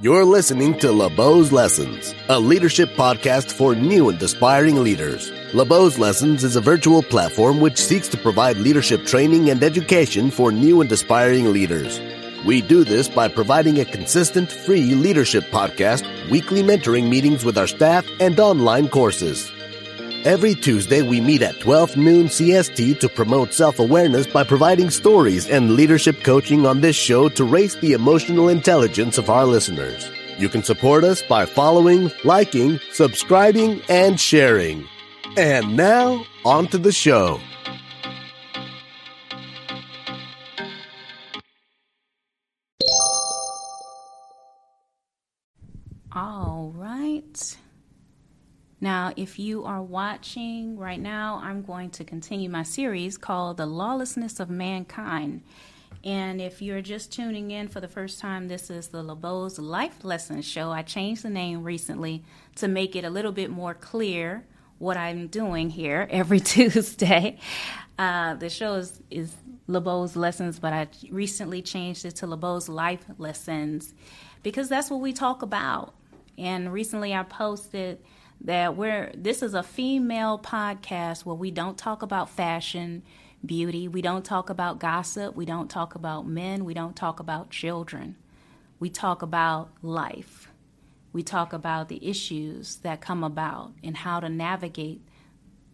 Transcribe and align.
You're 0.00 0.24
listening 0.24 0.76
to 0.80 0.90
LaBeaud's 0.90 1.52
Lessons, 1.52 2.16
a 2.28 2.40
leadership 2.40 2.88
podcast 2.96 3.52
for 3.52 3.76
new 3.76 4.08
and 4.08 4.20
aspiring 4.20 4.82
leaders. 4.82 5.30
LaBeaud's 5.54 6.00
Lessons 6.00 6.42
is 6.42 6.56
a 6.56 6.60
virtual 6.60 7.00
platform 7.00 7.60
which 7.60 7.78
seeks 7.78 8.08
to 8.08 8.18
provide 8.18 8.56
leadership 8.56 9.06
training 9.06 9.50
and 9.50 9.62
education 9.62 10.32
for 10.32 10.50
new 10.50 10.80
and 10.80 10.90
aspiring 10.90 11.52
leaders. 11.52 12.00
We 12.44 12.60
do 12.60 12.82
this 12.82 13.08
by 13.08 13.28
providing 13.28 13.78
a 13.78 13.84
consistent, 13.84 14.50
free 14.50 14.96
leadership 14.96 15.44
podcast, 15.44 16.02
weekly 16.28 16.64
mentoring 16.64 17.08
meetings 17.08 17.44
with 17.44 17.56
our 17.56 17.68
staff, 17.68 18.04
and 18.18 18.40
online 18.40 18.88
courses. 18.88 19.48
Every 20.24 20.54
Tuesday, 20.54 21.02
we 21.02 21.20
meet 21.20 21.42
at 21.42 21.60
12 21.60 21.98
noon 21.98 22.28
CST 22.28 22.98
to 23.00 23.10
promote 23.10 23.52
self 23.52 23.78
awareness 23.78 24.26
by 24.26 24.42
providing 24.42 24.88
stories 24.88 25.50
and 25.50 25.72
leadership 25.72 26.24
coaching 26.24 26.64
on 26.64 26.80
this 26.80 26.96
show 26.96 27.28
to 27.28 27.44
raise 27.44 27.76
the 27.76 27.92
emotional 27.92 28.48
intelligence 28.48 29.18
of 29.18 29.28
our 29.28 29.44
listeners. 29.44 30.08
You 30.38 30.48
can 30.48 30.62
support 30.62 31.04
us 31.04 31.20
by 31.20 31.44
following, 31.44 32.10
liking, 32.24 32.80
subscribing, 32.90 33.82
and 33.90 34.18
sharing. 34.18 34.88
And 35.36 35.76
now, 35.76 36.24
on 36.46 36.68
to 36.68 36.78
the 36.78 36.92
show. 36.92 37.38
Now, 48.84 49.14
if 49.16 49.38
you 49.38 49.64
are 49.64 49.80
watching 49.80 50.76
right 50.76 51.00
now, 51.00 51.40
I'm 51.42 51.62
going 51.62 51.88
to 51.92 52.04
continue 52.04 52.50
my 52.50 52.64
series 52.64 53.16
called 53.16 53.56
The 53.56 53.64
Lawlessness 53.64 54.40
of 54.40 54.50
Mankind. 54.50 55.40
And 56.04 56.38
if 56.38 56.60
you're 56.60 56.82
just 56.82 57.10
tuning 57.10 57.50
in 57.50 57.68
for 57.68 57.80
the 57.80 57.88
first 57.88 58.20
time, 58.20 58.46
this 58.48 58.68
is 58.68 58.88
the 58.88 59.02
LaBeaud's 59.02 59.58
Life 59.58 60.04
Lessons 60.04 60.44
Show. 60.44 60.70
I 60.70 60.82
changed 60.82 61.22
the 61.22 61.30
name 61.30 61.62
recently 61.62 62.24
to 62.56 62.68
make 62.68 62.94
it 62.94 63.06
a 63.06 63.08
little 63.08 63.32
bit 63.32 63.48
more 63.48 63.72
clear 63.72 64.44
what 64.76 64.98
I'm 64.98 65.28
doing 65.28 65.70
here 65.70 66.06
every 66.10 66.40
Tuesday. 66.54 67.38
Uh, 67.98 68.34
the 68.34 68.50
show 68.50 68.74
is, 68.74 69.00
is 69.10 69.34
LaBeaud's 69.66 70.14
Lessons, 70.14 70.58
but 70.58 70.74
I 70.74 70.88
recently 71.10 71.62
changed 71.62 72.04
it 72.04 72.16
to 72.16 72.26
LaBeaud's 72.26 72.68
Life 72.68 73.06
Lessons 73.16 73.94
because 74.42 74.68
that's 74.68 74.90
what 74.90 75.00
we 75.00 75.14
talk 75.14 75.40
about. 75.40 75.94
And 76.36 76.70
recently 76.70 77.14
I 77.14 77.22
posted 77.22 77.98
that 78.40 78.76
we're 78.76 79.10
this 79.14 79.42
is 79.42 79.54
a 79.54 79.62
female 79.62 80.38
podcast 80.38 81.24
where 81.24 81.36
we 81.36 81.50
don't 81.50 81.78
talk 81.78 82.02
about 82.02 82.30
fashion, 82.30 83.02
beauty, 83.44 83.88
we 83.88 84.02
don't 84.02 84.24
talk 84.24 84.50
about 84.50 84.78
gossip, 84.78 85.34
we 85.34 85.44
don't 85.44 85.70
talk 85.70 85.94
about 85.94 86.26
men, 86.26 86.64
we 86.64 86.74
don't 86.74 86.96
talk 86.96 87.20
about 87.20 87.50
children. 87.50 88.16
We 88.80 88.90
talk 88.90 89.22
about 89.22 89.70
life. 89.82 90.48
We 91.12 91.22
talk 91.22 91.52
about 91.52 91.88
the 91.88 92.06
issues 92.06 92.76
that 92.76 93.00
come 93.00 93.22
about 93.22 93.72
and 93.82 93.96
how 93.96 94.20
to 94.20 94.28
navigate 94.28 95.00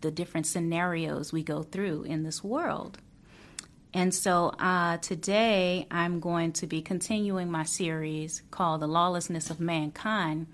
the 0.00 0.11
different 0.11 0.47
scenarios 0.47 1.33
we 1.33 1.42
go 1.42 1.62
through 1.62 2.03
in 2.05 2.22
this 2.22 2.44
world. 2.44 2.98
And 3.92 4.14
so 4.14 4.53
uh, 4.58 4.98
today 4.98 5.86
I'm 5.91 6.20
going 6.20 6.53
to 6.53 6.66
be 6.66 6.83
continuing 6.83 7.50
my 7.50 7.64
series 7.64 8.42
called 8.50 8.83
The 8.83 8.86
Lawlessness 8.86 9.50
of 9.50 9.58
Mankind 9.58 10.47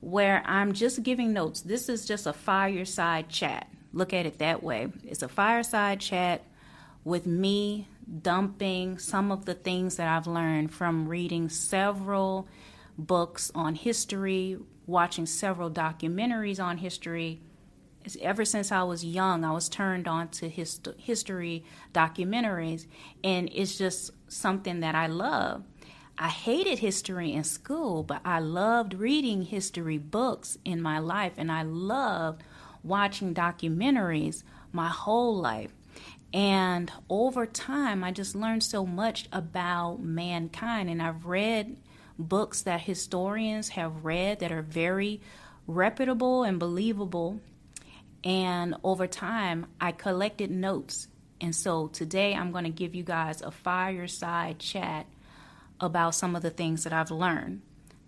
where 0.00 0.42
I'm 0.46 0.72
just 0.72 1.02
giving 1.02 1.32
notes. 1.32 1.60
This 1.60 1.88
is 1.88 2.06
just 2.06 2.26
a 2.26 2.32
fireside 2.32 3.28
chat. 3.28 3.68
Look 3.92 4.12
at 4.12 4.26
it 4.26 4.38
that 4.38 4.62
way. 4.62 4.88
It's 5.04 5.22
a 5.22 5.28
fireside 5.28 6.00
chat 6.00 6.42
with 7.04 7.26
me 7.26 7.88
dumping 8.22 8.98
some 8.98 9.32
of 9.32 9.44
the 9.44 9.54
things 9.54 9.96
that 9.96 10.08
I've 10.08 10.26
learned 10.26 10.72
from 10.72 11.08
reading 11.08 11.48
several 11.48 12.46
books 12.98 13.50
on 13.54 13.74
history, 13.74 14.58
watching 14.86 15.26
several 15.26 15.70
documentaries 15.70 16.62
on 16.62 16.78
history. 16.78 17.40
Ever 18.20 18.44
since 18.44 18.70
I 18.70 18.84
was 18.84 19.04
young, 19.04 19.44
I 19.44 19.50
was 19.50 19.68
turned 19.68 20.06
on 20.06 20.28
to 20.28 20.48
hist- 20.48 20.88
history 20.98 21.64
documentaries, 21.92 22.86
and 23.24 23.50
it's 23.52 23.76
just 23.76 24.12
something 24.28 24.80
that 24.80 24.94
I 24.94 25.08
love. 25.08 25.64
I 26.18 26.28
hated 26.28 26.78
history 26.78 27.32
in 27.32 27.44
school, 27.44 28.02
but 28.02 28.22
I 28.24 28.38
loved 28.38 28.94
reading 28.94 29.42
history 29.42 29.98
books 29.98 30.56
in 30.64 30.80
my 30.80 30.98
life, 30.98 31.34
and 31.36 31.52
I 31.52 31.62
loved 31.62 32.42
watching 32.82 33.34
documentaries 33.34 34.42
my 34.72 34.88
whole 34.88 35.36
life. 35.36 35.72
And 36.32 36.90
over 37.10 37.44
time, 37.44 38.02
I 38.02 38.12
just 38.12 38.34
learned 38.34 38.64
so 38.64 38.86
much 38.86 39.28
about 39.30 40.00
mankind, 40.00 40.88
and 40.88 41.02
I've 41.02 41.26
read 41.26 41.76
books 42.18 42.62
that 42.62 42.80
historians 42.80 43.70
have 43.70 44.04
read 44.04 44.40
that 44.40 44.52
are 44.52 44.62
very 44.62 45.20
reputable 45.66 46.44
and 46.44 46.58
believable. 46.58 47.40
And 48.24 48.74
over 48.82 49.06
time, 49.06 49.66
I 49.80 49.92
collected 49.92 50.50
notes. 50.50 51.08
And 51.42 51.54
so 51.54 51.88
today, 51.88 52.34
I'm 52.34 52.52
going 52.52 52.64
to 52.64 52.70
give 52.70 52.94
you 52.94 53.02
guys 53.02 53.42
a 53.42 53.50
fireside 53.50 54.58
chat 54.58 55.06
about 55.80 56.14
some 56.14 56.36
of 56.36 56.42
the 56.42 56.50
things 56.50 56.84
that 56.84 56.92
I've 56.92 57.10
learned. 57.10 57.62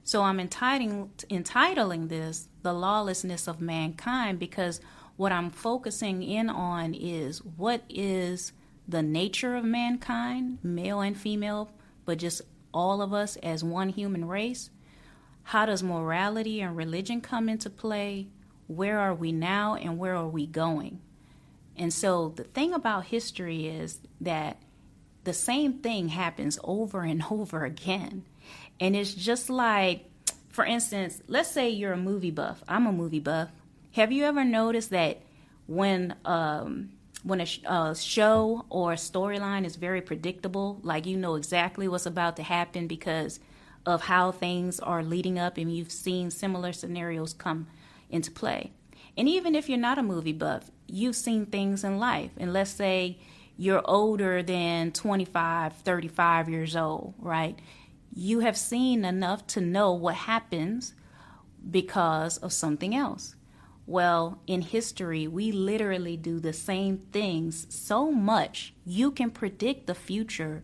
So 0.04 0.22
I'm 0.22 0.40
entitling, 0.40 1.10
entitling 1.28 2.08
this 2.08 2.48
The 2.62 2.72
Lawlessness 2.72 3.46
of 3.46 3.60
Mankind 3.60 4.38
because 4.38 4.80
what 5.16 5.32
I'm 5.32 5.50
focusing 5.50 6.22
in 6.22 6.48
on 6.48 6.94
is 6.94 7.44
what 7.44 7.82
is 7.88 8.52
the 8.86 9.02
nature 9.02 9.54
of 9.54 9.64
mankind, 9.64 10.58
male 10.62 11.00
and 11.00 11.16
female, 11.16 11.70
but 12.06 12.18
just 12.18 12.40
all 12.72 13.02
of 13.02 13.12
us 13.12 13.36
as 13.42 13.62
one 13.62 13.90
human 13.90 14.26
race. 14.26 14.70
How 15.42 15.66
does 15.66 15.82
morality 15.82 16.60
and 16.60 16.76
religion 16.76 17.20
come 17.20 17.48
into 17.48 17.68
play? 17.68 18.28
Where 18.66 18.98
are 18.98 19.14
we 19.14 19.32
now 19.32 19.74
and 19.74 19.98
where 19.98 20.14
are 20.14 20.28
we 20.28 20.46
going? 20.46 21.00
And 21.76 21.92
so 21.92 22.32
the 22.34 22.44
thing 22.44 22.72
about 22.72 23.06
history 23.06 23.66
is 23.66 24.00
that 24.20 24.62
the 25.24 25.32
same 25.32 25.74
thing 25.74 26.08
happens 26.08 26.58
over 26.64 27.02
and 27.02 27.22
over 27.30 27.64
again. 27.64 28.24
And 28.80 28.94
it's 28.94 29.14
just 29.14 29.50
like, 29.50 30.04
for 30.48 30.64
instance, 30.64 31.20
let's 31.26 31.50
say 31.50 31.70
you're 31.70 31.92
a 31.92 31.96
movie 31.98 32.30
buff. 32.30 32.62
I'm 32.68 32.86
a 32.86 32.92
movie 32.92 33.20
buff. 33.20 33.50
Have 33.92 34.12
you 34.12 34.24
ever 34.24 34.44
noticed 34.44 34.90
that 34.90 35.22
when 35.66 36.14
um, 36.24 36.90
when 37.22 37.40
a, 37.40 37.46
sh- 37.46 37.60
a 37.64 37.94
show 37.94 38.64
or 38.70 38.92
a 38.92 38.96
storyline 38.96 39.64
is 39.64 39.76
very 39.76 40.00
predictable, 40.00 40.78
like 40.82 41.06
you 41.06 41.16
know 41.16 41.34
exactly 41.34 41.88
what's 41.88 42.06
about 42.06 42.36
to 42.36 42.42
happen 42.42 42.86
because 42.86 43.40
of 43.84 44.02
how 44.02 44.32
things 44.32 44.80
are 44.80 45.02
leading 45.02 45.38
up, 45.38 45.56
and 45.56 45.74
you've 45.74 45.90
seen 45.90 46.30
similar 46.30 46.72
scenarios 46.72 47.32
come 47.32 47.66
into 48.10 48.30
play. 48.30 48.72
And 49.16 49.28
even 49.28 49.54
if 49.54 49.68
you're 49.68 49.78
not 49.78 49.98
a 49.98 50.02
movie 50.02 50.32
buff, 50.32 50.70
you've 50.86 51.16
seen 51.16 51.46
things 51.46 51.84
in 51.84 51.98
life. 51.98 52.30
And 52.36 52.52
let's 52.52 52.70
say 52.70 53.18
you're 53.58 53.82
older 53.84 54.40
than 54.40 54.92
25, 54.92 55.74
35 55.74 56.48
years 56.48 56.76
old, 56.76 57.14
right? 57.18 57.58
You 58.14 58.40
have 58.40 58.56
seen 58.56 59.04
enough 59.04 59.46
to 59.48 59.60
know 59.60 59.92
what 59.92 60.14
happens 60.14 60.94
because 61.68 62.38
of 62.38 62.52
something 62.52 62.94
else. 62.94 63.34
Well, 63.84 64.40
in 64.46 64.62
history, 64.62 65.26
we 65.26 65.50
literally 65.50 66.16
do 66.16 66.38
the 66.38 66.52
same 66.52 66.98
things 67.10 67.66
so 67.68 68.12
much 68.12 68.74
you 68.86 69.10
can 69.10 69.30
predict 69.30 69.86
the 69.86 69.94
future 69.94 70.62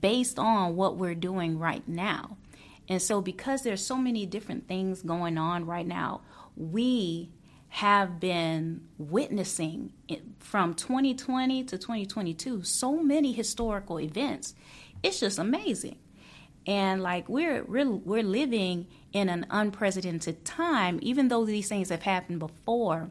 based 0.00 0.38
on 0.38 0.76
what 0.76 0.96
we're 0.96 1.14
doing 1.16 1.58
right 1.58 1.86
now. 1.88 2.36
And 2.88 3.02
so, 3.02 3.20
because 3.20 3.62
there's 3.62 3.84
so 3.84 3.96
many 3.96 4.26
different 4.26 4.68
things 4.68 5.02
going 5.02 5.38
on 5.38 5.66
right 5.66 5.86
now, 5.86 6.20
we 6.56 7.30
have 7.68 8.18
been 8.18 8.88
witnessing 8.96 9.92
from 10.38 10.74
2020 10.74 11.64
to 11.64 11.76
2022 11.76 12.62
so 12.62 13.02
many 13.02 13.32
historical 13.32 14.00
events. 14.00 14.54
It's 15.02 15.20
just 15.20 15.38
amazing. 15.38 15.98
And 16.66 17.02
like 17.02 17.28
we're 17.28 17.64
we're, 17.64 17.90
we're 17.90 18.22
living 18.22 18.88
in 19.12 19.28
an 19.28 19.46
unprecedented 19.50 20.44
time, 20.44 20.98
even 21.02 21.28
though 21.28 21.44
these 21.44 21.68
things 21.68 21.90
have 21.90 22.02
happened 22.02 22.40
before. 22.40 23.10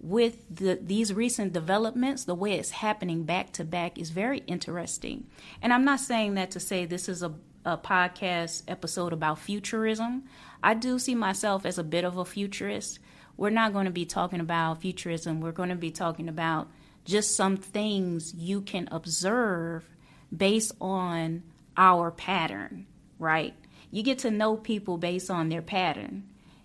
With 0.00 0.44
the, 0.48 0.78
these 0.80 1.12
recent 1.12 1.52
developments, 1.52 2.22
the 2.22 2.34
way 2.34 2.52
it's 2.52 2.70
happening 2.70 3.24
back 3.24 3.52
to 3.54 3.64
back 3.64 3.98
is 3.98 4.10
very 4.10 4.38
interesting. 4.46 5.26
And 5.60 5.72
I'm 5.72 5.84
not 5.84 5.98
saying 5.98 6.34
that 6.34 6.52
to 6.52 6.60
say 6.60 6.86
this 6.86 7.08
is 7.08 7.20
a, 7.24 7.34
a 7.64 7.76
podcast 7.76 8.62
episode 8.68 9.12
about 9.12 9.40
futurism. 9.40 10.22
I 10.62 10.74
do 10.74 11.00
see 11.00 11.16
myself 11.16 11.66
as 11.66 11.78
a 11.78 11.84
bit 11.84 12.04
of 12.04 12.16
a 12.16 12.24
futurist 12.24 13.00
we're 13.38 13.50
not 13.50 13.72
going 13.72 13.86
to 13.86 13.90
be 13.90 14.04
talking 14.04 14.40
about 14.40 14.82
futurism. 14.82 15.40
We're 15.40 15.52
going 15.52 15.68
to 15.70 15.76
be 15.76 15.92
talking 15.92 16.28
about 16.28 16.68
just 17.04 17.36
some 17.36 17.56
things 17.56 18.34
you 18.34 18.60
can 18.60 18.88
observe 18.90 19.88
based 20.36 20.72
on 20.80 21.44
our 21.76 22.10
pattern, 22.10 22.86
right? 23.18 23.54
You 23.92 24.02
get 24.02 24.18
to 24.18 24.30
know 24.30 24.56
people 24.56 24.98
based 24.98 25.30
on 25.30 25.48
their 25.48 25.62
pattern. 25.62 26.24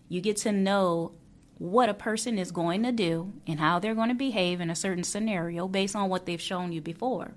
You 0.09 0.19
get 0.19 0.37
to 0.37 0.51
know 0.51 1.13
what 1.59 1.89
a 1.89 1.93
person 1.93 2.39
is 2.39 2.51
going 2.51 2.81
to 2.83 2.91
do 2.91 3.31
and 3.45 3.59
how 3.59 3.77
they're 3.77 3.95
going 3.95 4.09
to 4.09 4.15
behave 4.15 4.59
in 4.59 4.71
a 4.71 4.75
certain 4.75 5.03
scenario 5.03 5.67
based 5.67 5.95
on 5.95 6.09
what 6.09 6.25
they've 6.25 6.41
shown 6.41 6.71
you 6.71 6.81
before. 6.81 7.35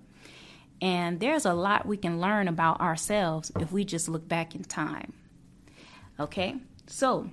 And 0.81 1.21
there's 1.21 1.45
a 1.45 1.55
lot 1.55 1.87
we 1.87 1.99
can 1.99 2.21
learn 2.21 2.49
about 2.49 2.81
ourselves 2.81 3.53
if 3.61 3.71
we 3.71 3.85
just 3.85 4.09
look 4.09 4.27
back 4.27 4.55
in 4.55 4.65
time. 4.65 5.13
Okay, 6.19 6.57
so 6.87 7.31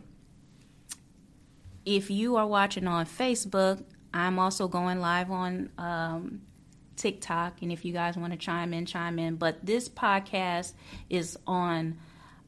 if 1.86 2.10
you 2.10 2.36
are 2.36 2.48
watching 2.48 2.88
on 2.88 3.06
Facebook, 3.06 3.84
I'm 4.14 4.40
also 4.40 4.68
going 4.68 5.00
live 5.00 5.32
on 5.32 5.70
um, 5.78 6.42
TikTok. 6.96 7.62
And 7.62 7.72
if 7.72 7.84
you 7.84 7.94
guys 7.94 8.16
want 8.16 8.34
to 8.34 8.38
chime 8.38 8.74
in, 8.74 8.86
chime 8.86 9.20
in. 9.20 9.36
But 9.36 9.66
this 9.66 9.90
podcast 9.90 10.74
is 11.10 11.38
on 11.48 11.98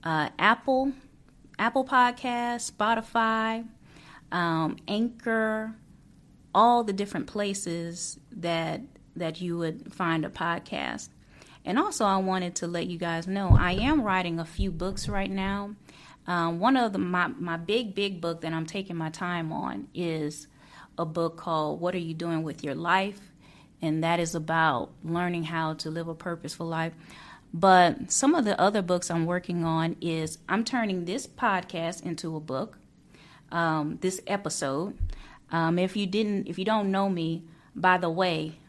uh, 0.04 0.30
Apple, 0.38 0.94
Apple 1.58 1.86
Podcast, 1.86 2.72
Spotify, 2.72 3.66
um, 4.32 4.78
Anchor, 4.88 5.74
all 6.54 6.84
the 6.84 6.94
different 6.94 7.28
places 7.28 8.20
that 8.32 8.82
that 9.18 9.40
you 9.40 9.58
would 9.58 9.94
find 9.94 10.26
a 10.26 10.30
podcast. 10.30 11.10
And 11.64 11.80
also, 11.80 12.06
I 12.06 12.18
wanted 12.18 12.56
to 12.58 12.68
let 12.68 12.88
you 12.88 12.98
guys 12.98 13.28
know 13.28 13.56
I 13.60 13.72
am 13.74 14.02
writing 14.02 14.40
a 14.40 14.46
few 14.46 14.72
books 14.72 15.08
right 15.08 15.32
now. 15.32 15.76
Um, 16.28 16.60
one 16.60 16.76
of 16.78 16.94
the 16.94 17.00
my 17.00 17.28
my 17.28 17.58
big 17.58 17.94
big 17.94 18.22
book 18.22 18.42
that 18.42 18.54
I'm 18.54 18.66
taking 18.66 18.96
my 18.96 19.10
time 19.10 19.52
on 19.52 19.88
is 19.94 20.48
a 20.98 21.06
book 21.06 21.38
called 21.38 21.80
"What 21.80 21.94
Are 21.96 22.00
You 22.00 22.14
Doing 22.14 22.44
with 22.44 22.64
Your 22.64 22.76
Life," 22.76 23.20
and 23.82 24.04
that 24.04 24.20
is 24.20 24.34
about 24.36 24.92
learning 25.04 25.44
how 25.44 25.74
to 25.76 25.90
live 25.90 26.08
a 26.08 26.16
purposeful 26.16 26.68
life. 26.68 26.94
But 27.54 28.12
some 28.12 28.36
of 28.36 28.44
the 28.44 28.60
other 28.60 28.82
books 28.82 29.10
I'm 29.10 29.26
working 29.26 29.64
on 29.64 29.96
is 30.02 30.40
I'm 30.50 30.64
turning 30.64 31.06
this 31.06 31.26
podcast 31.28 32.04
into 32.04 32.36
a 32.36 32.40
book. 32.40 32.78
Um, 33.52 34.00
this 34.02 34.20
episode. 34.28 34.98
Um, 35.52 35.80
if 35.80 35.96
you 35.96 36.08
didn't, 36.08 36.48
if 36.48 36.58
you 36.58 36.66
don't 36.66 36.92
know 36.92 37.08
me, 37.08 37.44
by 37.76 37.98
the 37.98 38.10
way, 38.10 38.60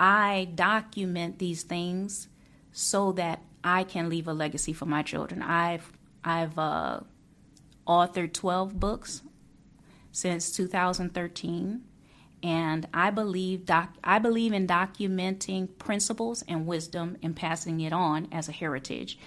I 0.00 0.48
document 0.54 1.38
these 1.38 1.62
things 1.62 2.28
so 2.72 3.12
that 3.12 3.40
I 3.62 3.84
can 3.84 4.08
leave 4.08 4.26
a 4.26 4.32
legacy 4.32 4.72
for 4.72 4.86
my 4.86 5.02
children. 5.02 5.42
I've 5.42 5.92
I've 6.24 6.58
uh, 6.58 7.00
authored 7.86 8.32
12 8.32 8.80
books 8.80 9.22
since 10.10 10.50
2013 10.52 11.82
and 12.44 12.86
I 12.92 13.08
believe 13.08 13.64
doc- 13.64 13.96
I 14.04 14.18
believe 14.18 14.52
in 14.52 14.66
documenting 14.66 15.78
principles 15.78 16.44
and 16.46 16.66
wisdom 16.66 17.16
and 17.22 17.34
passing 17.34 17.80
it 17.80 17.92
on 17.94 18.28
as 18.30 18.50
a 18.50 18.52
heritage. 18.52 19.18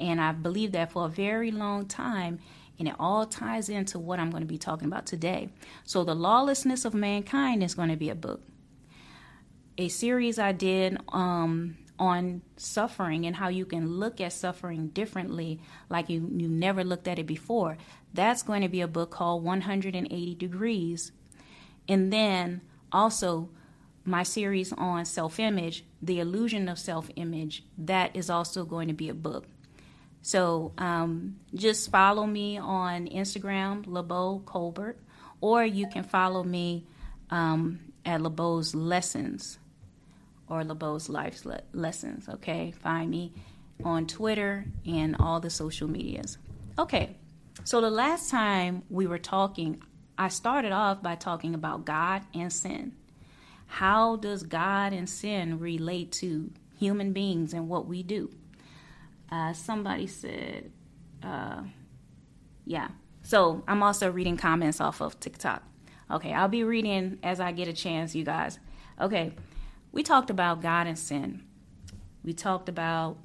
And 0.00 0.20
I've 0.20 0.42
believed 0.42 0.72
that 0.72 0.90
for 0.90 1.06
a 1.06 1.08
very 1.08 1.52
long 1.52 1.86
time, 1.86 2.40
and 2.76 2.88
it 2.88 2.96
all 2.98 3.26
ties 3.26 3.68
into 3.68 4.00
what 4.00 4.18
I'm 4.18 4.30
going 4.30 4.42
to 4.42 4.48
be 4.48 4.58
talking 4.58 4.88
about 4.88 5.06
today. 5.06 5.50
So, 5.84 6.02
The 6.02 6.16
Lawlessness 6.16 6.84
of 6.84 6.94
Mankind 6.94 7.62
is 7.62 7.74
going 7.74 7.90
to 7.90 7.96
be 7.96 8.10
a 8.10 8.16
book. 8.16 8.42
A 9.78 9.88
series 9.88 10.40
I 10.40 10.50
did 10.50 10.98
um, 11.10 11.76
on 11.98 12.42
suffering 12.56 13.26
and 13.26 13.36
how 13.36 13.48
you 13.48 13.64
can 13.64 13.88
look 13.88 14.20
at 14.20 14.32
suffering 14.32 14.88
differently, 14.88 15.60
like 15.88 16.08
you, 16.08 16.28
you 16.34 16.48
never 16.48 16.82
looked 16.84 17.08
at 17.08 17.18
it 17.18 17.26
before. 17.26 17.76
That's 18.12 18.42
going 18.42 18.62
to 18.62 18.68
be 18.68 18.80
a 18.80 18.88
book 18.88 19.10
called 19.10 19.44
180 19.44 20.34
Degrees 20.34 21.12
and 21.88 22.12
then 22.12 22.60
also 22.92 23.50
my 24.04 24.22
series 24.22 24.72
on 24.72 25.04
self 25.04 25.38
image, 25.38 25.84
The 26.02 26.20
Illusion 26.20 26.68
of 26.68 26.78
Self 26.78 27.10
Image, 27.16 27.64
that 27.78 28.14
is 28.14 28.30
also 28.30 28.64
going 28.64 28.88
to 28.88 28.94
be 28.94 29.08
a 29.08 29.14
book. 29.14 29.46
So 30.22 30.72
um, 30.78 31.36
just 31.54 31.90
follow 31.90 32.26
me 32.26 32.58
on 32.58 33.08
Instagram, 33.08 33.84
LaBeaud 33.86 34.46
Colbert, 34.46 34.98
or 35.40 35.64
you 35.64 35.86
can 35.86 36.02
follow 36.02 36.42
me 36.42 36.86
um, 37.30 37.80
at 38.04 38.20
LaBeaud's 38.20 38.74
Lessons 38.74 39.58
or 40.54 40.62
LaBeaud's 40.64 41.08
Life 41.08 41.44
Le- 41.44 41.62
Lessons. 41.72 42.28
Okay, 42.28 42.70
find 42.70 43.10
me 43.10 43.32
on 43.84 44.06
Twitter 44.06 44.66
and 44.86 45.16
all 45.18 45.40
the 45.40 45.50
social 45.50 45.88
medias. 45.88 46.38
Okay, 46.78 47.16
so 47.64 47.80
the 47.80 47.90
last 47.90 48.30
time 48.30 48.82
we 48.88 49.06
were 49.06 49.18
talking, 49.18 49.82
I 50.16 50.28
started 50.28 50.70
off 50.70 51.02
by 51.02 51.16
talking 51.16 51.54
about 51.54 51.84
God 51.84 52.22
and 52.32 52.52
sin. 52.52 52.92
How 53.66 54.16
does 54.16 54.44
God 54.44 54.92
and 54.92 55.10
sin 55.10 55.58
relate 55.58 56.12
to 56.12 56.52
human 56.78 57.12
beings 57.12 57.52
and 57.52 57.68
what 57.68 57.86
we 57.86 58.02
do? 58.04 58.30
Uh, 59.32 59.52
somebody 59.52 60.06
said, 60.06 60.70
uh, 61.22 61.62
yeah. 62.64 62.88
So 63.22 63.64
I'm 63.66 63.82
also 63.82 64.12
reading 64.12 64.36
comments 64.36 64.80
off 64.80 65.00
of 65.00 65.18
TikTok. 65.18 65.62
Okay, 66.10 66.32
I'll 66.32 66.48
be 66.48 66.62
reading 66.62 67.18
as 67.22 67.40
I 67.40 67.50
get 67.50 67.66
a 67.66 67.72
chance, 67.72 68.14
you 68.14 68.24
guys. 68.24 68.60
Okay, 69.00 69.32
we 69.94 70.02
talked 70.02 70.28
about 70.28 70.60
God 70.60 70.88
and 70.88 70.98
sin. 70.98 71.44
We 72.24 72.32
talked 72.32 72.68
about 72.68 73.16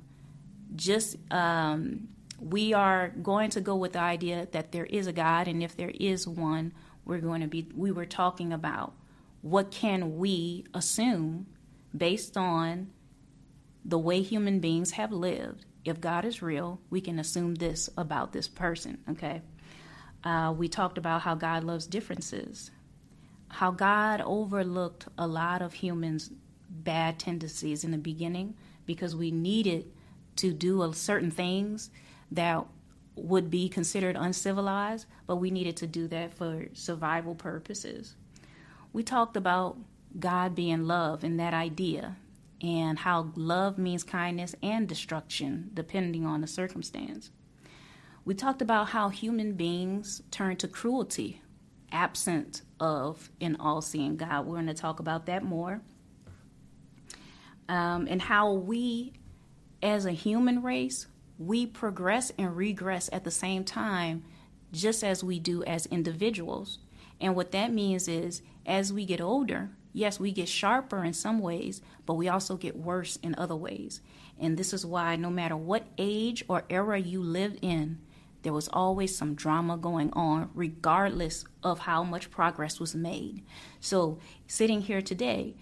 just 0.76 1.18
um, 1.32 2.10
we 2.40 2.74
are 2.74 3.10
going 3.10 3.50
to 3.52 3.62
go 3.62 3.76
with 3.76 3.94
the 3.94 4.00
idea 4.00 4.48
that 4.52 4.72
there 4.72 4.86
is 4.86 5.08
a 5.08 5.12
God, 5.12 5.48
and 5.48 5.64
if 5.64 5.76
there 5.76 5.92
is 6.00 6.28
one, 6.28 6.72
we're 7.06 7.18
going 7.18 7.42
to 7.42 7.48
be, 7.48 7.68
we 7.76 7.92
were 7.92 8.06
talking 8.06 8.54
about 8.54 8.94
what 9.42 9.72
can 9.72 10.18
we 10.18 10.66
assume 10.74 11.48
based 11.98 12.38
on 12.38 12.92
the 13.84 13.98
way 13.98 14.22
human 14.22 14.60
beings 14.60 14.92
have 14.92 15.12
lived. 15.12 15.66
If 15.84 16.00
God 16.00 16.24
is 16.24 16.44
real, 16.44 16.80
we 16.92 17.02
can 17.02 17.18
assume 17.18 17.56
this 17.56 17.90
about 17.98 18.32
this 18.32 18.48
person, 18.48 19.00
okay? 19.10 19.42
Uh, 20.24 20.54
we 20.56 20.68
talked 20.68 21.00
about 21.00 21.22
how 21.22 21.34
God 21.34 21.64
loves 21.64 21.88
differences, 21.88 22.70
how 23.48 23.72
God 23.72 24.22
overlooked 24.22 25.08
a 25.18 25.26
lot 25.26 25.64
of 25.64 25.74
humans' 25.74 26.30
bad 26.70 27.20
tendencies 27.20 27.84
in 27.84 27.92
the 27.92 27.98
beginning 27.98 28.56
because 28.86 29.16
we 29.16 29.32
needed 29.32 29.92
to 30.38 30.54
do 30.54 30.92
certain 30.94 31.32
things 31.32 31.90
that 32.32 32.66
would 33.16 33.50
be 33.50 33.68
considered 33.68 34.16
uncivilized, 34.16 35.06
but 35.28 35.36
we 35.38 35.52
needed 35.52 35.76
to 35.78 35.88
do 35.88 36.08
that 36.08 36.34
for 36.34 36.68
survival 36.74 37.36
purposes. 37.36 38.16
We 38.94 39.04
talked 39.04 39.36
about 39.36 39.78
God 40.18 40.56
being 40.56 40.88
love 40.88 41.24
and 41.24 41.40
that 41.40 41.54
idea, 41.54 42.18
and 42.62 43.00
how 43.00 43.32
love 43.36 43.78
means 43.78 44.04
kindness 44.04 44.56
and 44.64 44.88
destruction, 44.88 45.70
depending 45.74 46.26
on 46.26 46.42
the 46.42 46.48
circumstance. 46.48 47.32
We 48.26 48.34
talked 48.34 48.62
about 48.62 48.90
how 48.90 49.10
human 49.10 49.54
beings 49.54 50.22
turn 50.32 50.58
to 50.58 50.68
cruelty, 50.68 51.42
absent 51.92 52.64
of 52.80 53.30
an 53.40 53.56
all 53.60 53.82
seeing 53.82 54.18
God. 54.18 54.46
We're 54.46 54.56
going 54.56 54.68
to 54.68 54.74
talk 54.74 55.00
about 55.00 55.26
that 55.28 55.44
more. 55.44 55.82
Um, 57.70 58.08
and 58.10 58.22
how 58.22 58.52
we, 58.52 59.14
as 59.82 60.06
a 60.06 60.12
human 60.12 60.62
race, 60.64 61.08
we 61.38 61.66
progress 61.66 62.32
and 62.38 62.58
regress 62.58 63.10
at 63.14 63.24
the 63.24 63.32
same 63.32 63.64
time, 63.64 64.26
just 64.74 65.04
as 65.04 65.24
we 65.24 65.40
do 65.40 65.64
as 65.64 65.86
individuals. 65.86 66.80
And 67.22 67.36
what 67.36 67.52
that 67.52 67.72
means 67.72 68.08
is, 68.08 68.42
as 68.66 68.92
we 68.92 69.06
get 69.06 69.22
older, 69.22 69.70
yes, 69.94 70.20
we 70.20 70.32
get 70.32 70.50
sharper 70.50 71.04
in 71.04 71.14
some 71.14 71.40
ways, 71.40 71.82
but 72.06 72.16
we 72.16 72.28
also 72.28 72.58
get 72.58 72.76
worse 72.76 73.18
in 73.18 73.36
other 73.38 73.56
ways. 73.56 74.02
And 74.40 74.58
this 74.58 74.74
is 74.74 74.86
why, 74.86 75.16
no 75.16 75.30
matter 75.30 75.56
what 75.56 75.86
age 75.98 76.44
or 76.48 76.64
era 76.70 76.98
you 77.00 77.22
lived 77.22 77.60
in, 77.62 78.00
there 78.42 78.54
was 78.54 78.70
always 78.70 79.16
some 79.16 79.36
drama 79.36 79.78
going 79.78 80.12
on, 80.14 80.50
regardless 80.54 81.46
of 81.62 81.80
how 81.80 82.04
much 82.04 82.32
progress 82.32 82.80
was 82.80 82.96
made. 82.96 83.44
So, 83.80 84.20
sitting 84.48 84.82
here 84.82 85.02
today, 85.02 85.56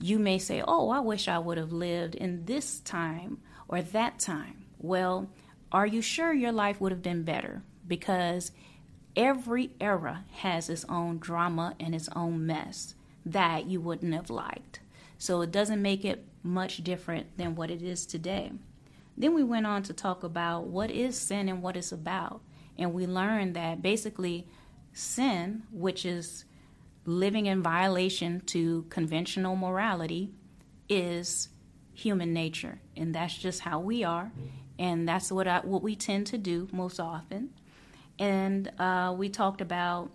you 0.00 0.18
may 0.18 0.38
say, 0.38 0.62
Oh, 0.66 0.90
I 0.90 1.00
wish 1.00 1.28
I 1.28 1.38
would 1.38 1.58
have 1.58 1.72
lived 1.72 2.14
in 2.14 2.44
this 2.44 2.80
time 2.80 3.38
or 3.68 3.82
that 3.82 4.18
time. 4.18 4.64
Well, 4.78 5.30
are 5.70 5.86
you 5.86 6.02
sure 6.02 6.32
your 6.32 6.52
life 6.52 6.80
would 6.80 6.92
have 6.92 7.02
been 7.02 7.22
better? 7.22 7.62
Because 7.86 8.52
every 9.16 9.70
era 9.80 10.24
has 10.32 10.68
its 10.68 10.84
own 10.88 11.18
drama 11.18 11.74
and 11.80 11.94
its 11.94 12.08
own 12.14 12.46
mess 12.46 12.94
that 13.24 13.66
you 13.66 13.80
wouldn't 13.80 14.14
have 14.14 14.30
liked. 14.30 14.80
So 15.18 15.40
it 15.42 15.52
doesn't 15.52 15.80
make 15.80 16.04
it 16.04 16.24
much 16.42 16.82
different 16.82 17.38
than 17.38 17.54
what 17.54 17.70
it 17.70 17.82
is 17.82 18.06
today. 18.06 18.52
Then 19.16 19.34
we 19.34 19.44
went 19.44 19.66
on 19.66 19.82
to 19.84 19.92
talk 19.92 20.24
about 20.24 20.66
what 20.66 20.90
is 20.90 21.18
sin 21.18 21.48
and 21.48 21.62
what 21.62 21.76
it's 21.76 21.92
about. 21.92 22.40
And 22.78 22.92
we 22.92 23.06
learned 23.06 23.54
that 23.54 23.82
basically 23.82 24.46
sin, 24.92 25.62
which 25.70 26.04
is 26.04 26.44
living 27.04 27.46
in 27.46 27.62
violation 27.62 28.40
to 28.46 28.84
conventional 28.88 29.56
morality, 29.56 30.30
is 30.88 31.48
human 31.94 32.32
nature. 32.32 32.80
And 32.96 33.14
that's 33.14 33.36
just 33.36 33.60
how 33.60 33.80
we 33.80 34.04
are 34.04 34.32
and 34.82 35.08
that's 35.08 35.30
what 35.30 35.46
I, 35.46 35.60
what 35.60 35.82
we 35.82 35.94
tend 35.94 36.26
to 36.28 36.38
do 36.38 36.68
most 36.72 36.98
often. 36.98 37.50
And 38.18 38.70
uh, 38.80 39.14
we 39.16 39.28
talked 39.28 39.60
about 39.60 40.10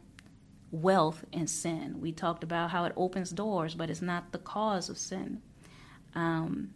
wealth 0.72 1.24
and 1.32 1.50
sin. 1.50 2.02
We 2.02 2.12
talked 2.12 2.44
about 2.44 2.72
how 2.72 2.84
it 2.84 2.94
opens 2.98 3.32
doors, 3.32 3.76
but 3.76 3.90
it's 3.90 4.02
not 4.02 4.32
the 4.34 4.38
cause 4.38 4.90
of 4.90 4.98
sin. 4.98 5.42
Um, 6.16 6.72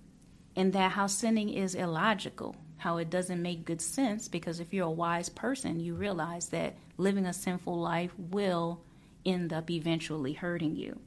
and 0.55 0.71
that 0.71 0.91
how 0.91 1.07
sinning 1.07 1.49
is 1.49 1.75
illogical, 1.75 2.55
how 2.77 2.95
it 2.95 3.09
doesn't 3.09 3.41
make 3.41 3.65
good 3.65 3.81
sense 3.81 4.29
because 4.29 4.61
if 4.61 4.73
you're 4.73 4.87
a 4.87 4.91
wise 4.91 5.27
person, 5.27 5.81
you 5.81 5.93
realize 5.93 6.47
that 6.47 6.75
living 6.97 7.25
a 7.25 7.33
sinful 7.33 7.77
life 7.77 8.11
will 8.17 8.81
end 9.25 9.53
up 9.53 9.69
eventually 9.69 10.33
hurting 10.33 10.75
you, 10.75 10.99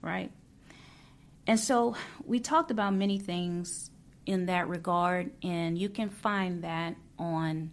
right? 0.00 0.30
And 1.46 1.58
so 1.58 1.96
we 2.24 2.40
talked 2.40 2.70
about 2.70 2.94
many 2.94 3.18
things 3.18 3.90
in 4.26 4.46
that 4.46 4.68
regard, 4.68 5.32
and 5.42 5.76
you 5.76 5.88
can 5.88 6.08
find 6.08 6.62
that 6.64 6.94
on 7.18 7.72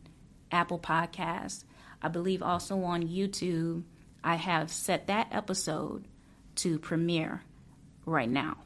Apple 0.52 0.80
Podcasts. 0.80 1.64
I 2.02 2.08
believe 2.08 2.42
also 2.42 2.82
on 2.84 3.04
YouTube, 3.04 3.84
I 4.24 4.36
have 4.36 4.72
set 4.72 5.08
that 5.08 5.28
episode 5.32 6.06
to 6.56 6.80
premiere 6.80 7.44
right 8.06 8.30
now. 8.30 8.58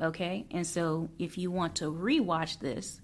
Okay, 0.00 0.46
and 0.52 0.66
so 0.66 1.08
if 1.18 1.36
you 1.36 1.50
want 1.50 1.76
to 1.76 1.86
rewatch 1.86 2.60
this, 2.60 3.00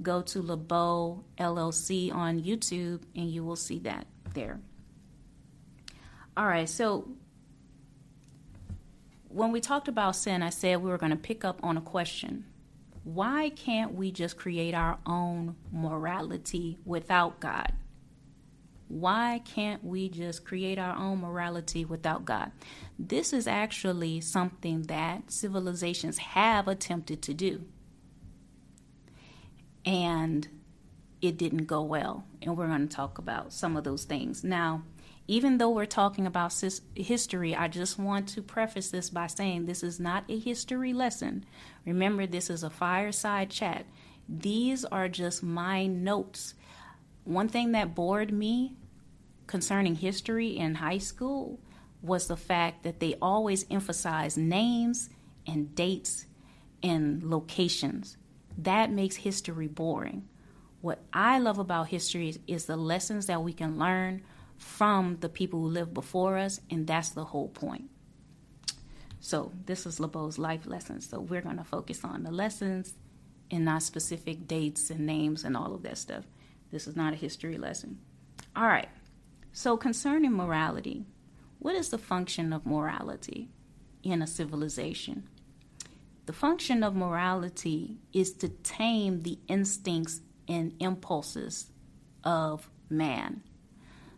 go 0.00 0.22
to 0.22 0.42
LaBeaud 0.42 1.22
LLC 1.38 2.14
on 2.14 2.40
YouTube 2.40 3.02
and 3.14 3.30
you 3.30 3.44
will 3.44 3.56
see 3.56 3.80
that 3.80 4.06
there. 4.32 4.58
All 6.38 6.46
right, 6.46 6.68
so 6.68 7.08
when 9.28 9.50
we 9.50 9.60
talked 9.60 9.88
about 9.88 10.14
sin, 10.14 10.40
I 10.40 10.50
said 10.50 10.80
we 10.80 10.88
were 10.88 10.96
going 10.96 11.10
to 11.10 11.16
pick 11.16 11.44
up 11.44 11.58
on 11.64 11.76
a 11.76 11.80
question. 11.80 12.44
Why 13.02 13.50
can't 13.50 13.94
we 13.94 14.12
just 14.12 14.36
create 14.36 14.72
our 14.72 14.98
own 15.04 15.56
morality 15.72 16.78
without 16.84 17.40
God? 17.40 17.72
Why 18.86 19.42
can't 19.44 19.82
we 19.82 20.08
just 20.08 20.44
create 20.44 20.78
our 20.78 20.94
own 20.94 21.22
morality 21.22 21.84
without 21.84 22.24
God? 22.24 22.52
This 23.00 23.32
is 23.32 23.48
actually 23.48 24.20
something 24.20 24.82
that 24.82 25.32
civilizations 25.32 26.18
have 26.18 26.68
attempted 26.68 27.20
to 27.22 27.34
do. 27.34 27.64
And 29.84 30.46
it 31.20 31.36
didn't 31.36 31.66
go 31.66 31.82
well. 31.82 32.24
And 32.42 32.56
we're 32.56 32.68
going 32.68 32.86
to 32.86 32.96
talk 32.96 33.18
about 33.18 33.52
some 33.52 33.76
of 33.76 33.82
those 33.82 34.04
things. 34.04 34.44
Now, 34.44 34.84
even 35.28 35.58
though 35.58 35.68
we're 35.68 35.84
talking 35.84 36.26
about 36.26 36.54
history, 36.94 37.54
I 37.54 37.68
just 37.68 37.98
want 37.98 38.28
to 38.30 38.42
preface 38.42 38.88
this 38.88 39.10
by 39.10 39.26
saying 39.26 39.66
this 39.66 39.82
is 39.82 40.00
not 40.00 40.24
a 40.30 40.38
history 40.38 40.94
lesson. 40.94 41.44
Remember, 41.84 42.26
this 42.26 42.48
is 42.48 42.62
a 42.62 42.70
fireside 42.70 43.50
chat. 43.50 43.84
These 44.26 44.86
are 44.86 45.06
just 45.06 45.42
my 45.42 45.86
notes. 45.86 46.54
One 47.24 47.48
thing 47.48 47.72
that 47.72 47.94
bored 47.94 48.32
me 48.32 48.74
concerning 49.46 49.96
history 49.96 50.56
in 50.56 50.76
high 50.76 50.98
school 50.98 51.60
was 52.00 52.26
the 52.26 52.36
fact 52.36 52.84
that 52.84 52.98
they 52.98 53.16
always 53.20 53.66
emphasize 53.70 54.38
names 54.38 55.10
and 55.46 55.74
dates 55.74 56.24
and 56.82 57.22
locations. 57.22 58.16
That 58.56 58.90
makes 58.90 59.16
history 59.16 59.66
boring. 59.66 60.26
What 60.80 61.00
I 61.12 61.38
love 61.38 61.58
about 61.58 61.88
history 61.88 62.30
is, 62.30 62.38
is 62.46 62.64
the 62.64 62.76
lessons 62.78 63.26
that 63.26 63.42
we 63.42 63.52
can 63.52 63.78
learn 63.78 64.22
from 64.58 65.18
the 65.20 65.28
people 65.28 65.60
who 65.60 65.68
lived 65.68 65.94
before 65.94 66.36
us, 66.36 66.60
and 66.70 66.86
that's 66.86 67.10
the 67.10 67.24
whole 67.24 67.48
point. 67.48 67.90
So, 69.20 69.52
this 69.66 69.86
is 69.86 69.98
LaBeaud's 69.98 70.38
life 70.38 70.66
lessons. 70.66 71.08
So, 71.08 71.20
we're 71.20 71.40
going 71.40 71.56
to 71.56 71.64
focus 71.64 72.04
on 72.04 72.24
the 72.24 72.30
lessons 72.30 72.94
and 73.50 73.64
not 73.64 73.82
specific 73.82 74.46
dates 74.46 74.90
and 74.90 75.06
names 75.06 75.44
and 75.44 75.56
all 75.56 75.74
of 75.74 75.82
that 75.82 75.98
stuff. 75.98 76.24
This 76.70 76.86
is 76.86 76.96
not 76.96 77.14
a 77.14 77.16
history 77.16 77.56
lesson. 77.56 77.98
All 78.54 78.66
right. 78.66 78.88
So, 79.52 79.76
concerning 79.76 80.32
morality, 80.32 81.04
what 81.58 81.74
is 81.74 81.88
the 81.88 81.98
function 81.98 82.52
of 82.52 82.66
morality 82.66 83.48
in 84.02 84.22
a 84.22 84.26
civilization? 84.26 85.28
The 86.26 86.32
function 86.32 86.82
of 86.82 86.94
morality 86.94 87.96
is 88.12 88.32
to 88.34 88.48
tame 88.48 89.22
the 89.22 89.38
instincts 89.48 90.20
and 90.46 90.74
impulses 90.78 91.70
of 92.22 92.68
man. 92.90 93.42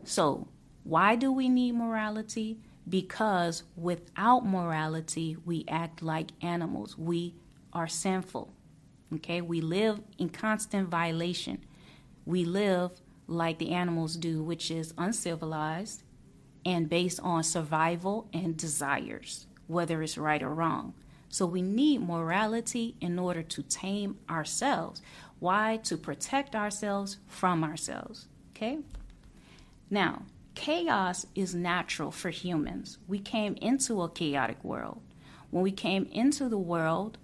So, 0.04 0.48
why 0.84 1.16
do 1.16 1.30
we 1.30 1.48
need 1.48 1.74
morality? 1.74 2.58
Because 2.88 3.64
without 3.76 4.46
morality, 4.46 5.36
we 5.44 5.64
act 5.68 6.02
like 6.02 6.32
animals. 6.42 6.96
We 6.98 7.34
are 7.72 7.88
sinful. 7.88 8.52
Okay? 9.14 9.40
We 9.40 9.60
live 9.60 10.00
in 10.18 10.30
constant 10.30 10.88
violation. 10.88 11.64
We 12.24 12.44
live 12.44 13.00
like 13.26 13.58
the 13.58 13.70
animals 13.70 14.16
do, 14.16 14.42
which 14.42 14.70
is 14.70 14.94
uncivilized 14.98 16.02
and 16.64 16.88
based 16.88 17.20
on 17.20 17.42
survival 17.42 18.28
and 18.32 18.56
desires, 18.56 19.46
whether 19.66 20.02
it's 20.02 20.18
right 20.18 20.42
or 20.42 20.52
wrong. 20.52 20.94
So 21.28 21.46
we 21.46 21.62
need 21.62 22.00
morality 22.00 22.96
in 23.00 23.18
order 23.18 23.42
to 23.42 23.62
tame 23.62 24.18
ourselves. 24.28 25.00
Why? 25.38 25.78
To 25.84 25.96
protect 25.96 26.56
ourselves 26.56 27.18
from 27.28 27.62
ourselves. 27.62 28.26
Okay? 28.50 28.78
Now, 29.90 30.22
chaos 30.54 31.26
is 31.34 31.54
natural 31.54 32.12
for 32.12 32.30
humans. 32.30 32.98
We 33.08 33.18
came 33.18 33.56
into 33.56 34.02
a 34.02 34.08
chaotic 34.08 34.62
world. 34.62 35.02
When 35.50 35.64
we 35.64 35.72
came 35.72 36.06
into 36.12 36.48
the 36.48 36.58
world, 36.58 37.18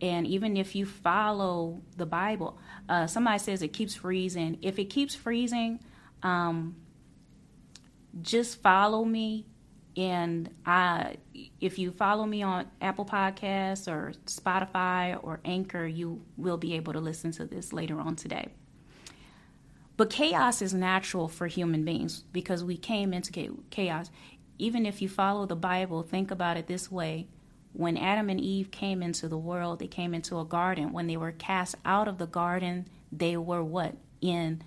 and 0.00 0.26
even 0.26 0.56
if 0.56 0.76
you 0.76 0.86
follow 0.86 1.82
the 1.96 2.06
Bible, 2.06 2.58
uh, 2.88 3.06
somebody 3.06 3.38
says 3.38 3.62
it 3.62 3.72
keeps 3.72 3.94
freezing. 3.94 4.58
If 4.62 4.78
it 4.78 4.86
keeps 4.86 5.14
freezing, 5.14 5.80
um, 6.22 6.76
just 8.22 8.62
follow 8.62 9.04
me. 9.04 9.46
And 9.96 10.50
I, 10.66 11.16
if 11.60 11.78
you 11.78 11.90
follow 11.90 12.26
me 12.26 12.42
on 12.42 12.66
Apple 12.82 13.06
Podcasts 13.06 13.90
or 13.90 14.12
Spotify 14.26 15.18
or 15.20 15.40
Anchor, 15.44 15.86
you 15.86 16.20
will 16.36 16.58
be 16.58 16.74
able 16.74 16.92
to 16.92 17.00
listen 17.00 17.32
to 17.32 17.46
this 17.46 17.72
later 17.72 17.98
on 17.98 18.14
today. 18.14 18.48
But 19.96 20.10
chaos 20.10 20.60
is 20.60 20.74
natural 20.74 21.28
for 21.28 21.46
human 21.46 21.84
beings 21.84 22.24
because 22.32 22.62
we 22.62 22.76
came 22.76 23.14
into 23.14 23.56
chaos. 23.70 24.10
Even 24.58 24.86
if 24.86 25.00
you 25.00 25.08
follow 25.08 25.46
the 25.46 25.56
Bible, 25.56 26.02
think 26.02 26.30
about 26.30 26.56
it 26.56 26.66
this 26.66 26.90
way. 26.90 27.28
When 27.72 27.96
Adam 27.96 28.30
and 28.30 28.40
Eve 28.40 28.70
came 28.70 29.02
into 29.02 29.28
the 29.28 29.38
world, 29.38 29.78
they 29.78 29.86
came 29.86 30.14
into 30.14 30.38
a 30.38 30.44
garden. 30.44 30.92
When 30.92 31.06
they 31.06 31.16
were 31.16 31.32
cast 31.32 31.76
out 31.84 32.08
of 32.08 32.18
the 32.18 32.26
garden, 32.26 32.88
they 33.12 33.36
were 33.36 33.62
what? 33.62 33.96
In 34.20 34.62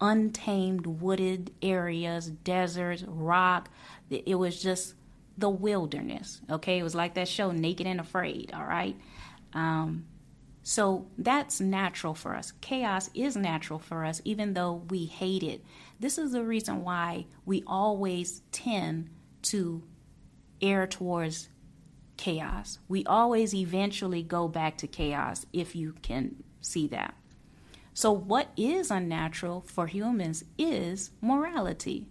untamed 0.00 0.86
wooded 0.86 1.52
areas, 1.62 2.28
deserts, 2.28 3.02
rock. 3.02 3.70
It 4.10 4.36
was 4.36 4.62
just 4.62 4.94
the 5.36 5.50
wilderness. 5.50 6.40
Okay, 6.50 6.78
it 6.78 6.82
was 6.82 6.94
like 6.94 7.14
that 7.14 7.28
show, 7.28 7.50
Naked 7.50 7.86
and 7.86 8.00
Afraid. 8.00 8.52
All 8.54 8.66
right. 8.66 8.96
Um, 9.54 10.06
so 10.68 11.06
that's 11.16 11.62
natural 11.62 12.12
for 12.12 12.36
us. 12.36 12.52
Chaos 12.60 13.08
is 13.14 13.38
natural 13.38 13.78
for 13.78 14.04
us, 14.04 14.20
even 14.26 14.52
though 14.52 14.84
we 14.90 15.06
hate 15.06 15.42
it. 15.42 15.64
This 15.98 16.18
is 16.18 16.32
the 16.32 16.44
reason 16.44 16.84
why 16.84 17.24
we 17.46 17.64
always 17.66 18.42
tend 18.52 19.08
to 19.44 19.82
err 20.60 20.86
towards 20.86 21.48
chaos. 22.18 22.80
We 22.86 23.02
always 23.06 23.54
eventually 23.54 24.22
go 24.22 24.46
back 24.46 24.76
to 24.78 24.86
chaos 24.86 25.46
if 25.54 25.74
you 25.74 25.94
can 26.02 26.44
see 26.60 26.86
that. 26.88 27.14
So, 27.94 28.12
what 28.12 28.48
is 28.54 28.90
unnatural 28.90 29.64
for 29.66 29.86
humans 29.86 30.44
is 30.58 31.12
morality. 31.22 32.08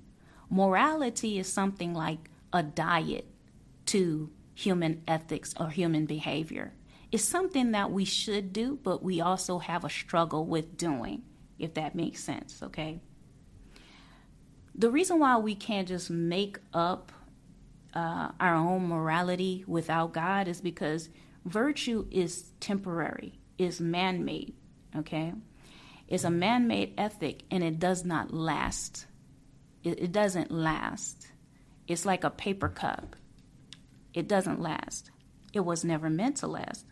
Morality 0.50 1.38
is 1.38 1.48
something 1.48 1.94
like 1.94 2.32
a 2.52 2.64
diet 2.64 3.28
to 3.86 4.32
human 4.56 5.04
ethics 5.08 5.54
or 5.60 5.70
human 5.70 6.08
behavior 6.08 6.74
is 7.12 7.26
something 7.26 7.72
that 7.72 7.92
we 7.92 8.06
should 8.06 8.52
do, 8.52 8.80
but 8.84 9.04
we 9.04 9.22
also 9.22 9.60
have 9.60 9.86
a 9.86 9.90
struggle 9.90 10.46
with 10.46 10.78
doing, 10.78 11.24
if 11.58 11.74
that 11.76 11.96
makes 11.96 12.24
sense, 12.24 12.62
okay? 12.62 13.00
The 14.76 14.92
reason 14.92 15.20
why 15.20 15.38
we 15.38 15.56
can't 15.56 15.88
just 15.88 16.10
make 16.10 16.60
up 16.74 17.12
uh, 17.94 18.30
our 18.40 18.56
own 18.56 18.88
morality 18.88 19.64
without 19.68 20.14
God 20.14 20.48
is 20.48 20.62
because 20.62 21.10
virtue 21.46 22.06
is 22.12 22.52
temporary, 22.60 23.40
is 23.58 23.80
man 23.80 24.26
made, 24.26 24.54
okay? 24.96 25.34
It's 26.08 26.26
a 26.26 26.30
man 26.30 26.68
made 26.68 26.94
ethic 26.98 27.44
and 27.50 27.64
it 27.64 27.80
does 27.80 28.06
not 28.06 28.34
last. 28.34 29.08
It, 29.84 30.00
it 30.00 30.12
doesn't 30.12 30.52
last. 30.52 31.28
It's 31.88 32.06
like 32.06 32.24
a 32.24 32.30
paper 32.30 32.70
cup, 32.70 33.16
it 34.14 34.28
doesn't 34.28 34.62
last. 34.62 35.12
It 35.54 35.62
was 35.62 35.86
never 35.86 36.10
meant 36.10 36.38
to 36.38 36.48
last. 36.48 36.86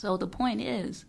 So 0.00 0.16
the 0.16 0.26
point 0.26 0.62
is, 0.62 1.04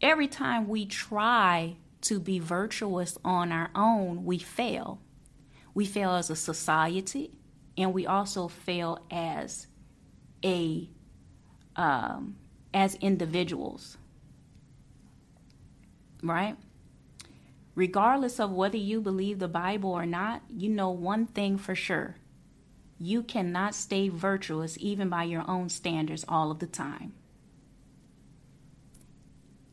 every 0.00 0.28
time 0.28 0.68
we 0.68 0.86
try 0.86 1.74
to 2.02 2.20
be 2.20 2.38
virtuous 2.38 3.18
on 3.24 3.50
our 3.50 3.68
own, 3.74 4.24
we 4.24 4.38
fail. 4.38 5.00
We 5.74 5.86
fail 5.86 6.12
as 6.12 6.30
a 6.30 6.36
society, 6.36 7.32
and 7.76 7.92
we 7.92 8.06
also 8.06 8.46
fail 8.46 9.04
as 9.10 9.66
a 10.44 10.88
um, 11.74 12.36
as 12.72 12.94
individuals. 13.00 13.98
Right? 16.22 16.56
Regardless 17.74 18.38
of 18.38 18.52
whether 18.52 18.76
you 18.76 19.00
believe 19.00 19.40
the 19.40 19.48
Bible 19.48 19.90
or 19.90 20.06
not, 20.06 20.42
you 20.48 20.68
know 20.68 20.90
one 20.90 21.26
thing 21.26 21.58
for 21.58 21.74
sure. 21.74 22.14
You 23.00 23.24
cannot 23.24 23.74
stay 23.74 24.08
virtuous 24.08 24.78
even 24.78 25.08
by 25.08 25.24
your 25.24 25.42
own 25.50 25.70
standards 25.70 26.24
all 26.28 26.52
of 26.52 26.60
the 26.60 26.68
time. 26.68 27.12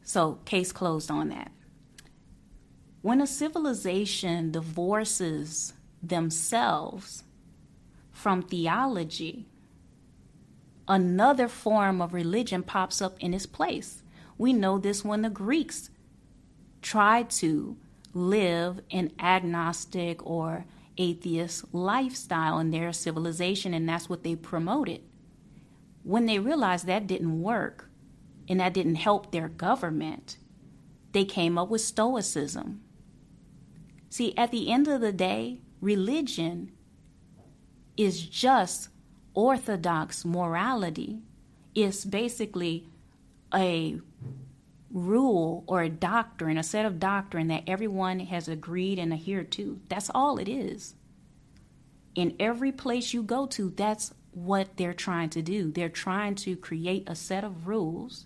So, 0.03 0.39
case 0.45 0.71
closed 0.71 1.09
on 1.09 1.29
that. 1.29 1.51
When 3.01 3.21
a 3.21 3.27
civilization 3.27 4.51
divorces 4.51 5.73
themselves 6.01 7.23
from 8.11 8.41
theology, 8.41 9.45
another 10.87 11.47
form 11.47 12.01
of 12.01 12.13
religion 12.13 12.63
pops 12.63 13.01
up 13.01 13.17
in 13.19 13.33
its 13.33 13.45
place. 13.45 14.03
We 14.37 14.53
know 14.53 14.77
this 14.77 15.03
when 15.03 15.21
the 15.21 15.29
Greeks 15.29 15.89
tried 16.81 17.29
to 17.29 17.77
live 18.13 18.81
an 18.91 19.11
agnostic 19.19 20.25
or 20.25 20.65
atheist 20.97 21.73
lifestyle 21.73 22.59
in 22.59 22.71
their 22.71 22.93
civilization, 22.93 23.73
and 23.73 23.87
that's 23.87 24.09
what 24.09 24.23
they 24.23 24.35
promoted. 24.35 25.01
When 26.03 26.25
they 26.25 26.39
realized 26.39 26.85
that 26.87 27.07
didn't 27.07 27.41
work 27.41 27.89
and 28.47 28.59
that 28.59 28.73
didn't 28.73 28.95
help 28.95 29.31
their 29.31 29.49
government, 29.49 30.37
they 31.11 31.25
came 31.25 31.57
up 31.57 31.69
with 31.69 31.81
Stoicism. 31.81 32.81
See, 34.09 34.35
at 34.37 34.51
the 34.51 34.69
end 34.71 34.87
of 34.87 35.01
the 35.01 35.11
day, 35.11 35.61
religion 35.81 36.71
is 37.97 38.21
just 38.21 38.89
orthodox 39.33 40.25
morality. 40.25 41.21
It's 41.73 42.05
basically 42.05 42.87
a 43.53 43.99
rule 44.91 45.63
or 45.67 45.81
a 45.81 45.89
doctrine, 45.89 46.57
a 46.57 46.63
set 46.63 46.85
of 46.85 46.99
doctrine 46.99 47.47
that 47.47 47.63
everyone 47.67 48.19
has 48.19 48.47
agreed 48.47 48.99
and 48.99 49.11
adhered 49.11 49.51
to. 49.51 49.79
That's 49.89 50.11
all 50.13 50.37
it 50.37 50.47
is. 50.47 50.95
In 52.15 52.35
every 52.39 52.71
place 52.71 53.13
you 53.13 53.23
go 53.23 53.47
to, 53.47 53.71
that's 53.71 54.13
what 54.31 54.77
they're 54.77 54.93
trying 54.93 55.29
to 55.31 55.41
do. 55.41 55.71
They're 55.71 55.89
trying 55.89 56.35
to 56.35 56.55
create 56.55 57.03
a 57.07 57.15
set 57.15 57.43
of 57.43 57.67
rules 57.67 58.25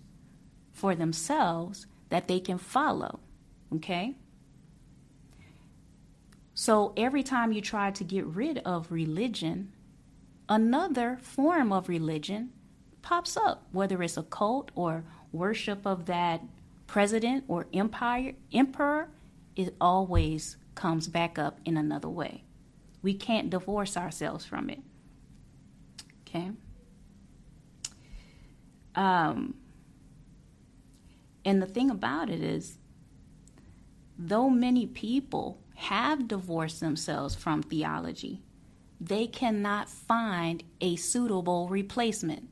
for 0.78 0.94
themselves 0.94 1.86
that 2.08 2.28
they 2.28 2.40
can 2.40 2.58
follow. 2.58 3.20
Okay? 3.74 4.16
So 6.54 6.92
every 6.96 7.22
time 7.22 7.52
you 7.52 7.60
try 7.60 7.90
to 7.90 8.04
get 8.04 8.24
rid 8.26 8.58
of 8.58 8.90
religion, 8.90 9.72
another 10.48 11.18
form 11.20 11.72
of 11.72 11.88
religion 11.88 12.50
pops 13.02 13.36
up, 13.36 13.66
whether 13.72 14.02
it's 14.02 14.16
a 14.16 14.22
cult 14.22 14.70
or 14.74 15.04
worship 15.32 15.86
of 15.86 16.06
that 16.06 16.42
president 16.86 17.44
or 17.48 17.66
empire 17.72 18.34
emperor, 18.52 19.08
it 19.56 19.74
always 19.80 20.56
comes 20.74 21.08
back 21.08 21.38
up 21.38 21.60
in 21.64 21.76
another 21.76 22.08
way. 22.08 22.44
We 23.02 23.14
can't 23.14 23.50
divorce 23.50 23.96
ourselves 23.96 24.44
from 24.44 24.70
it. 24.70 24.80
Okay. 26.22 26.50
Um, 28.94 29.54
and 31.48 31.62
the 31.62 31.66
thing 31.66 31.88
about 31.88 32.28
it 32.28 32.42
is, 32.42 32.76
though 34.18 34.50
many 34.50 34.86
people 34.86 35.62
have 35.76 36.28
divorced 36.28 36.80
themselves 36.80 37.34
from 37.34 37.62
theology, 37.62 38.42
they 39.00 39.26
cannot 39.26 39.88
find 39.88 40.62
a 40.82 40.96
suitable 40.96 41.66
replacement. 41.68 42.50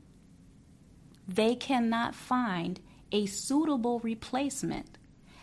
They 1.27 1.53
cannot 1.53 2.15
find 2.15 2.79
a 3.11 3.27
suitable 3.27 3.99
replacement. 3.99 4.97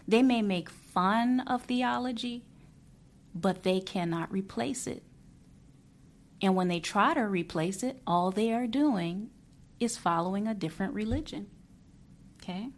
They 0.09 0.25
may 0.25 0.43
make 0.43 0.69
fun 0.69 1.39
of 1.47 1.63
theology, 1.63 2.45
but 3.37 3.63
they 3.63 3.79
cannot 3.79 4.33
replace 4.33 4.89
it. 4.89 5.05
And 6.43 6.57
when 6.57 6.67
they 6.67 6.81
try 6.81 7.15
to 7.15 7.21
replace 7.21 7.85
it, 7.85 8.03
all 8.05 8.33
they 8.33 8.53
are 8.53 8.67
doing 8.67 9.31
is 9.79 9.97
following 9.97 10.49
a 10.49 10.55
different 10.55 10.95
religion. 10.95 11.47
Okay? 12.43 12.71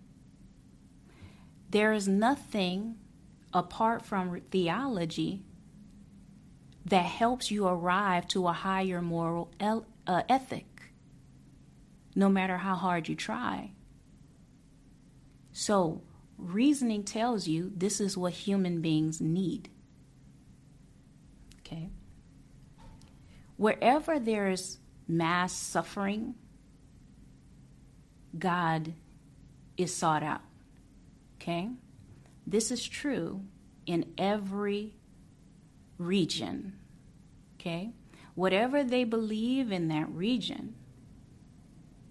There 1.71 1.93
is 1.93 2.07
nothing 2.07 2.97
apart 3.53 4.05
from 4.05 4.41
theology 4.51 5.43
that 6.85 7.05
helps 7.05 7.51
you 7.51 7.67
arrive 7.67 8.29
to 8.29 8.47
a 8.47 8.53
higher 8.53 9.03
moral 9.03 9.51
el- 9.59 9.87
uh, 10.07 10.23
ethic, 10.29 10.93
no 12.15 12.29
matter 12.29 12.59
how 12.59 12.77
hard 12.77 13.09
you 13.09 13.17
try. 13.17 13.73
So, 15.53 16.03
reasoning 16.39 17.03
tells 17.03 17.49
you 17.49 17.73
this 17.75 18.01
is 18.01 18.17
what 18.17 18.33
human 18.33 18.81
beings 18.81 19.21
need. 19.21 19.69
Okay? 21.61 21.91
Wherever 23.57 24.21
there's 24.21 24.79
mass 25.09 25.53
suffering, 25.53 26.35
God 28.39 28.93
is 29.77 29.95
sought 29.95 30.23
out. 30.23 30.46
Okay? 31.47 31.71
This 32.45 32.73
is 32.73 32.87
true 32.87 33.43
in 33.87 34.13
every 34.19 34.95
region. 35.97 36.73
Okay? 37.55 37.93
Whatever 38.35 38.83
they 38.83 39.05
believe 39.05 39.71
in 39.71 39.89
that 39.89 40.09
region, 40.11 40.75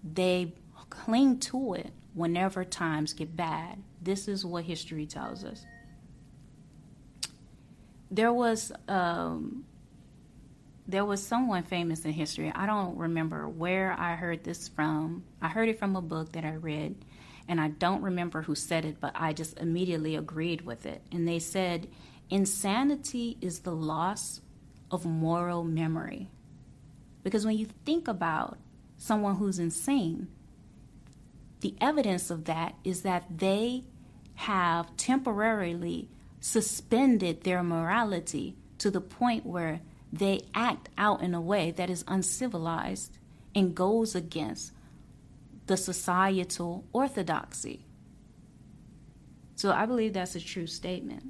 they 0.02 0.54
cling 0.88 1.38
to 1.38 1.74
it 1.74 1.92
whenever 2.14 2.64
times 2.64 3.12
get 3.12 3.36
bad. 3.36 3.82
This 4.00 4.26
is 4.26 4.44
what 4.44 4.64
history 4.64 5.04
tells 5.04 5.44
us. 5.44 5.66
There 8.10 8.32
was 8.32 8.72
um, 8.88 9.64
there 10.88 11.04
was 11.04 11.22
someone 11.22 11.64
famous 11.64 12.04
in 12.04 12.12
history. 12.12 12.52
I 12.54 12.66
don't 12.66 12.96
remember 12.96 13.48
where 13.48 13.92
I 13.98 14.14
heard 14.14 14.44
this 14.44 14.68
from. 14.68 15.24
I 15.42 15.48
heard 15.48 15.68
it 15.68 15.78
from 15.78 15.96
a 15.96 16.02
book 16.02 16.32
that 16.32 16.44
I 16.44 16.54
read, 16.54 17.04
and 17.48 17.60
I 17.60 17.68
don't 17.68 18.02
remember 18.02 18.42
who 18.42 18.54
said 18.54 18.84
it, 18.84 19.00
but 19.00 19.12
I 19.14 19.32
just 19.32 19.58
immediately 19.58 20.16
agreed 20.16 20.62
with 20.62 20.86
it. 20.86 21.02
And 21.12 21.26
they 21.28 21.38
said, 21.38 21.88
Insanity 22.28 23.38
is 23.40 23.60
the 23.60 23.74
loss 23.74 24.40
of 24.90 25.04
moral 25.04 25.62
memory. 25.62 26.28
Because 27.22 27.46
when 27.46 27.56
you 27.56 27.66
think 27.84 28.08
about 28.08 28.58
someone 28.96 29.36
who's 29.36 29.58
insane, 29.58 30.28
the 31.60 31.74
evidence 31.80 32.30
of 32.30 32.44
that 32.44 32.74
is 32.84 33.02
that 33.02 33.24
they 33.38 33.84
have 34.34 34.96
temporarily 34.96 36.08
suspended 36.40 37.42
their 37.42 37.62
morality 37.62 38.56
to 38.78 38.90
the 38.90 39.00
point 39.00 39.46
where 39.46 39.80
they 40.12 40.42
act 40.54 40.88
out 40.98 41.22
in 41.22 41.34
a 41.34 41.40
way 41.40 41.70
that 41.70 41.90
is 41.90 42.04
uncivilized 42.06 43.18
and 43.54 43.74
goes 43.74 44.14
against 44.14 44.72
the 45.66 45.76
societal 45.76 46.84
orthodoxy. 46.92 47.86
So 49.56 49.72
I 49.72 49.86
believe 49.86 50.12
that's 50.12 50.34
a 50.34 50.40
true 50.40 50.66
statement. 50.66 51.24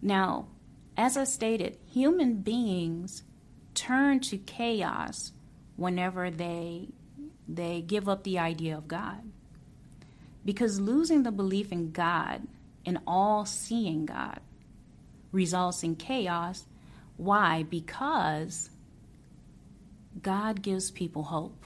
Now, 0.00 0.48
as 0.96 1.16
I 1.16 1.24
stated, 1.24 1.78
human 1.90 2.36
beings 2.36 3.22
turn 3.74 4.20
to 4.20 4.38
chaos 4.38 5.32
whenever 5.76 6.30
they 6.30 6.88
they 7.48 7.80
give 7.80 8.08
up 8.08 8.24
the 8.24 8.38
idea 8.38 8.76
of 8.76 8.88
God. 8.88 9.20
Because 10.44 10.80
losing 10.80 11.22
the 11.22 11.30
belief 11.30 11.70
in 11.70 11.92
God, 11.92 12.42
in 12.84 12.98
all 13.06 13.44
seeing 13.44 14.06
God, 14.06 14.40
results 15.32 15.82
in 15.82 15.96
chaos. 15.96 16.64
Why? 17.16 17.62
Because 17.62 18.70
God 20.22 20.62
gives 20.62 20.90
people 20.90 21.24
hope. 21.24 21.65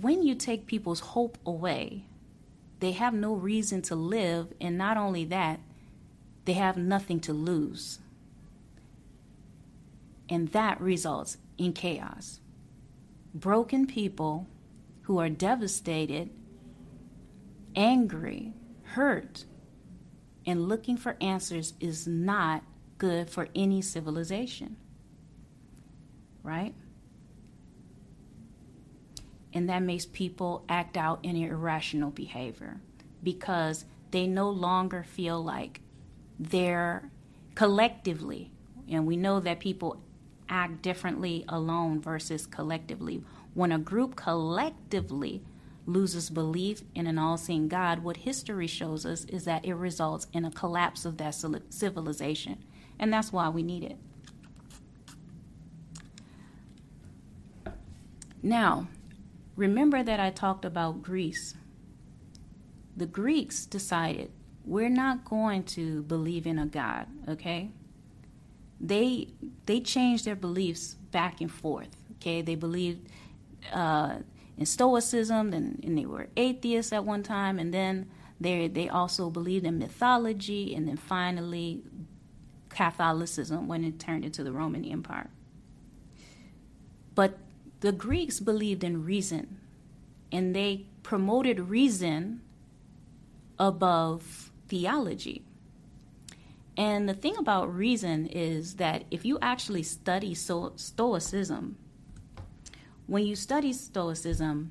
When 0.00 0.22
you 0.22 0.34
take 0.34 0.66
people's 0.66 1.00
hope 1.00 1.38
away, 1.44 2.06
they 2.80 2.92
have 2.92 3.14
no 3.14 3.34
reason 3.34 3.82
to 3.82 3.94
live, 3.94 4.52
and 4.60 4.78
not 4.78 4.96
only 4.96 5.24
that, 5.26 5.60
they 6.46 6.54
have 6.54 6.76
nothing 6.76 7.20
to 7.20 7.32
lose. 7.32 7.98
And 10.28 10.48
that 10.48 10.80
results 10.80 11.36
in 11.58 11.74
chaos. 11.74 12.40
Broken 13.34 13.86
people 13.86 14.46
who 15.02 15.18
are 15.18 15.28
devastated, 15.28 16.30
angry, 17.76 18.54
hurt, 18.82 19.44
and 20.46 20.68
looking 20.68 20.96
for 20.96 21.16
answers 21.20 21.74
is 21.80 22.06
not 22.06 22.64
good 22.98 23.28
for 23.28 23.48
any 23.54 23.82
civilization. 23.82 24.76
Right? 26.42 26.74
And 29.54 29.68
that 29.68 29.82
makes 29.82 30.06
people 30.06 30.64
act 30.68 30.96
out 30.96 31.20
in 31.22 31.36
irrational 31.36 32.10
behavior 32.10 32.80
because 33.22 33.84
they 34.10 34.26
no 34.26 34.48
longer 34.48 35.04
feel 35.04 35.42
like 35.42 35.80
they're 36.38 37.10
collectively, 37.54 38.50
and 38.88 39.06
we 39.06 39.16
know 39.16 39.40
that 39.40 39.60
people 39.60 40.02
act 40.48 40.82
differently 40.82 41.44
alone 41.48 42.00
versus 42.00 42.46
collectively. 42.46 43.22
When 43.54 43.72
a 43.72 43.78
group 43.78 44.16
collectively 44.16 45.42
loses 45.86 46.30
belief 46.30 46.82
in 46.94 47.06
an 47.06 47.18
all 47.18 47.36
seeing 47.36 47.68
God, 47.68 48.00
what 48.00 48.18
history 48.18 48.66
shows 48.66 49.04
us 49.04 49.24
is 49.26 49.44
that 49.44 49.64
it 49.64 49.74
results 49.74 50.26
in 50.32 50.44
a 50.44 50.50
collapse 50.50 51.04
of 51.04 51.16
that 51.18 51.34
civilization. 51.70 52.64
And 52.98 53.12
that's 53.12 53.32
why 53.32 53.48
we 53.48 53.62
need 53.62 53.84
it. 53.84 53.96
Now, 58.42 58.88
remember 59.56 60.02
that 60.02 60.20
I 60.20 60.30
talked 60.30 60.64
about 60.64 61.02
Greece. 61.02 61.54
The 62.96 63.06
Greeks 63.06 63.66
decided 63.66 64.30
we're 64.64 64.88
not 64.88 65.24
going 65.24 65.64
to 65.64 66.02
believe 66.02 66.46
in 66.46 66.58
a 66.58 66.66
God, 66.66 67.06
okay? 67.28 67.70
They 68.80 69.28
they 69.66 69.80
changed 69.80 70.24
their 70.24 70.36
beliefs 70.36 70.94
back 71.10 71.40
and 71.40 71.50
forth. 71.50 71.96
Okay, 72.16 72.42
they 72.42 72.54
believed 72.54 73.08
uh, 73.72 74.16
in 74.58 74.66
Stoicism, 74.66 75.52
and, 75.52 75.80
and 75.84 75.96
they 75.96 76.06
were 76.06 76.28
atheists 76.36 76.92
at 76.92 77.04
one 77.04 77.22
time, 77.22 77.58
and 77.58 77.72
then 77.72 78.10
they 78.40 78.68
they 78.68 78.88
also 78.88 79.30
believed 79.30 79.64
in 79.64 79.78
mythology, 79.78 80.74
and 80.74 80.88
then 80.88 80.96
finally 80.96 81.82
Catholicism 82.68 83.68
when 83.68 83.84
it 83.84 83.98
turned 83.98 84.24
into 84.24 84.42
the 84.42 84.52
Roman 84.52 84.84
Empire. 84.84 85.30
But 87.14 87.38
the 87.82 87.90
Greeks 87.90 88.38
believed 88.38 88.84
in 88.84 89.04
reason, 89.04 89.58
and 90.30 90.54
they 90.54 90.86
promoted 91.02 91.58
reason 91.58 92.40
above 93.58 94.52
theology. 94.68 95.42
And 96.76 97.08
the 97.08 97.14
thing 97.14 97.36
about 97.36 97.74
reason 97.74 98.26
is 98.26 98.74
that 98.74 99.02
if 99.10 99.24
you 99.24 99.36
actually 99.42 99.82
study 99.82 100.32
so- 100.32 100.74
Stoicism, 100.76 101.76
when 103.08 103.26
you 103.26 103.34
study 103.34 103.72
Stoicism, 103.72 104.70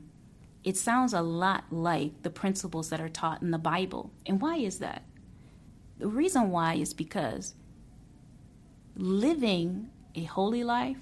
it 0.64 0.78
sounds 0.78 1.12
a 1.12 1.22
lot 1.22 1.66
like 1.70 2.24
the 2.24 2.30
principles 2.30 2.90
that 2.92 3.02
are 3.02 3.10
taught 3.10 3.42
in 3.42 3.52
the 3.52 3.58
Bible. 3.58 4.12
And 4.26 4.40
why 4.40 4.56
is 4.56 4.80
that? 4.80 5.04
The 6.00 6.08
reason 6.08 6.50
why 6.50 6.76
is 6.76 6.94
because 6.94 7.56
living 8.96 9.90
a 10.16 10.24
holy 10.24 10.64
life 10.64 10.98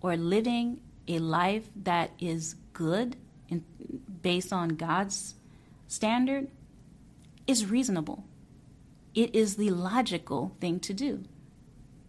or 0.00 0.16
living 0.16 0.80
a 1.08 1.18
life 1.18 1.68
that 1.76 2.10
is 2.18 2.56
good 2.72 3.16
based 4.22 4.52
on 4.52 4.70
God's 4.70 5.34
standard 5.88 6.48
is 7.46 7.66
reasonable. 7.66 8.24
It 9.14 9.34
is 9.34 9.56
the 9.56 9.70
logical 9.70 10.56
thing 10.60 10.80
to 10.80 10.94
do. 10.94 11.24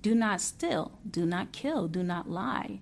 Do 0.02 0.16
not 0.16 0.42
steal, 0.42 1.00
do 1.10 1.26
not 1.26 1.52
kill, 1.52 1.88
do 1.88 2.04
not 2.04 2.30
lie. 2.30 2.82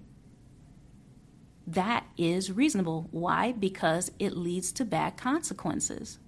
That 1.66 2.06
is 2.18 2.52
reasonable. 2.52 3.08
Why? 3.12 3.52
Because 3.52 4.12
it 4.20 4.36
leads 4.36 4.72
to 4.74 4.86
bad 4.86 5.18
consequences. 5.18 6.20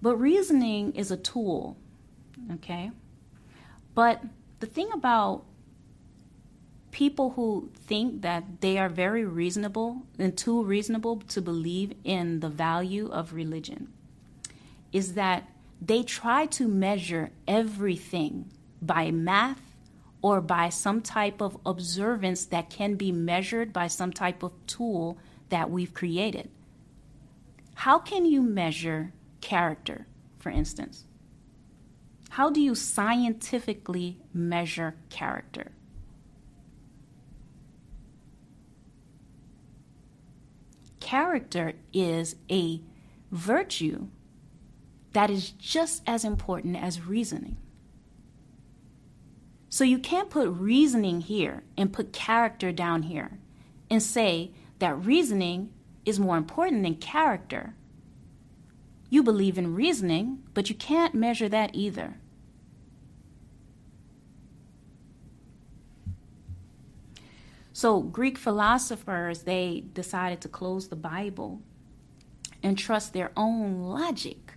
But 0.00 0.16
reasoning 0.16 0.94
is 0.94 1.10
a 1.10 1.16
tool, 1.16 1.76
okay? 2.52 2.92
But 3.94 4.22
the 4.60 4.66
thing 4.66 4.90
about 4.92 5.44
people 6.90 7.30
who 7.30 7.70
think 7.74 8.22
that 8.22 8.60
they 8.60 8.78
are 8.78 8.88
very 8.88 9.24
reasonable 9.24 10.02
and 10.18 10.36
too 10.36 10.62
reasonable 10.62 11.16
to 11.28 11.40
believe 11.40 11.94
in 12.04 12.40
the 12.40 12.48
value 12.48 13.08
of 13.08 13.32
religion 13.32 13.92
is 14.92 15.14
that 15.14 15.48
they 15.80 16.02
try 16.02 16.46
to 16.46 16.66
measure 16.66 17.30
everything 17.46 18.50
by 18.80 19.10
math 19.10 19.60
or 20.22 20.40
by 20.40 20.68
some 20.68 21.00
type 21.00 21.40
of 21.40 21.56
observance 21.64 22.46
that 22.46 22.70
can 22.70 22.94
be 22.94 23.12
measured 23.12 23.72
by 23.72 23.86
some 23.86 24.12
type 24.12 24.42
of 24.42 24.52
tool 24.66 25.18
that 25.50 25.70
we've 25.70 25.94
created. 25.94 26.50
How 27.74 27.98
can 27.98 28.24
you 28.26 28.42
measure 28.42 29.12
character, 29.40 30.06
for 30.38 30.50
instance? 30.50 31.04
How 32.30 32.50
do 32.50 32.60
you 32.60 32.74
scientifically 32.74 34.18
measure 34.34 34.96
character? 35.10 35.72
Character 41.08 41.72
is 41.90 42.36
a 42.50 42.82
virtue 43.32 44.08
that 45.14 45.30
is 45.30 45.52
just 45.52 46.02
as 46.06 46.22
important 46.22 46.76
as 46.76 47.00
reasoning. 47.00 47.56
So 49.70 49.84
you 49.84 50.00
can't 50.00 50.28
put 50.28 50.50
reasoning 50.50 51.22
here 51.22 51.62
and 51.78 51.94
put 51.94 52.12
character 52.12 52.72
down 52.72 53.04
here 53.04 53.38
and 53.88 54.02
say 54.02 54.50
that 54.80 55.02
reasoning 55.02 55.72
is 56.04 56.20
more 56.20 56.36
important 56.36 56.82
than 56.82 56.96
character. 56.96 57.74
You 59.08 59.22
believe 59.22 59.56
in 59.56 59.74
reasoning, 59.74 60.42
but 60.52 60.68
you 60.68 60.74
can't 60.74 61.14
measure 61.14 61.48
that 61.48 61.70
either. 61.72 62.18
So 67.78 68.00
Greek 68.00 68.36
philosophers 68.36 69.44
they 69.44 69.84
decided 69.92 70.40
to 70.40 70.48
close 70.48 70.88
the 70.88 70.96
Bible 70.96 71.62
and 72.60 72.76
trust 72.76 73.12
their 73.12 73.30
own 73.36 73.82
logic, 73.82 74.54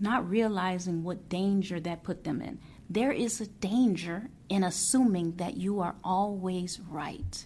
not 0.00 0.26
realizing 0.26 1.04
what 1.04 1.28
danger 1.28 1.78
that 1.78 2.04
put 2.04 2.24
them 2.24 2.40
in. 2.40 2.58
There 2.88 3.12
is 3.12 3.38
a 3.38 3.46
danger 3.48 4.30
in 4.48 4.64
assuming 4.64 5.36
that 5.36 5.58
you 5.58 5.80
are 5.80 5.96
always 6.02 6.80
right. 6.80 7.44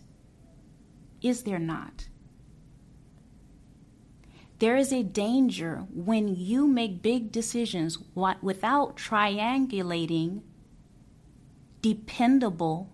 Is 1.21 1.43
there 1.43 1.59
not? 1.59 2.07
There 4.61 4.77
is 4.77 4.93
a 4.93 5.03
danger 5.03 5.85
when 5.93 6.29
you 6.29 6.69
make 6.69 7.03
big 7.03 7.33
decisions 7.33 7.99
without 8.41 8.97
triangulating 8.97 10.43
dependable 11.83 12.93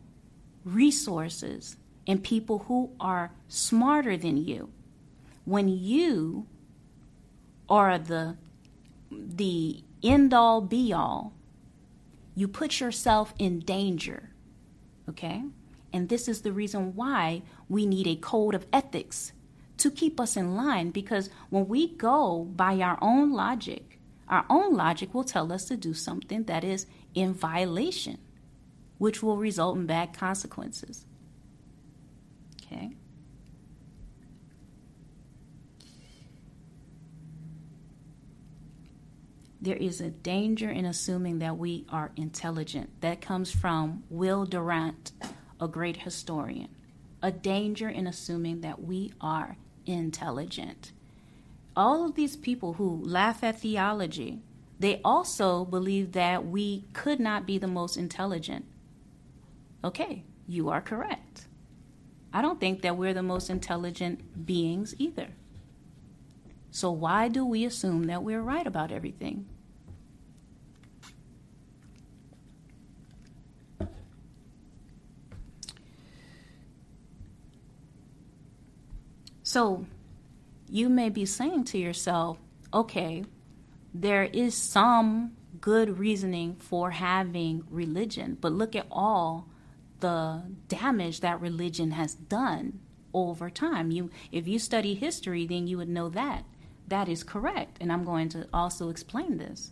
resources 0.65 1.77
and 2.07 2.23
people 2.23 2.61
who 2.61 2.91
are 3.01 3.33
smarter 3.49 4.17
than 4.17 4.37
you. 4.37 4.71
When 5.45 5.69
you 5.69 6.47
are 7.69 7.99
the 7.99 8.37
the 9.11 9.83
end 10.03 10.33
all 10.33 10.61
be 10.61 10.93
all, 10.93 11.33
you 12.35 12.49
put 12.49 12.81
yourself 12.81 13.35
in 13.39 13.61
danger. 13.61 14.31
Okay? 15.09 15.43
And 15.93 16.09
this 16.09 16.29
is 16.29 16.43
the 16.43 16.53
reason 16.53 16.95
why 16.95 17.43
we 17.69 17.87
need 17.87 18.07
a 18.07 18.17
code 18.17 18.55
of 18.55 18.67
ethics 18.73 19.33
to 19.79 19.91
keep 19.91 20.21
us 20.21 20.37
in 20.37 20.57
line 20.57 20.91
because 20.91 21.29
when 21.51 21.69
we 21.69 21.89
go 21.89 22.45
by 22.57 22.81
our 22.81 22.99
own 23.03 23.33
logic, 23.33 23.99
our 24.29 24.47
own 24.49 24.75
logic 24.75 25.13
will 25.13 25.25
tell 25.25 25.53
us 25.53 25.67
to 25.67 25.77
do 25.77 25.93
something 25.93 26.45
that 26.45 26.65
is 26.65 26.87
in 27.15 27.35
violation, 27.35 28.19
which 29.03 29.21
will 29.21 29.37
result 29.37 29.77
in 29.77 29.85
bad 29.85 30.13
consequences. 30.17 31.07
Okay? 32.63 32.95
There 39.61 39.77
is 39.77 40.01
a 40.01 40.11
danger 40.11 40.71
in 40.71 40.85
assuming 40.85 41.41
that 41.41 41.59
we 41.59 41.85
are 41.89 42.13
intelligent. 42.15 43.01
That 43.01 43.21
comes 43.21 43.51
from 43.51 44.05
Will 44.09 44.45
Durant, 44.45 45.11
a 45.61 45.67
great 45.67 45.97
historian. 45.97 46.69
A 47.25 47.33
danger 47.33 47.89
in 47.89 48.07
assuming 48.07 48.61
that 48.61 48.85
we 48.85 49.13
are 49.21 49.57
intelligent. 49.85 50.93
All 51.75 52.07
of 52.07 52.15
these 52.15 52.37
people 52.37 52.75
who 52.75 53.03
laugh 53.03 53.43
at 53.43 53.59
theology, 53.59 54.43
they 54.79 55.01
also 55.05 55.65
believe 55.65 56.13
that 56.13 56.47
we 56.47 56.85
could 56.93 57.19
not 57.19 57.47
be 57.47 57.59
the 57.59 57.67
most 57.67 57.97
intelligent. 57.97 58.65
Okay, 59.85 60.25
you 60.47 60.69
are 60.71 60.81
correct. 60.81 61.47
I 62.33 62.41
don't 62.41 62.61
think 62.61 62.83
that 62.83 62.97
we're 62.97 63.15
the 63.15 63.23
most 63.23 63.51
intelligent 63.51 64.47
beings 64.47 64.95
either. 64.99 65.29
So, 66.71 66.91
why 66.91 67.29
do 67.29 67.45
we 67.45 67.65
assume 67.65 68.05
that 68.05 68.23
we're 68.23 68.41
right 68.41 68.67
about 68.67 68.91
everything? 68.91 69.47
So 79.53 79.85
you 80.71 80.89
may 80.89 81.11
be 81.11 81.27
saying 81.27 81.65
to 81.65 81.79
yourself, 81.79 82.39
okay, 82.73 83.27
there 83.93 84.25
is 84.25 84.55
some 84.55 85.33
good 85.61 85.99
reasoning 85.99 86.57
for 86.57 86.93
having 86.93 87.65
religion, 87.69 88.39
but 88.41 88.53
look 88.53 88.75
at 88.75 88.87
all 88.91 89.51
the 90.03 90.43
damage 90.69 91.21
that 91.21 91.41
religion 91.41 91.93
has 91.93 92.15
done 92.15 92.81
over 93.15 93.49
time. 93.49 93.91
You 93.91 94.11
if 94.31 94.47
you 94.47 94.59
study 94.59 94.95
history, 94.95 95.47
then 95.47 95.67
you 95.67 95.79
would 95.79 95.89
know 95.89 96.11
that. 96.11 96.45
That 96.89 97.09
is 97.09 97.23
correct, 97.23 97.79
and 97.81 97.91
I'm 97.91 98.05
going 98.05 98.29
to 98.31 98.49
also 98.53 98.91
explain 98.91 99.39
this. 99.39 99.71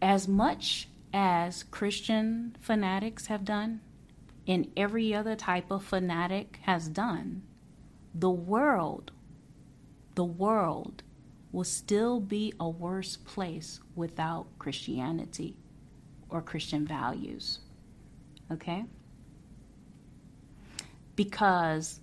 As 0.00 0.28
much 0.28 0.88
as 1.12 1.62
Christian 1.64 2.56
fanatics 2.60 3.26
have 3.26 3.44
done, 3.44 3.80
and 4.46 4.70
every 4.76 5.14
other 5.14 5.34
type 5.34 5.70
of 5.70 5.82
fanatic 5.82 6.58
has 6.62 6.86
done, 6.88 7.42
the 8.14 8.30
world, 8.30 9.10
the 10.14 10.24
world 10.24 11.02
will 11.50 11.64
still 11.64 12.20
be 12.20 12.52
a 12.60 12.68
worse 12.68 13.16
place 13.16 13.80
without 13.94 14.46
Christianity 14.58 15.56
or 16.28 16.42
Christian 16.42 16.86
values. 16.86 17.60
Okay? 18.50 18.84
Because 21.16 22.00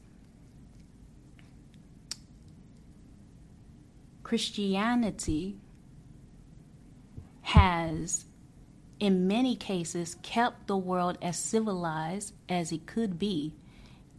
Christianity 4.23 5.57
has 7.41 8.25
in 9.01 9.27
many 9.27 9.55
cases, 9.55 10.15
kept 10.21 10.67
the 10.67 10.77
world 10.77 11.17
as 11.23 11.35
civilized 11.35 12.33
as 12.47 12.71
it 12.71 12.85
could 12.85 13.17
be. 13.17 13.51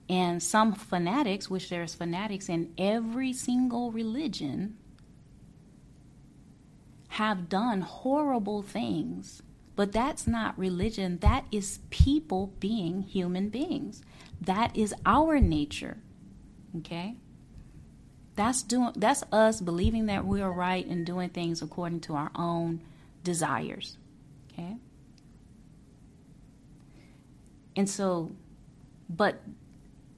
And 0.08 0.42
some 0.42 0.74
fanatics, 0.74 1.48
which 1.48 1.70
there's 1.70 1.94
fanatics 1.94 2.48
in 2.48 2.74
every 2.76 3.32
single 3.32 3.92
religion, 3.92 4.76
have 7.11 7.48
done 7.48 7.82
horrible 7.82 8.62
things. 8.62 9.40
But 9.74 9.92
that's 9.92 10.26
not 10.26 10.58
religion. 10.58 11.18
That 11.18 11.44
is 11.50 11.80
people 11.90 12.52
being 12.61 13.02
human 13.02 13.48
beings. 13.48 14.02
That 14.40 14.76
is 14.76 14.94
our 15.06 15.40
nature. 15.40 15.98
Okay? 16.78 17.16
That's 18.35 18.62
doing 18.62 18.92
that's 18.96 19.22
us 19.32 19.61
believing 19.61 20.06
that 20.06 20.26
we 20.26 20.40
are 20.40 20.52
right 20.52 20.87
and 20.87 21.04
doing 21.06 21.30
things 21.30 21.62
according 21.62 22.00
to 22.00 22.14
our 22.14 22.30
own 22.35 22.80
desires. 23.24 23.96
Okay? 24.52 24.76
And 27.76 27.88
so 27.88 28.32
but 29.08 29.42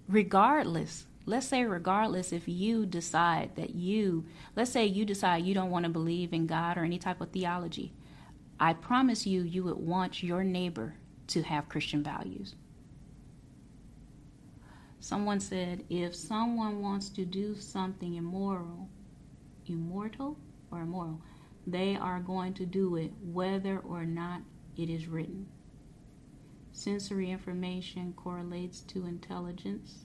regardless 0.09 1.07
let's 1.27 1.47
say 1.47 1.65
regardless 1.65 2.33
if 2.33 2.47
you 2.47 2.85
decide 2.87 3.51
that 3.57 3.75
you 3.75 4.25
let's 4.55 4.71
say 4.71 4.85
you 4.85 5.05
decide 5.05 5.45
you 5.45 5.55
don't 5.55 5.71
want 5.71 5.85
to 5.85 5.89
believe 5.89 6.33
in 6.33 6.47
god 6.47 6.77
or 6.77 6.85
any 6.85 6.99
type 6.99 7.21
of 7.21 7.31
theology 7.31 7.93
i 8.59 8.73
promise 8.73 9.27
you 9.27 9.43
you 9.43 9.65
would 9.65 9.77
want 9.77 10.23
your 10.23 10.45
neighbor 10.45 10.95
to 11.27 11.43
have 11.43 11.69
christian 11.69 12.03
values. 12.03 12.55
Someone 15.01 15.41
said 15.41 15.85
if 15.91 16.15
someone 16.15 16.81
wants 16.81 17.11
to 17.11 17.25
do 17.25 17.55
something 17.57 18.15
immoral 18.15 18.89
immortal 19.67 20.39
or 20.71 20.81
immoral 20.83 21.21
they 21.67 21.97
are 21.97 22.21
going 22.21 22.55
to 22.55 22.67
do 22.67 22.97
it 22.97 23.13
whether 23.23 23.79
or 23.79 24.05
not 24.05 24.43
it 24.77 24.91
is 24.91 25.07
written. 25.07 25.47
Sensory 26.73 27.31
information 27.31 28.13
correlates 28.17 28.81
to 28.81 29.07
intelligence. 29.07 30.05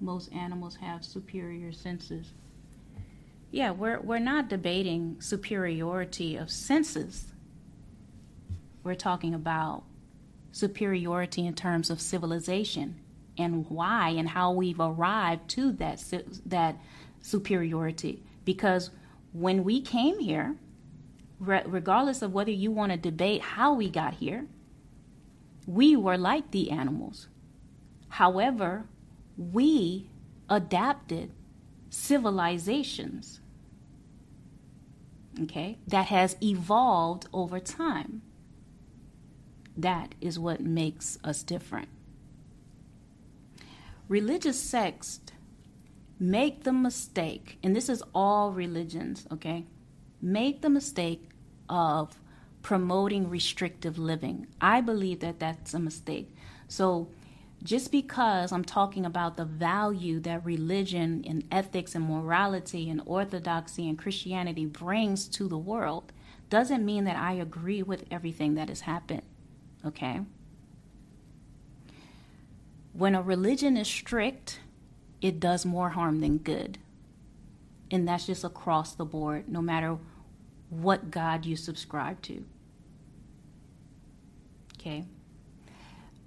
Most 0.00 0.32
animals 0.32 0.76
have 0.76 1.04
superior 1.04 1.72
senses. 1.72 2.32
Yeah, 3.50 3.70
we're, 3.70 4.00
we're 4.00 4.18
not 4.18 4.48
debating 4.48 5.16
superiority 5.20 6.36
of 6.36 6.50
senses. 6.50 7.32
We're 8.82 8.94
talking 8.94 9.34
about 9.34 9.84
superiority 10.52 11.46
in 11.46 11.54
terms 11.54 11.90
of 11.90 12.00
civilization 12.00 13.00
and 13.38 13.66
why 13.70 14.10
and 14.10 14.28
how 14.28 14.52
we've 14.52 14.80
arrived 14.80 15.48
to 15.50 15.72
that, 15.72 16.02
that 16.46 16.76
superiority. 17.22 18.22
Because 18.44 18.90
when 19.32 19.64
we 19.64 19.80
came 19.80 20.18
here, 20.18 20.56
regardless 21.38 22.22
of 22.22 22.32
whether 22.32 22.50
you 22.50 22.70
want 22.70 22.92
to 22.92 22.98
debate 22.98 23.40
how 23.40 23.74
we 23.74 23.88
got 23.88 24.14
here, 24.14 24.46
we 25.66 25.96
were 25.96 26.18
like 26.18 26.50
the 26.50 26.70
animals. 26.70 27.28
However, 28.08 28.84
we 29.36 30.10
adapted 30.48 31.30
civilizations 31.90 33.40
okay 35.40 35.78
that 35.86 36.06
has 36.06 36.36
evolved 36.42 37.26
over 37.32 37.60
time. 37.60 38.22
That 39.76 40.14
is 40.20 40.38
what 40.38 40.60
makes 40.60 41.18
us 41.22 41.42
different. 41.42 41.88
Religious 44.08 44.60
sects 44.60 45.20
make 46.18 46.64
the 46.64 46.72
mistake 46.72 47.58
and 47.62 47.76
this 47.76 47.88
is 47.88 48.02
all 48.12 48.50
religions 48.52 49.26
okay 49.32 49.64
make 50.20 50.62
the 50.62 50.70
mistake 50.70 51.28
of 51.68 52.18
promoting 52.62 53.30
restrictive 53.30 53.98
living. 53.98 54.46
I 54.60 54.80
believe 54.80 55.20
that 55.20 55.38
that's 55.38 55.74
a 55.74 55.78
mistake. 55.78 56.34
So 56.66 57.08
just 57.62 57.90
because 57.90 58.52
I'm 58.52 58.64
talking 58.64 59.04
about 59.04 59.36
the 59.36 59.44
value 59.44 60.20
that 60.20 60.44
religion 60.44 61.24
and 61.26 61.44
ethics 61.50 61.94
and 61.94 62.04
morality 62.04 62.88
and 62.88 63.02
orthodoxy 63.04 63.88
and 63.88 63.98
Christianity 63.98 64.64
brings 64.64 65.26
to 65.28 65.48
the 65.48 65.58
world 65.58 66.12
doesn't 66.50 66.84
mean 66.84 67.04
that 67.04 67.16
I 67.16 67.32
agree 67.32 67.82
with 67.82 68.04
everything 68.10 68.54
that 68.54 68.68
has 68.68 68.82
happened. 68.82 69.22
Okay? 69.84 70.20
When 72.92 73.14
a 73.14 73.22
religion 73.22 73.76
is 73.76 73.88
strict, 73.88 74.60
it 75.20 75.40
does 75.40 75.66
more 75.66 75.90
harm 75.90 76.20
than 76.20 76.38
good. 76.38 76.78
And 77.90 78.06
that's 78.06 78.26
just 78.26 78.44
across 78.44 78.94
the 78.94 79.04
board, 79.04 79.48
no 79.48 79.60
matter 79.60 79.98
what 80.70 81.10
God 81.10 81.44
you 81.44 81.56
subscribe 81.56 82.22
to. 82.22 82.44
Okay? 84.78 85.04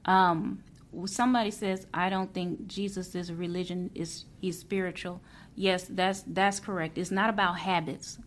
Um, 0.06 0.63
somebody 1.06 1.51
says 1.51 1.88
i 1.93 2.10
don't 2.10 2.34
think 2.34 2.67
jesus 2.67 3.15
is 3.15 3.30
a 3.30 3.36
religion 3.36 3.89
is 3.95 4.25
he's 4.41 4.60
spiritual 4.60 5.21
yes 5.56 5.86
that's 5.89 6.23
that's 6.27 6.60
correct. 6.60 6.97
It's 6.97 7.12
not 7.12 7.30
about 7.30 7.60
habits. 7.60 8.17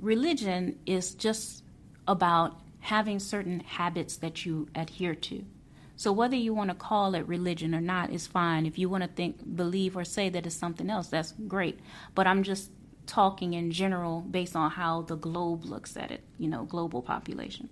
Religion 0.00 0.78
is 0.86 1.14
just 1.14 1.62
about 2.06 2.60
having 2.80 3.18
certain 3.18 3.60
habits 3.60 4.16
that 4.16 4.44
you 4.44 4.68
adhere 4.74 5.14
to. 5.14 5.44
So 5.96 6.12
whether 6.12 6.36
you 6.36 6.54
want 6.54 6.70
to 6.70 6.74
call 6.74 7.14
it 7.14 7.26
religion 7.28 7.74
or 7.74 7.80
not 7.80 8.10
is 8.10 8.26
fine. 8.26 8.64
If 8.64 8.78
you 8.78 8.88
want 8.88 9.04
to 9.04 9.08
think 9.08 9.56
believe 9.56 9.96
or 9.96 10.04
say 10.04 10.30
that 10.30 10.46
it's 10.46 10.56
something 10.56 10.88
else 10.88 11.08
that's 11.08 11.32
great. 11.46 11.80
But 12.14 12.26
i'm 12.26 12.42
just 12.42 12.70
talking 13.06 13.54
in 13.54 13.72
general 13.72 14.20
based 14.20 14.54
on 14.54 14.70
how 14.70 15.02
the 15.02 15.16
globe 15.16 15.64
looks 15.64 15.96
at 15.96 16.12
it 16.12 16.22
you 16.38 16.48
know 16.48 16.64
global 16.64 17.02
population. 17.02 17.68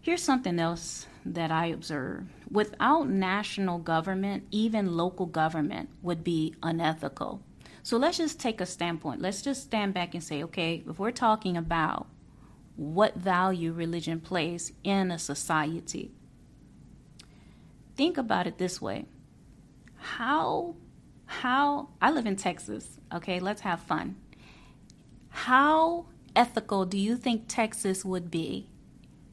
Here's 0.00 0.22
something 0.22 0.60
else 0.60 1.06
that 1.34 1.50
I 1.50 1.66
observe. 1.66 2.24
Without 2.50 3.08
national 3.08 3.78
government, 3.78 4.44
even 4.50 4.96
local 4.96 5.26
government 5.26 5.90
would 6.02 6.22
be 6.22 6.54
unethical. 6.62 7.42
So 7.82 7.96
let's 7.96 8.18
just 8.18 8.40
take 8.40 8.60
a 8.60 8.66
standpoint. 8.66 9.20
Let's 9.20 9.42
just 9.42 9.62
stand 9.62 9.94
back 9.94 10.14
and 10.14 10.22
say, 10.22 10.42
okay, 10.44 10.82
if 10.88 10.98
we're 10.98 11.10
talking 11.10 11.56
about 11.56 12.06
what 12.76 13.16
value 13.16 13.72
religion 13.72 14.20
plays 14.20 14.72
in 14.84 15.10
a 15.10 15.18
society, 15.18 16.10
think 17.96 18.18
about 18.18 18.46
it 18.46 18.58
this 18.58 18.80
way. 18.80 19.06
How 19.96 20.76
how 21.26 21.88
I 22.00 22.10
live 22.12 22.26
in 22.26 22.36
Texas, 22.36 22.98
okay? 23.12 23.40
Let's 23.40 23.62
have 23.62 23.80
fun. 23.80 24.16
How 25.28 26.06
ethical 26.34 26.84
do 26.84 26.98
you 26.98 27.16
think 27.16 27.44
Texas 27.48 28.04
would 28.04 28.30
be 28.30 28.68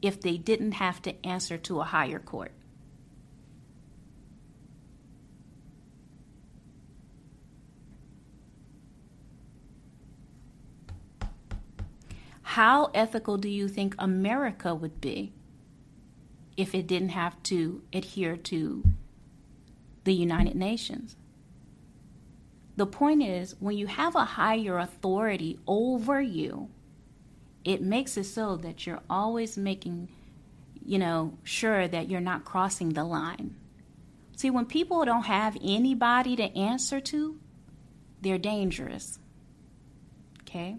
if 0.03 0.19
they 0.19 0.37
didn't 0.37 0.73
have 0.73 1.01
to 1.01 1.25
answer 1.25 1.57
to 1.57 1.79
a 1.79 1.85
higher 1.85 2.19
court. 2.19 2.51
How 12.41 12.91
ethical 12.93 13.37
do 13.37 13.49
you 13.49 13.67
think 13.67 13.95
America 13.97 14.75
would 14.75 15.01
be 15.01 15.31
if 16.55 16.75
it 16.75 16.85
didn't 16.85 17.09
have 17.09 17.41
to 17.43 17.81
adhere 17.91 18.35
to 18.37 18.83
the 20.03 20.13
United 20.13 20.55
Nations? 20.55 21.15
The 22.75 22.85
point 22.85 23.23
is, 23.23 23.55
when 23.59 23.77
you 23.77 23.87
have 23.87 24.15
a 24.15 24.25
higher 24.25 24.77
authority 24.77 25.59
over 25.65 26.21
you, 26.21 26.69
it 27.63 27.82
makes 27.82 28.17
it 28.17 28.26
so 28.26 28.58
that 28.58 28.86
you're 28.86 29.02
always 29.10 29.58
making, 29.58 30.10
you 30.86 30.99
know, 30.99 31.38
sure 31.43 31.88
that 31.88 32.10
you're 32.10 32.21
not 32.21 32.45
crossing 32.45 32.89
the 32.89 33.04
line. 33.04 33.56
See, 34.36 34.49
when 34.49 34.65
people 34.65 35.06
don't 35.06 35.26
have 35.26 35.58
anybody 35.63 36.36
to 36.36 36.58
answer 36.58 36.99
to, 36.99 37.39
they're 38.21 38.38
dangerous. 38.38 39.19
Okay? 40.41 40.78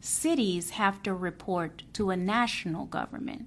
Cities 0.00 0.70
have 0.70 1.02
to 1.02 1.14
report 1.14 1.84
to 1.92 2.10
a 2.10 2.16
national 2.16 2.86
government. 2.86 3.46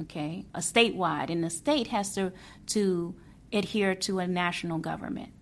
Okay? 0.00 0.44
A 0.54 0.58
statewide, 0.58 1.30
and 1.30 1.42
the 1.42 1.50
state 1.50 1.86
has 1.88 2.14
to, 2.16 2.32
to 2.66 3.14
adhere 3.52 3.94
to 3.94 4.18
a 4.18 4.26
national 4.26 4.78
government. 4.78 5.32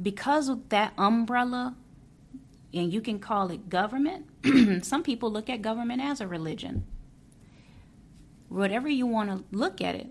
Because 0.00 0.48
of 0.48 0.70
that 0.70 0.94
umbrella 0.96 1.76
and 2.74 2.92
you 2.92 3.00
can 3.00 3.18
call 3.18 3.50
it 3.50 3.68
government. 3.68 4.26
Some 4.84 5.02
people 5.02 5.30
look 5.30 5.50
at 5.50 5.62
government 5.62 6.02
as 6.02 6.20
a 6.20 6.26
religion. 6.26 6.86
Whatever 8.48 8.88
you 8.88 9.06
want 9.06 9.30
to 9.30 9.56
look 9.56 9.80
at 9.80 9.94
it, 9.94 10.08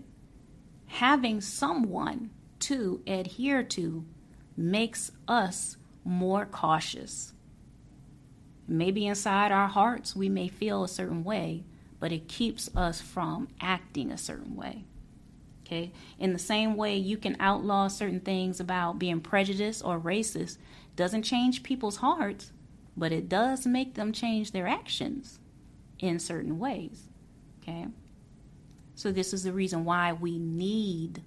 having 0.86 1.40
someone 1.40 2.30
to 2.60 3.02
adhere 3.06 3.62
to 3.62 4.04
makes 4.56 5.12
us 5.26 5.76
more 6.04 6.46
cautious. 6.46 7.32
Maybe 8.68 9.06
inside 9.06 9.52
our 9.52 9.68
hearts 9.68 10.14
we 10.14 10.28
may 10.28 10.48
feel 10.48 10.84
a 10.84 10.88
certain 10.88 11.24
way, 11.24 11.64
but 11.98 12.12
it 12.12 12.28
keeps 12.28 12.70
us 12.76 13.00
from 13.00 13.48
acting 13.60 14.10
a 14.10 14.18
certain 14.18 14.56
way. 14.56 14.84
Okay? 15.66 15.92
In 16.18 16.32
the 16.32 16.38
same 16.38 16.76
way 16.76 16.96
you 16.96 17.16
can 17.16 17.36
outlaw 17.40 17.88
certain 17.88 18.20
things 18.20 18.60
about 18.60 18.98
being 18.98 19.20
prejudiced 19.20 19.84
or 19.84 19.98
racist, 19.98 20.58
doesn't 20.96 21.22
change 21.22 21.62
people's 21.62 21.96
hearts, 21.96 22.52
but 22.96 23.12
it 23.12 23.28
does 23.28 23.66
make 23.66 23.94
them 23.94 24.12
change 24.12 24.52
their 24.52 24.66
actions 24.66 25.38
in 25.98 26.18
certain 26.18 26.58
ways. 26.58 27.08
Okay? 27.62 27.86
So, 28.94 29.10
this 29.10 29.32
is 29.32 29.44
the 29.44 29.52
reason 29.52 29.84
why 29.84 30.12
we 30.12 30.38
need 30.38 31.22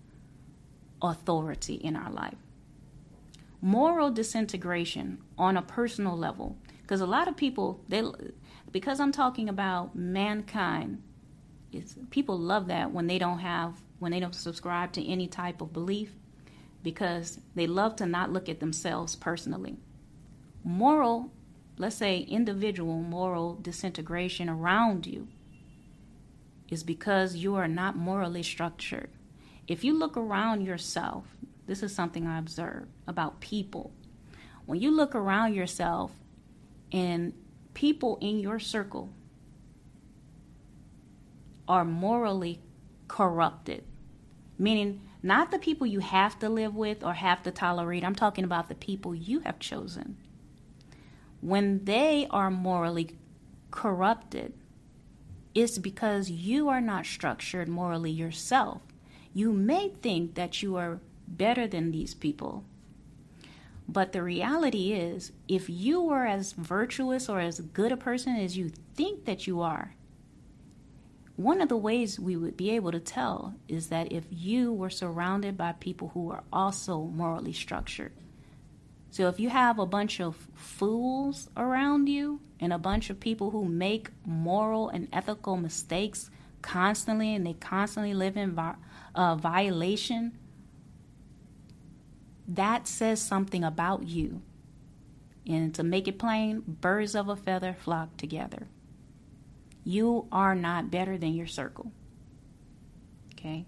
authority 1.01 1.75
in 1.75 1.95
our 1.95 2.11
life. 2.11 2.37
Moral 3.61 4.11
disintegration 4.11 5.17
on 5.37 5.57
a 5.57 5.61
personal 5.61 6.15
level, 6.17 6.57
because 6.81 7.01
a 7.01 7.05
lot 7.07 7.27
of 7.27 7.35
people, 7.35 7.81
they, 7.87 8.03
because 8.71 8.99
I'm 8.99 9.11
talking 9.11 9.49
about 9.49 9.95
mankind, 9.95 11.01
people 12.11 12.37
love 12.37 12.67
that 12.67 12.91
when 12.91 13.07
they 13.07 13.17
don't 13.17 13.39
have, 13.39 13.81
when 13.99 14.11
they 14.11 14.19
don't 14.19 14.35
subscribe 14.35 14.91
to 14.93 15.05
any 15.05 15.27
type 15.27 15.61
of 15.61 15.73
belief, 15.73 16.13
because 16.85 17.39
they 17.53 17.67
love 17.67 17.97
to 17.97 18.05
not 18.05 18.31
look 18.31 18.47
at 18.47 18.61
themselves 18.61 19.17
personally. 19.17 19.75
Moral 20.63 21.31
let's 21.77 21.95
say, 21.95 22.19
individual 22.19 23.01
moral 23.01 23.55
disintegration 23.55 24.49
around 24.49 25.05
you 25.05 25.27
is 26.69 26.83
because 26.83 27.35
you 27.35 27.55
are 27.55 27.67
not 27.67 27.95
morally 27.95 28.43
structured. 28.43 29.09
If 29.67 29.83
you 29.83 29.97
look 29.97 30.15
around 30.15 30.65
yourself, 30.65 31.25
this 31.67 31.83
is 31.83 31.93
something 31.93 32.27
I 32.27 32.39
observe 32.39 32.87
about 33.07 33.39
people. 33.39 33.91
When 34.65 34.79
you 34.79 34.91
look 34.91 35.15
around 35.15 35.53
yourself 35.53 36.11
and 36.91 37.33
people 37.73 38.17
in 38.21 38.39
your 38.39 38.59
circle 38.59 39.09
are 41.67 41.85
morally 41.85 42.59
corrupted, 43.07 43.83
meaning 44.57 45.01
not 45.25 45.51
the 45.51 45.59
people 45.59 45.85
you 45.85 45.99
have 45.99 46.39
to 46.39 46.47
live 46.47 46.75
with 46.75 47.03
or 47.03 47.13
have 47.13 47.43
to 47.43 47.51
tolerate, 47.51 48.05
I'm 48.05 48.15
talking 48.15 48.45
about 48.45 48.69
the 48.69 48.75
people 48.75 49.13
you 49.13 49.41
have 49.41 49.59
chosen 49.59 50.15
when 51.45 51.85
they 51.85 52.27
are 52.31 52.49
morally 52.49 53.11
corrupted, 53.69 54.53
it's 55.53 55.77
because 55.77 56.31
you 56.31 56.69
are 56.69 56.81
not 56.81 57.05
structured 57.05 57.69
morally 57.69 58.09
yourself. 58.09 58.81
You 59.31 59.53
may 59.53 59.89
think 59.89 60.33
that 60.33 60.63
you 60.63 60.75
are 60.75 60.99
better 61.27 61.67
than 61.67 61.91
these 61.91 62.15
people. 62.15 62.63
But 63.87 64.11
the 64.11 64.23
reality 64.23 64.93
is, 64.93 65.33
if 65.47 65.69
you 65.69 66.01
were 66.01 66.25
as 66.25 66.53
virtuous 66.53 67.29
or 67.29 67.39
as 67.39 67.59
good 67.59 67.91
a 67.91 67.97
person 67.97 68.35
as 68.35 68.57
you 68.57 68.71
think 68.95 69.25
that 69.25 69.45
you 69.45 69.61
are, 69.61 69.93
one 71.35 71.59
of 71.59 71.67
the 71.67 71.77
ways 71.77 72.19
we 72.19 72.37
would 72.37 72.55
be 72.55 72.71
able 72.71 72.91
to 72.91 72.99
tell 72.99 73.55
is 73.67 73.87
that 73.87 74.11
if 74.11 74.23
you 74.29 74.71
were 74.71 74.89
surrounded 74.89 75.57
by 75.57 75.73
people 75.73 76.11
who 76.13 76.31
are 76.31 76.43
also 76.51 77.01
morally 77.01 77.51
structured. 77.51 78.13
So 79.11 79.27
if 79.27 79.39
you 79.39 79.49
have 79.49 79.79
a 79.79 79.85
bunch 79.85 80.21
of 80.21 80.35
fools 80.53 81.49
around 81.55 82.07
you 82.07 82.41
and 82.59 82.71
a 82.71 82.77
bunch 82.77 83.09
of 83.09 83.19
people 83.19 83.51
who 83.51 83.65
make 83.65 84.09
moral 84.25 84.89
and 84.89 85.09
ethical 85.11 85.57
mistakes 85.57 86.29
constantly 86.61 87.33
and 87.33 87.45
they 87.45 87.53
constantly 87.53 88.13
live 88.13 88.37
in 88.37 88.51
vi- 88.51 88.75
uh, 89.13 89.35
violation, 89.35 90.37
that 92.47 92.87
says 92.87 93.21
something 93.21 93.63
about 93.63 94.07
you. 94.07 94.41
And 95.47 95.73
to 95.75 95.83
make 95.83 96.07
it 96.07 96.17
plain, 96.17 96.63
birds 96.65 97.15
of 97.15 97.29
a 97.29 97.35
feather 97.35 97.75
flock 97.77 98.17
together. 98.17 98.67
You 99.85 100.27
are 100.31 100.55
not 100.55 100.91
better 100.91 101.17
than 101.17 101.33
your 101.33 101.47
circle. 101.47 101.91
Okay? 103.33 103.65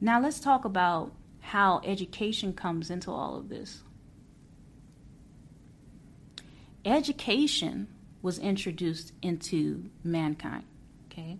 Now 0.00 0.20
let's 0.20 0.38
talk 0.38 0.64
about 0.64 1.12
how 1.40 1.80
education 1.84 2.52
comes 2.52 2.90
into 2.90 3.10
all 3.10 3.36
of 3.36 3.48
this. 3.48 3.82
Education 6.84 7.88
was 8.20 8.38
introduced 8.38 9.12
into 9.22 9.88
mankind, 10.04 10.64
okay? 11.10 11.38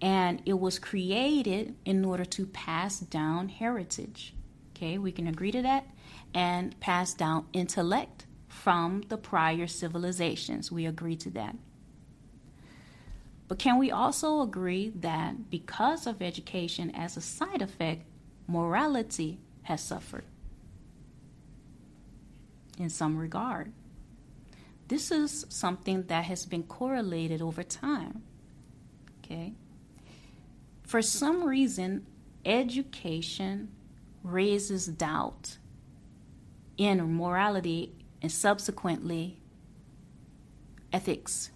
And 0.00 0.42
it 0.44 0.58
was 0.58 0.78
created 0.78 1.74
in 1.84 2.04
order 2.04 2.24
to 2.24 2.46
pass 2.46 3.00
down 3.00 3.48
heritage, 3.48 4.34
okay? 4.76 4.98
We 4.98 5.12
can 5.12 5.26
agree 5.26 5.52
to 5.52 5.62
that. 5.62 5.86
And 6.34 6.78
pass 6.80 7.14
down 7.14 7.46
intellect 7.52 8.26
from 8.62 9.02
the 9.08 9.16
prior 9.16 9.66
civilizations. 9.66 10.70
We 10.70 10.86
agree 10.86 11.16
to 11.16 11.30
that. 11.30 11.56
But 13.48 13.58
can 13.58 13.76
we 13.76 13.90
also 13.90 14.40
agree 14.40 14.92
that 14.94 15.50
because 15.50 16.06
of 16.06 16.22
education 16.22 16.92
as 16.94 17.16
a 17.16 17.20
side 17.20 17.60
effect, 17.60 18.04
morality 18.46 19.40
has 19.62 19.82
suffered 19.82 20.24
in 22.78 22.88
some 22.88 23.18
regard. 23.18 23.72
This 24.86 25.10
is 25.10 25.44
something 25.48 26.04
that 26.04 26.26
has 26.26 26.46
been 26.46 26.62
correlated 26.62 27.42
over 27.42 27.64
time. 27.64 28.22
Okay? 29.18 29.54
For 30.84 31.02
some 31.02 31.42
reason, 31.42 32.06
education 32.44 33.72
raises 34.22 34.86
doubt 34.86 35.58
in 36.78 37.16
morality 37.16 37.92
and 38.22 38.32
subsequently 38.32 39.40
ethics 40.92 41.50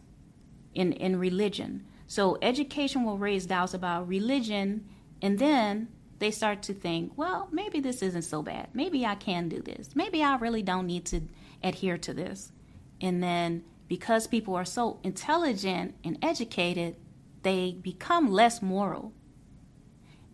in, 0.75 0.93
in 0.93 1.19
religion. 1.19 1.87
So, 2.07 2.39
education 2.43 3.05
will 3.05 3.19
raise 3.19 3.47
doubts 3.47 3.75
about 3.75 4.09
religion, 4.09 4.87
and 5.23 5.39
then 5.39 5.89
they 6.19 6.31
start 6.31 6.63
to 6.65 6.75
think, 6.75 7.13
well, 7.17 7.49
maybe 7.51 7.81
this 7.81 8.03
isn't 8.03 8.23
so 8.23 8.43
bad. 8.43 8.69
Maybe 8.75 9.05
I 9.05 9.15
can 9.15 9.49
do 9.49 9.61
this. 9.61 9.91
Maybe 9.95 10.23
I 10.23 10.37
really 10.37 10.63
don't 10.63 10.87
need 10.87 11.05
to 11.07 11.23
adhere 11.63 11.99
to 11.99 12.15
this. 12.15 12.53
And 13.01 13.23
then 13.23 13.65
because 13.89 14.27
people 14.27 14.55
are 14.55 14.65
so 14.65 14.99
intelligent 15.03 15.95
and 16.05 16.19
educated, 16.23 16.97
they 17.43 17.73
become 17.73 18.31
less 18.31 18.63
moral. 18.63 19.13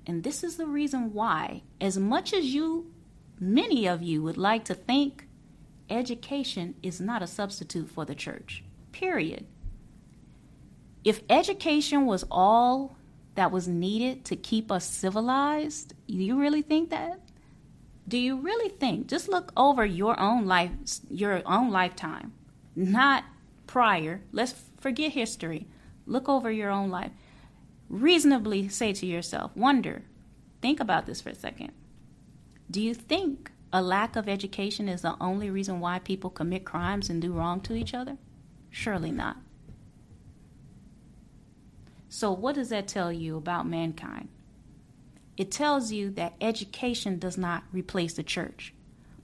And 0.07 0.23
this 0.23 0.43
is 0.43 0.57
the 0.57 0.67
reason 0.67 1.13
why, 1.13 1.63
as 1.81 1.99
much 1.99 2.33
as 2.33 2.47
you, 2.47 2.93
many 3.39 3.87
of 3.87 4.03
you, 4.03 4.23
would 4.23 4.39
like 4.39 4.65
to 4.67 4.75
think, 4.75 5.27
education 5.93 6.75
is 6.83 7.01
not 7.01 7.23
a 7.23 7.27
substitute 7.27 7.89
for 7.89 8.05
the 8.05 8.15
church. 8.15 8.65
Period. 8.93 9.47
If 11.05 11.23
education 11.29 12.07
was 12.07 12.25
all 12.31 12.97
that 13.35 13.51
was 13.51 13.67
needed 13.67 14.25
to 14.27 14.37
keep 14.37 14.71
us 14.71 14.85
civilized? 14.85 15.95
Do 16.07 16.17
you 16.17 16.39
really 16.39 16.63
think 16.63 16.91
that? 16.91 17.21
Do 18.07 18.19
you 18.19 18.37
really 18.37 18.69
think? 18.69 19.07
Just 19.07 19.29
look 19.29 19.53
over 19.57 19.87
your 19.87 20.19
own 20.21 20.47
life, 20.47 20.71
your 21.09 21.43
own 21.47 21.71
lifetime, 21.71 22.33
not 22.75 23.25
prior. 23.67 24.23
Let's 24.33 24.55
forget 24.79 25.13
history. 25.13 25.67
Look 26.07 26.29
over 26.29 26.51
your 26.51 26.71
own 26.71 26.91
life. 26.91 27.13
Reasonably 27.89 28.69
say 28.69 28.93
to 28.93 29.07
yourself, 29.07 29.57
wonder, 29.57 30.03
think 30.61 30.81
about 30.81 31.07
this 31.07 31.21
for 31.21 31.31
a 31.31 31.35
second. 31.35 31.73
Do 32.71 32.81
you 32.81 32.95
think 32.95 33.52
a 33.73 33.81
lack 33.81 34.17
of 34.17 34.29
education 34.29 34.89
is 34.89 35.03
the 35.03 35.17
only 35.21 35.49
reason 35.49 35.81
why 35.81 35.99
people 35.99 36.31
commit 36.31 36.65
crimes 36.65 37.09
and 37.09 37.23
do 37.23 37.33
wrong 37.33 37.61
to 37.63 37.75
each 37.75 37.95
other? 37.95 38.19
Surely 38.71 39.11
not. 39.11 39.37
So, 42.09 42.31
what 42.31 42.55
does 42.55 42.69
that 42.69 42.89
tell 42.89 43.11
you 43.11 43.37
about 43.37 43.67
mankind? 43.67 44.29
It 45.39 45.51
tells 45.51 45.91
you 45.93 46.11
that 46.11 46.35
education 46.43 47.19
does 47.19 47.39
not 47.39 47.65
replace 47.73 48.15
the 48.15 48.23
church. 48.23 48.75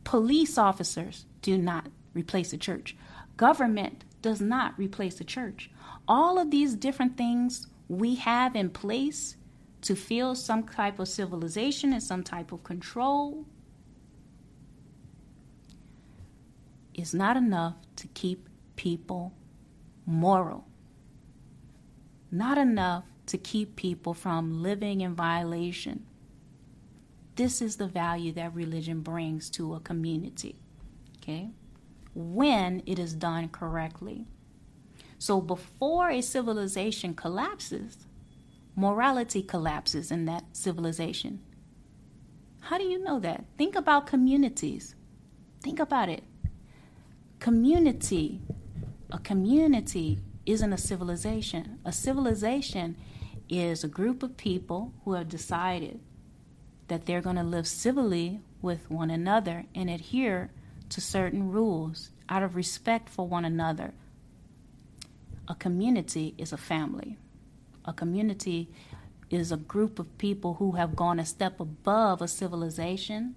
Police 0.05 0.57
officers 0.57 1.27
do 1.43 1.59
not 1.59 1.89
replace 2.15 2.51
the 2.51 2.57
church. 2.57 2.97
Government 3.37 4.05
does 4.23 4.41
not 4.41 4.79
replace 4.79 5.17
the 5.17 5.25
church. 5.25 5.71
All 6.09 6.39
of 6.39 6.51
these 6.51 6.75
different 6.75 7.19
things 7.19 7.67
we 7.89 8.15
have 8.17 8.57
in 8.57 8.71
place 8.71 9.37
to 9.83 9.95
feel 9.95 10.35
some 10.35 10.63
type 10.65 10.99
of 10.99 11.09
civilization 11.09 11.93
and 11.93 12.03
some 12.03 12.23
type 12.23 12.53
of 12.53 12.65
control 12.65 13.45
is 16.99 17.15
not 17.15 17.37
enough 17.37 17.77
to 17.97 18.07
keep 18.09 18.49
people 18.77 19.33
moral 20.07 20.69
not 22.31 22.59
enough 22.59 23.05
to 23.27 23.39
keep 23.39 23.77
people 23.77 24.15
from 24.15 24.63
living 24.63 25.01
in 25.01 25.15
violation. 25.15 26.05
This 27.37 27.63
is 27.63 27.77
the 27.77 27.87
value 27.87 28.33
that 28.33 28.55
religion 28.55 29.01
brings 29.01 29.49
to 29.51 29.75
a 29.75 29.81
community, 29.81 30.57
okay? 31.19 31.51
When 32.15 32.83
it 32.87 32.99
is 32.99 33.15
done 33.15 33.49
correctly. 33.49 34.27
So 35.19 35.41
before 35.41 36.11
a 36.11 36.21
civilization 36.21 37.15
collapses, 37.15 38.07
morality 38.75 39.43
collapses 39.43 40.11
in 40.11 40.25
that 40.27 40.45
civilization. 40.57 41.41
How 42.61 42.79
do 42.79 42.85
you 42.85 43.03
know 43.03 43.19
that? 43.21 43.45
Think 43.57 43.77
about 43.77 44.07
communities. 44.07 44.95
Think 45.63 45.81
about 45.81 46.09
it. 46.09 46.25
Community, 47.41 48.41
a 49.13 49.19
community 49.21 50.19
isn't 50.45 50.73
a 50.73 50.79
civilization. 50.79 51.79
A 51.85 51.93
civilization 51.93 52.97
is 53.49 53.85
a 53.85 53.89
group 53.89 54.25
of 54.25 54.37
people 54.37 54.93
who 55.05 55.13
have 55.13 55.29
decided 55.29 56.01
that 56.89 57.07
they're 57.07 57.21
going 57.21 57.37
to 57.37 57.45
live 57.45 57.69
civilly 57.69 58.41
with 58.61 58.91
one 58.91 59.11
another 59.11 59.67
and 59.73 59.89
adhere 59.89 60.51
to 60.89 61.01
certain 61.01 61.53
rules 61.53 62.11
out 62.29 62.43
of 62.43 62.57
respect 62.57 63.09
for 63.09 63.29
one 63.29 63.45
another. 63.45 63.93
A 65.47 65.55
community 65.55 66.35
is 66.39 66.53
a 66.53 66.57
family. 66.57 67.19
A 67.85 67.93
community 67.93 68.69
is 69.31 69.53
a 69.53 69.57
group 69.57 70.01
of 70.01 70.19
people 70.19 70.55
who 70.55 70.73
have 70.73 70.97
gone 70.97 71.21
a 71.21 71.25
step 71.25 71.61
above 71.61 72.21
a 72.21 72.27
civilization 72.27 73.37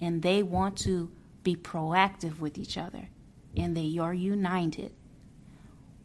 and 0.00 0.22
they 0.22 0.42
want 0.42 0.76
to 0.78 1.10
be 1.42 1.56
proactive 1.56 2.38
with 2.38 2.56
each 2.56 2.78
other 2.78 3.08
and 3.56 3.76
they 3.76 3.98
are 3.98 4.14
united. 4.14 4.92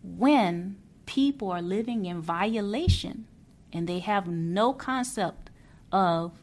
When 0.03 0.77
people 1.05 1.51
are 1.51 1.61
living 1.61 2.05
in 2.05 2.21
violation 2.21 3.27
and 3.73 3.87
they 3.87 3.99
have 3.99 4.27
no 4.27 4.73
concept 4.73 5.49
of 5.91 6.33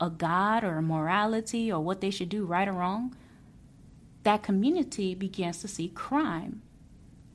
a 0.00 0.10
God 0.10 0.64
or 0.64 0.78
a 0.78 0.82
morality 0.82 1.70
or 1.70 1.80
what 1.80 2.00
they 2.00 2.10
should 2.10 2.28
do, 2.28 2.44
right 2.44 2.66
or 2.68 2.72
wrong, 2.72 3.16
that 4.24 4.42
community 4.42 5.14
begins 5.14 5.58
to 5.58 5.68
see 5.68 5.88
crime 5.88 6.62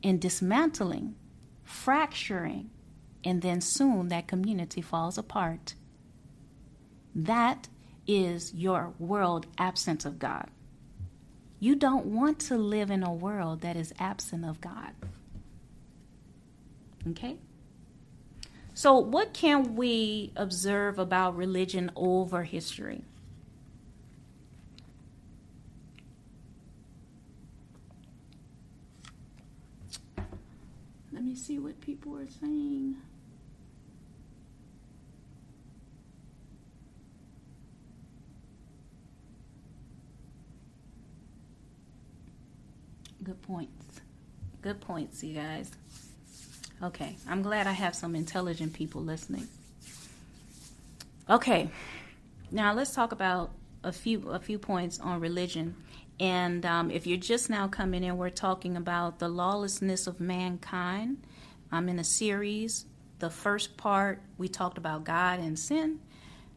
and 0.03 0.19
dismantling, 0.21 1.15
fracturing, 1.63 2.69
and 3.23 3.41
then 3.41 3.61
soon 3.61 4.09
that 4.09 4.27
community 4.27 4.81
falls 4.81 5.17
apart. 5.17 5.75
That 7.15 7.67
is 8.05 8.53
your 8.53 8.93
world 8.99 9.47
absent 9.57 10.05
of 10.05 10.19
God. 10.19 10.49
You 11.59 11.75
don't 11.75 12.05
want 12.05 12.39
to 12.39 12.57
live 12.57 12.91
in 12.91 13.03
a 13.03 13.13
world 13.13 13.61
that 13.61 13.75
is 13.75 13.93
absent 13.99 14.45
of 14.45 14.61
God. 14.61 14.91
Okay? 17.09 17.37
So, 18.73 18.99
what 18.99 19.33
can 19.33 19.75
we 19.75 20.31
observe 20.35 20.99
about 20.99 21.35
religion 21.35 21.91
over 21.95 22.43
history? 22.43 23.03
Let 31.11 31.23
me 31.23 31.33
see 31.33 31.57
what 31.57 31.81
people 31.81 32.15
are 32.19 32.29
saying. 32.39 32.97
Good 43.27 43.41
points. 43.41 43.99
Good 44.61 44.79
points, 44.79 45.21
you 45.21 45.33
guys. 45.33 45.69
Okay, 46.81 47.17
I'm 47.27 47.41
glad 47.41 47.67
I 47.67 47.73
have 47.73 47.93
some 47.93 48.15
intelligent 48.15 48.71
people 48.71 49.01
listening. 49.01 49.49
Okay, 51.29 51.69
now 52.51 52.73
let's 52.73 52.95
talk 52.95 53.11
about 53.11 53.51
a 53.83 53.91
few 53.91 54.29
a 54.29 54.39
few 54.39 54.57
points 54.57 55.01
on 55.01 55.19
religion. 55.19 55.75
And 56.21 56.65
um, 56.65 56.89
if 56.89 57.05
you're 57.05 57.17
just 57.17 57.49
now 57.49 57.67
coming 57.67 58.01
in, 58.01 58.15
we're 58.15 58.29
talking 58.29 58.77
about 58.77 59.19
the 59.19 59.27
lawlessness 59.27 60.07
of 60.07 60.21
mankind. 60.21 61.17
I'm 61.69 61.89
in 61.89 61.99
a 61.99 62.05
series. 62.05 62.85
The 63.19 63.29
first 63.29 63.75
part 63.75 64.21
we 64.37 64.47
talked 64.47 64.77
about 64.77 65.03
God 65.03 65.41
and 65.41 65.59
sin. 65.59 65.99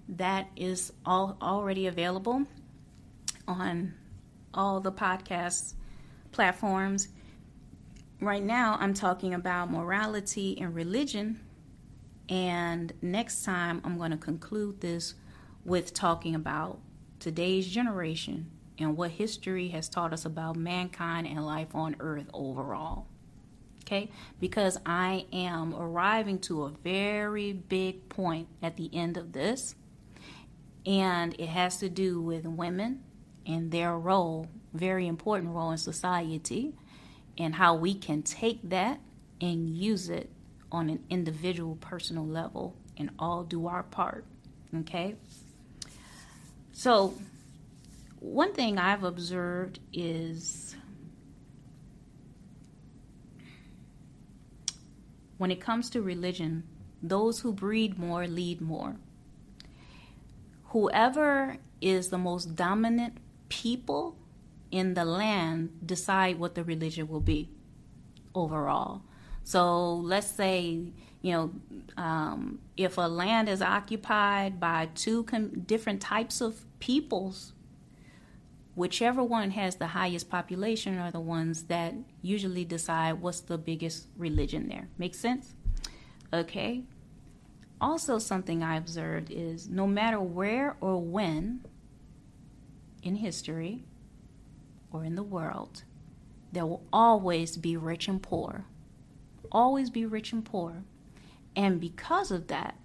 That 0.09 0.47
is 0.55 0.93
all 1.05 1.37
already 1.43 1.89
available 1.89 2.47
on 3.49 3.95
all 4.55 4.79
the 4.79 4.93
podcasts 4.93 5.75
platforms. 6.33 7.09
Right 8.21 8.43
now, 8.43 8.77
I'm 8.81 8.95
talking 8.95 9.35
about 9.35 9.71
morality 9.71 10.59
and 10.61 10.75
religion. 10.75 11.41
And 12.29 12.93
next 13.03 13.43
time, 13.45 13.81
I'm 13.85 13.99
going 13.99 14.11
to 14.13 14.17
conclude 14.17 14.81
this 14.81 15.15
with 15.65 15.95
talking 15.95 16.35
about 16.35 16.79
today's 17.19 17.67
generation 17.67 18.51
and 18.79 18.97
what 18.97 19.11
history 19.13 19.69
has 19.69 19.89
taught 19.89 20.13
us 20.13 20.25
about 20.25 20.57
mankind 20.57 21.27
and 21.27 21.45
life 21.45 21.75
on 21.75 21.97
earth 22.01 22.29
overall. 22.33 23.07
Okay? 23.85 24.11
Because 24.39 24.79
I 24.87 25.27
am 25.33 25.75
arriving 25.75 26.39
to 26.41 26.65
a 26.65 26.71
very 26.71 27.53
big 27.53 28.09
point 28.09 28.49
at 28.63 28.77
the 28.77 28.91
end 28.93 29.17
of 29.17 29.33
this, 29.33 29.75
and 30.87 31.35
it 31.39 31.49
has 31.49 31.79
to 31.79 31.89
do 31.89 32.23
with 32.23 32.45
women 32.47 33.03
and 33.53 33.71
their 33.71 33.99
role 33.99 34.47
very 34.73 35.07
important 35.07 35.53
role 35.53 35.71
in 35.71 35.79
society 35.79 36.73
and 37.39 37.55
how 37.55 37.75
we 37.75 37.95
can 37.95 38.23
take 38.23 38.61
that 38.69 39.01
and 39.41 39.69
use 39.69 40.09
it 40.09 40.31
on 40.71 40.89
an 40.89 41.03
individual 41.11 41.77
personal 41.77 42.27
level 42.27 42.75
and 42.97 43.11
all 43.19 43.43
do 43.43 43.67
our 43.67 43.83
part 43.83 44.25
okay? 44.81 45.17
So 46.73 47.15
one 48.21 48.53
thing 48.53 48.79
i've 48.79 49.03
observed 49.03 49.81
is 49.93 50.77
when 55.39 55.51
it 55.51 55.59
comes 55.61 55.89
to 55.91 56.03
religion 56.03 56.63
those 57.03 57.41
who 57.41 57.53
breed 57.53 57.99
more 57.99 58.27
lead 58.27 58.61
more. 58.61 58.97
Whoever 60.67 61.57
is 61.81 62.09
the 62.09 62.19
most 62.19 62.55
dominant 62.55 63.17
people 63.51 64.17
in 64.71 64.95
the 64.95 65.05
land 65.05 65.79
decide 65.85 66.39
what 66.39 66.55
the 66.55 66.65
religion 66.65 67.07
will 67.09 67.21
be 67.21 67.51
overall. 68.35 69.03
So 69.43 69.95
let's 69.97 70.29
say, 70.29 70.93
you 71.23 71.33
know, 71.33 71.51
um, 71.97 72.61
if 72.77 72.97
a 72.97 73.03
land 73.03 73.49
is 73.49 73.61
occupied 73.61 74.59
by 74.59 74.89
two 74.95 75.25
com- 75.25 75.61
different 75.67 76.01
types 76.01 76.41
of 76.41 76.65
peoples, 76.79 77.53
whichever 78.75 79.23
one 79.23 79.51
has 79.51 79.77
the 79.77 79.89
highest 79.89 80.31
population 80.31 80.99
are 80.99 81.11
the 81.11 81.21
ones 81.21 81.65
that 81.65 81.95
usually 82.23 82.65
decide 82.65 83.21
what's 83.21 83.41
the 83.41 83.59
biggest 83.59 84.07
religion 84.17 84.69
there. 84.69 84.89
Make 84.97 85.15
sense? 85.15 85.55
Okay. 86.33 86.85
Also, 87.81 88.19
something 88.19 88.63
I 88.63 88.77
observed 88.77 89.31
is 89.31 89.69
no 89.69 89.87
matter 89.87 90.21
where 90.21 90.77
or 90.81 91.03
when 91.03 91.65
in 93.03 93.17
history, 93.17 93.85
or 94.93 95.05
in 95.05 95.15
the 95.15 95.23
world, 95.23 95.85
there 96.53 96.67
will 96.67 96.83
always 96.93 97.57
be 97.57 97.77
rich 97.77 98.09
and 98.09 98.23
poor. 98.23 98.65
Always 99.53 99.91
be 99.91 100.05
rich 100.05 100.33
and 100.33 100.45
poor. 100.45 100.83
And 101.57 101.81
because 101.81 102.31
of 102.31 102.49
that, 102.49 102.77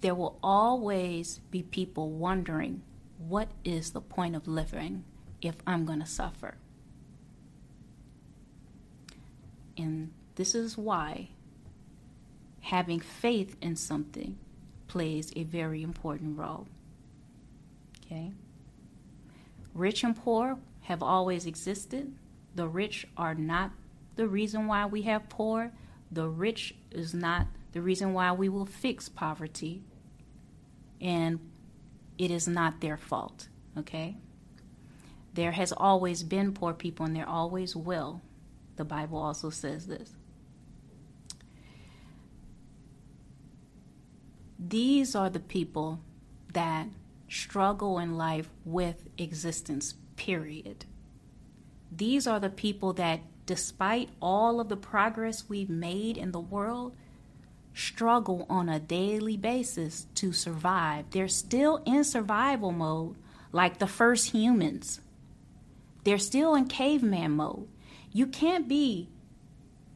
there 0.00 0.14
will 0.14 0.38
always 0.42 1.40
be 1.50 1.62
people 1.62 2.10
wondering 2.10 2.82
what 3.18 3.48
is 3.64 3.90
the 3.90 4.00
point 4.00 4.34
of 4.34 4.48
living 4.48 5.04
if 5.40 5.56
I'm 5.66 5.84
going 5.84 6.00
to 6.00 6.06
suffer? 6.06 6.56
And 9.76 10.12
this 10.34 10.54
is 10.54 10.76
why 10.76 11.28
having 12.62 13.00
faith 13.00 13.56
in 13.60 13.76
something 13.76 14.38
plays 14.88 15.32
a 15.36 15.44
very 15.44 15.82
important 15.82 16.38
role. 16.38 16.66
Okay? 18.12 18.32
Rich 19.74 20.04
and 20.04 20.16
poor 20.16 20.58
have 20.82 21.02
always 21.02 21.46
existed. 21.46 22.12
The 22.54 22.68
rich 22.68 23.06
are 23.16 23.34
not 23.34 23.70
the 24.16 24.28
reason 24.28 24.66
why 24.66 24.84
we 24.86 25.02
have 25.02 25.28
poor. 25.28 25.72
The 26.10 26.28
rich 26.28 26.74
is 26.90 27.14
not 27.14 27.46
the 27.72 27.80
reason 27.80 28.12
why 28.12 28.32
we 28.32 28.48
will 28.50 28.66
fix 28.66 29.08
poverty. 29.08 29.82
And 31.00 31.40
it 32.18 32.30
is 32.30 32.46
not 32.46 32.80
their 32.80 32.98
fault, 32.98 33.48
okay? 33.78 34.16
There 35.32 35.52
has 35.52 35.72
always 35.72 36.22
been 36.22 36.52
poor 36.52 36.74
people 36.74 37.06
and 37.06 37.16
there 37.16 37.28
always 37.28 37.74
will. 37.74 38.20
The 38.76 38.84
Bible 38.84 39.18
also 39.18 39.48
says 39.48 39.86
this. 39.86 40.10
These 44.58 45.14
are 45.14 45.30
the 45.30 45.40
people 45.40 46.00
that 46.52 46.86
struggle 47.32 47.98
in 47.98 48.16
life 48.16 48.50
with 48.64 49.08
existence, 49.16 49.94
period. 50.16 50.84
These 51.90 52.26
are 52.26 52.38
the 52.38 52.50
people 52.50 52.92
that, 52.94 53.20
despite 53.46 54.10
all 54.20 54.60
of 54.60 54.68
the 54.68 54.76
progress 54.76 55.48
we've 55.48 55.70
made 55.70 56.18
in 56.18 56.32
the 56.32 56.40
world, 56.40 56.94
struggle 57.74 58.46
on 58.50 58.68
a 58.68 58.78
daily 58.78 59.38
basis 59.38 60.06
to 60.16 60.32
survive. 60.32 61.06
They're 61.10 61.26
still 61.26 61.82
in 61.86 62.04
survival 62.04 62.70
mode, 62.70 63.16
like 63.50 63.78
the 63.78 63.86
first 63.86 64.32
humans. 64.32 65.00
They're 66.04 66.18
still 66.18 66.54
in 66.54 66.66
caveman 66.66 67.32
mode. 67.32 67.66
You 68.12 68.26
can't 68.26 68.68
be 68.68 69.08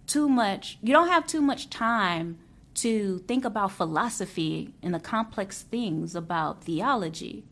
too 0.06 0.28
much, 0.28 0.78
you 0.82 0.92
don't 0.92 1.08
have 1.08 1.26
too 1.26 1.42
much 1.42 1.68
time 1.68 2.38
to 2.76 3.18
think 3.26 3.44
about 3.44 3.72
philosophy 3.72 4.74
and 4.82 4.94
the 4.94 5.00
complex 5.00 5.62
things 5.62 6.14
about 6.14 6.64
theology 6.64 7.44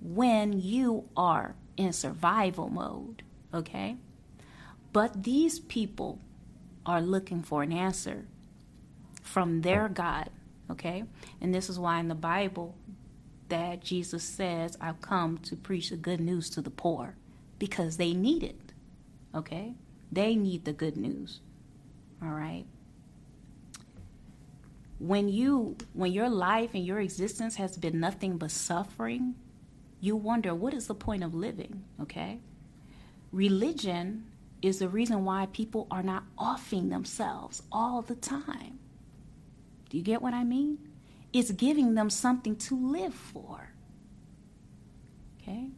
when 0.00 0.58
you 0.60 1.08
are 1.16 1.54
in 1.76 1.92
survival 1.92 2.68
mode, 2.68 3.22
okay? 3.52 3.96
But 4.92 5.24
these 5.24 5.60
people 5.60 6.20
are 6.84 7.02
looking 7.02 7.42
for 7.42 7.62
an 7.62 7.72
answer 7.72 8.26
from 9.22 9.60
their 9.60 9.88
God, 9.88 10.30
okay? 10.70 11.04
And 11.40 11.54
this 11.54 11.68
is 11.68 11.78
why 11.78 12.00
in 12.00 12.08
the 12.08 12.14
Bible, 12.14 12.74
that 13.48 13.80
Jesus 13.80 14.24
says, 14.24 14.76
I've 14.80 15.00
come 15.00 15.38
to 15.38 15.56
preach 15.56 15.90
the 15.90 15.96
good 15.96 16.20
news 16.20 16.50
to 16.50 16.60
the 16.60 16.70
poor 16.70 17.16
because 17.58 17.96
they 17.96 18.12
need 18.12 18.42
it. 18.42 18.72
Okay? 19.34 19.74
They 20.10 20.34
need 20.34 20.64
the 20.64 20.72
good 20.72 20.96
news. 20.96 21.40
All 22.22 22.30
right? 22.30 22.64
When 24.98 25.28
you 25.28 25.76
when 25.92 26.12
your 26.12 26.28
life 26.28 26.70
and 26.74 26.84
your 26.84 27.00
existence 27.00 27.56
has 27.56 27.76
been 27.76 28.00
nothing 28.00 28.38
but 28.38 28.50
suffering, 28.50 29.34
you 30.00 30.16
wonder 30.16 30.54
what 30.54 30.74
is 30.74 30.86
the 30.86 30.94
point 30.94 31.22
of 31.22 31.34
living, 31.34 31.84
okay? 32.00 32.38
Religion 33.32 34.24
is 34.62 34.78
the 34.78 34.88
reason 34.88 35.24
why 35.24 35.46
people 35.52 35.86
are 35.90 36.02
not 36.02 36.24
offing 36.38 36.88
themselves 36.88 37.62
all 37.70 38.02
the 38.02 38.14
time. 38.14 38.78
Do 39.88 39.98
you 39.98 40.02
get 40.02 40.22
what 40.22 40.34
I 40.34 40.44
mean? 40.44 40.78
It's 41.32 41.50
giving 41.50 41.94
them 41.94 42.10
something 42.10 42.56
to 42.56 42.76
live 42.76 43.14
for. 43.14 43.72
Okay? 45.40 45.68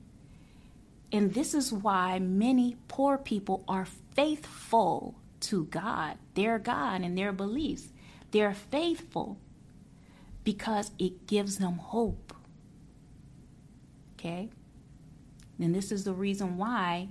And 1.12 1.34
this 1.34 1.54
is 1.54 1.72
why 1.72 2.18
many 2.18 2.76
poor 2.86 3.18
people 3.18 3.64
are 3.66 3.86
faithful 4.14 5.16
to 5.40 5.64
God, 5.64 6.16
their 6.34 6.58
God, 6.58 7.02
and 7.02 7.16
their 7.16 7.32
beliefs. 7.32 7.88
They're 8.30 8.54
faithful 8.54 9.38
because 10.44 10.90
it 10.98 11.26
gives 11.26 11.58
them 11.58 11.74
hope. 11.78 12.34
Okay? 14.14 14.50
And 15.58 15.74
this 15.74 15.90
is 15.90 16.04
the 16.04 16.12
reason 16.12 16.56
why 16.56 17.08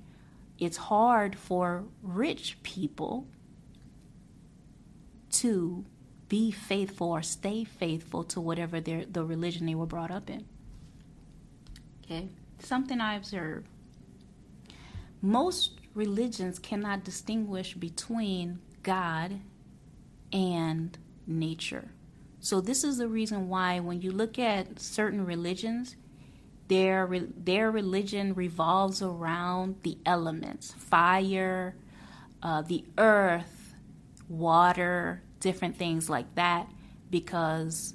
it's 0.60 0.78
hard 0.78 1.36
for 1.36 1.84
rich 2.02 2.58
people 2.64 3.28
to 5.32 5.86
be 6.30 6.52
faithful 6.52 7.12
or 7.12 7.22
stay 7.22 7.64
faithful 7.64 8.24
to 8.24 8.42
whatever 8.42 8.80
the 8.82 9.24
religion 9.24 9.66
they 9.66 9.76
were 9.76 9.86
brought 9.86 10.12
up 10.12 10.30
in. 10.30 10.46
Okay? 12.04 12.28
Something 12.60 13.00
I 13.00 13.16
observe. 13.16 13.66
Most 15.22 15.80
religions 15.94 16.60
cannot 16.60 17.04
distinguish 17.04 17.74
between 17.74 18.60
God 18.84 19.40
and 20.32 20.98
nature. 21.28 21.92
So 22.40 22.62
this 22.62 22.84
is 22.84 22.98
the 22.98 23.08
reason 23.08 23.50
why 23.50 23.80
when 23.80 24.02
you 24.02 24.12
look 24.12 24.40
at 24.40 24.80
certain 24.80 25.26
religions, 25.26 25.96
their 26.68 27.08
their 27.36 27.72
religion 27.72 28.34
revolves 28.34 29.02
around 29.02 29.78
the 29.84 29.98
elements: 30.06 30.74
fire, 30.78 31.76
uh, 32.42 32.62
the 32.62 32.86
earth, 32.98 33.76
water, 34.30 35.24
different 35.40 35.78
things 35.78 36.10
like 36.10 36.36
that, 36.36 36.70
because 37.10 37.94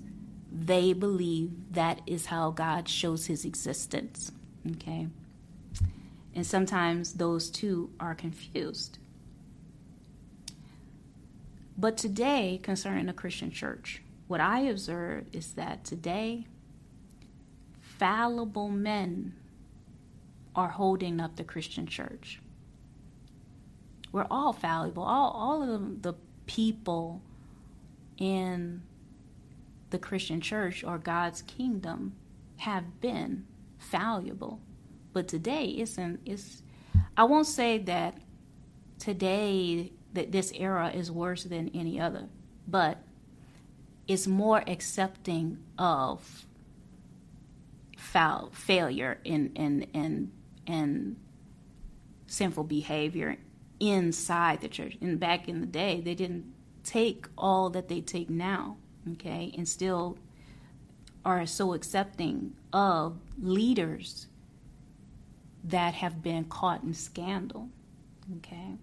they 0.51 0.93
believe 0.93 1.51
that 1.73 2.01
is 2.07 2.27
how 2.27 2.51
God 2.51 2.89
shows 2.89 3.27
His 3.27 3.45
existence. 3.45 4.33
Okay, 4.73 5.09
and 6.35 6.47
sometimes 6.47 7.15
those 7.15 7.51
two 7.51 7.91
are 8.01 8.15
confused. 8.15 8.99
But 11.77 11.97
today, 11.97 12.61
concerning 12.63 13.07
the 13.07 13.13
Christian 13.13 13.51
church, 13.51 14.03
what 14.29 14.41
I 14.41 14.61
observe 14.61 15.27
is 15.33 15.53
that 15.55 15.85
today 15.85 16.47
fallible 17.81 18.69
men 18.69 19.35
are 20.55 20.69
holding 20.69 21.21
up 21.21 21.37
the 21.37 21.45
Christian 21.45 21.87
church. 21.87 22.41
We're 24.11 24.27
all 24.31 24.53
fallible. 24.53 25.03
All, 25.03 25.31
all 25.31 25.63
of 25.63 26.03
the 26.03 26.15
people 26.47 27.23
in 28.19 28.83
the 29.91 29.99
Christian 29.99 30.41
church 30.41 30.85
or 30.85 30.99
God's 30.99 31.43
kingdom 31.43 32.15
have 32.59 33.01
been 33.01 33.47
fallible. 33.79 34.61
But 35.13 35.29
today 35.29 35.67
isn't 35.67 36.21
it's 36.25 36.63
I 37.17 37.25
won't 37.25 37.47
say 37.47 37.79
that 37.79 38.17
today 38.99 39.93
that 40.13 40.33
this 40.33 40.53
era 40.53 40.91
is 40.91 41.11
worse 41.11 41.45
than 41.45 41.71
any 41.75 42.01
other, 42.01 42.29
but 42.67 42.99
it's 44.07 44.27
more 44.27 44.63
accepting 44.67 45.59
of 45.79 46.47
foul, 47.97 48.51
failure 48.53 49.19
and 49.25 49.53
and 49.57 49.87
and 49.95 50.33
and 50.67 51.17
sinful 52.27 52.65
behavior 52.65 53.37
inside 53.81 54.61
the 54.61 54.69
church. 54.69 54.97
And 55.01 55.19
back 55.19 55.49
in 55.49 55.61
the 55.61 55.67
day, 55.67 56.01
they 56.01 56.15
didn't 56.15 56.53
take 56.85 57.27
all 57.37 57.71
that 57.71 57.89
they 57.89 58.01
take 58.01 58.29
now, 58.29 58.77
okay, 59.13 59.53
and 59.57 59.69
still 59.69 60.19
are 61.25 61.47
so 61.47 61.73
accepting 61.73 62.55
of 62.73 63.19
leaders 63.41 64.27
that 65.65 65.95
have 65.95 66.23
been 66.23 66.45
caught 66.45 66.83
in 66.83 66.95
scandal, 66.95 67.69
okay. 68.39 68.77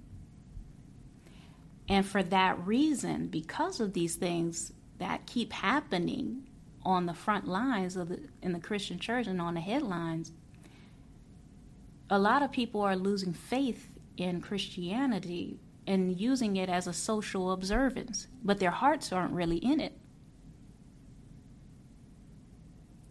And 1.90 2.06
for 2.06 2.22
that 2.22 2.66
reason, 2.66 3.28
because 3.28 3.80
of 3.80 3.94
these 3.94 4.16
things 4.16 4.72
that 5.00 5.26
keep 5.26 5.52
happening 5.52 6.44
on 6.84 7.08
the 7.08 7.14
front 7.14 7.48
lines 7.48 7.98
of 7.98 8.10
the 8.10 8.20
in 8.42 8.54
the 8.54 8.60
Christian 8.60 9.00
church 9.00 9.26
and 9.28 9.42
on 9.42 9.56
the 9.56 9.62
headlines, 9.62 10.32
a 12.10 12.20
lot 12.20 12.44
of 12.44 12.52
people 12.52 12.82
are 12.82 12.96
losing 12.96 13.34
faith 13.34 13.90
in 14.18 14.40
Christianity 14.40 15.60
and 15.88 16.20
using 16.20 16.56
it 16.58 16.70
as 16.70 16.86
a 16.86 16.94
social 16.94 17.52
observance, 17.52 18.28
but 18.44 18.60
their 18.60 18.72
hearts 18.72 19.12
aren't 19.12 19.34
really 19.34 19.58
in 19.58 19.80
it. 19.80 19.94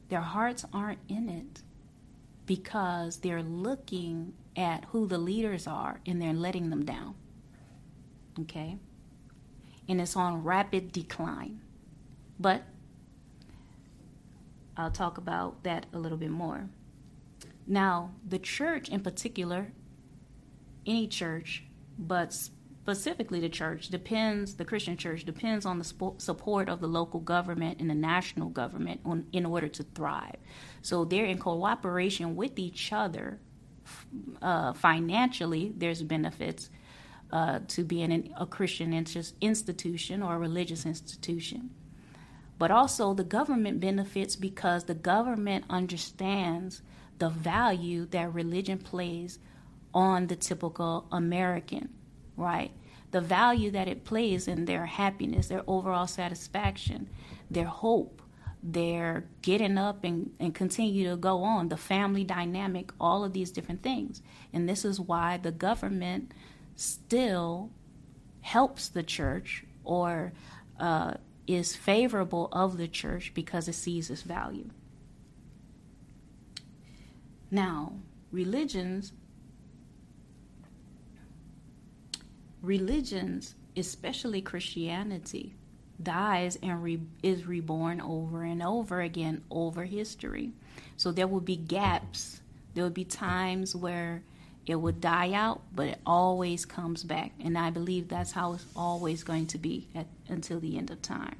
Their 0.08 0.20
hearts 0.20 0.64
aren't 0.72 1.00
in 1.08 1.28
it 1.28 1.62
because 2.46 3.18
they're 3.18 3.42
looking 3.42 4.34
at 4.56 4.84
who 4.86 5.06
the 5.06 5.18
leaders 5.18 5.66
are 5.66 6.00
and 6.06 6.22
they're 6.22 6.32
letting 6.32 6.70
them 6.70 6.84
down. 6.84 7.14
Okay? 8.42 8.78
And 9.88 10.00
it's 10.00 10.16
on 10.16 10.44
rapid 10.44 10.92
decline. 10.92 11.60
But 12.38 12.62
I'll 14.76 14.90
talk 14.90 15.18
about 15.18 15.64
that 15.64 15.86
a 15.92 15.98
little 15.98 16.18
bit 16.18 16.30
more. 16.30 16.68
Now, 17.66 18.12
the 18.26 18.38
church 18.38 18.88
in 18.88 19.00
particular, 19.00 19.72
any 20.86 21.08
church, 21.08 21.64
but 21.98 22.32
specifically 22.32 23.40
the 23.40 23.48
church, 23.48 23.88
depends, 23.88 24.54
the 24.54 24.64
Christian 24.64 24.96
church 24.96 25.24
depends 25.24 25.66
on 25.66 25.78
the 25.78 26.14
support 26.18 26.68
of 26.70 26.80
the 26.80 26.86
local 26.86 27.20
government 27.20 27.80
and 27.80 27.90
the 27.90 27.94
national 27.94 28.48
government 28.48 29.00
on, 29.04 29.26
in 29.32 29.44
order 29.44 29.68
to 29.68 29.82
thrive. 29.82 30.36
So 30.80 31.04
they're 31.04 31.26
in 31.26 31.38
cooperation 31.38 32.36
with 32.36 32.58
each 32.58 32.92
other 32.92 33.40
uh, 34.40 34.72
financially, 34.72 35.72
there's 35.76 36.02
benefits. 36.02 36.70
Uh, 37.30 37.58
to 37.68 37.84
being 37.84 38.32
a 38.38 38.46
Christian 38.46 38.94
institution 38.94 40.22
or 40.22 40.36
a 40.36 40.38
religious 40.38 40.86
institution. 40.86 41.68
But 42.58 42.70
also, 42.70 43.12
the 43.12 43.22
government 43.22 43.80
benefits 43.80 44.34
because 44.34 44.84
the 44.84 44.94
government 44.94 45.66
understands 45.68 46.80
the 47.18 47.28
value 47.28 48.06
that 48.06 48.32
religion 48.32 48.78
plays 48.78 49.40
on 49.92 50.28
the 50.28 50.36
typical 50.36 51.06
American, 51.12 51.90
right? 52.34 52.70
The 53.10 53.20
value 53.20 53.70
that 53.72 53.88
it 53.88 54.04
plays 54.04 54.48
in 54.48 54.64
their 54.64 54.86
happiness, 54.86 55.48
their 55.48 55.64
overall 55.66 56.06
satisfaction, 56.06 57.10
their 57.50 57.66
hope, 57.66 58.22
their 58.62 59.24
getting 59.42 59.76
up 59.76 60.02
and, 60.02 60.30
and 60.40 60.54
continue 60.54 61.10
to 61.10 61.16
go 61.16 61.42
on, 61.42 61.68
the 61.68 61.76
family 61.76 62.24
dynamic, 62.24 62.90
all 62.98 63.22
of 63.22 63.34
these 63.34 63.50
different 63.50 63.82
things. 63.82 64.22
And 64.52 64.66
this 64.66 64.84
is 64.84 64.98
why 64.98 65.36
the 65.36 65.52
government 65.52 66.32
still 66.78 67.72
helps 68.40 68.88
the 68.88 69.02
church 69.02 69.64
or 69.82 70.32
uh, 70.78 71.14
is 71.48 71.74
favorable 71.74 72.48
of 72.52 72.78
the 72.78 72.86
church 72.86 73.32
because 73.34 73.66
it 73.66 73.74
sees 73.74 74.08
its 74.10 74.22
value. 74.22 74.70
Now, 77.50 77.94
religions 78.30 79.12
religions, 82.62 83.54
especially 83.76 84.40
Christianity, 84.42 85.54
dies 86.00 86.58
and 86.62 86.82
re- 86.82 87.00
is 87.22 87.46
reborn 87.46 88.00
over 88.00 88.44
and 88.44 88.62
over 88.62 89.00
again 89.00 89.42
over 89.50 89.84
history. 89.84 90.52
So 90.96 91.10
there 91.10 91.26
will 91.26 91.40
be 91.40 91.56
gaps. 91.56 92.40
There 92.74 92.84
will 92.84 92.90
be 92.90 93.04
times 93.04 93.74
where 93.74 94.22
it 94.68 94.76
would 94.76 95.00
die 95.00 95.32
out, 95.32 95.62
but 95.74 95.86
it 95.88 95.98
always 96.04 96.66
comes 96.66 97.02
back. 97.02 97.32
And 97.42 97.56
I 97.56 97.70
believe 97.70 98.08
that's 98.08 98.32
how 98.32 98.52
it's 98.52 98.66
always 98.76 99.24
going 99.24 99.46
to 99.48 99.58
be 99.58 99.88
at, 99.94 100.06
until 100.28 100.60
the 100.60 100.76
end 100.76 100.90
of 100.90 101.00
time. 101.00 101.36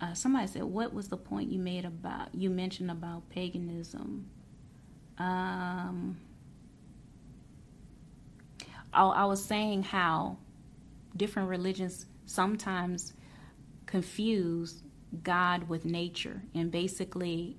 Uh, 0.00 0.12
somebody 0.12 0.48
said, 0.48 0.64
"What 0.64 0.92
was 0.92 1.08
the 1.08 1.16
point 1.16 1.50
you 1.50 1.58
made 1.58 1.84
about 1.84 2.34
you 2.34 2.50
mentioned 2.50 2.90
about 2.90 3.30
paganism?" 3.30 4.26
Um, 5.18 6.18
I, 8.92 9.04
I 9.04 9.24
was 9.24 9.42
saying 9.42 9.84
how 9.84 10.36
different 11.16 11.48
religions 11.48 12.06
sometimes 12.26 13.14
confuse 13.86 14.82
God 15.22 15.68
with 15.68 15.84
nature, 15.86 16.42
and 16.54 16.70
basically, 16.70 17.56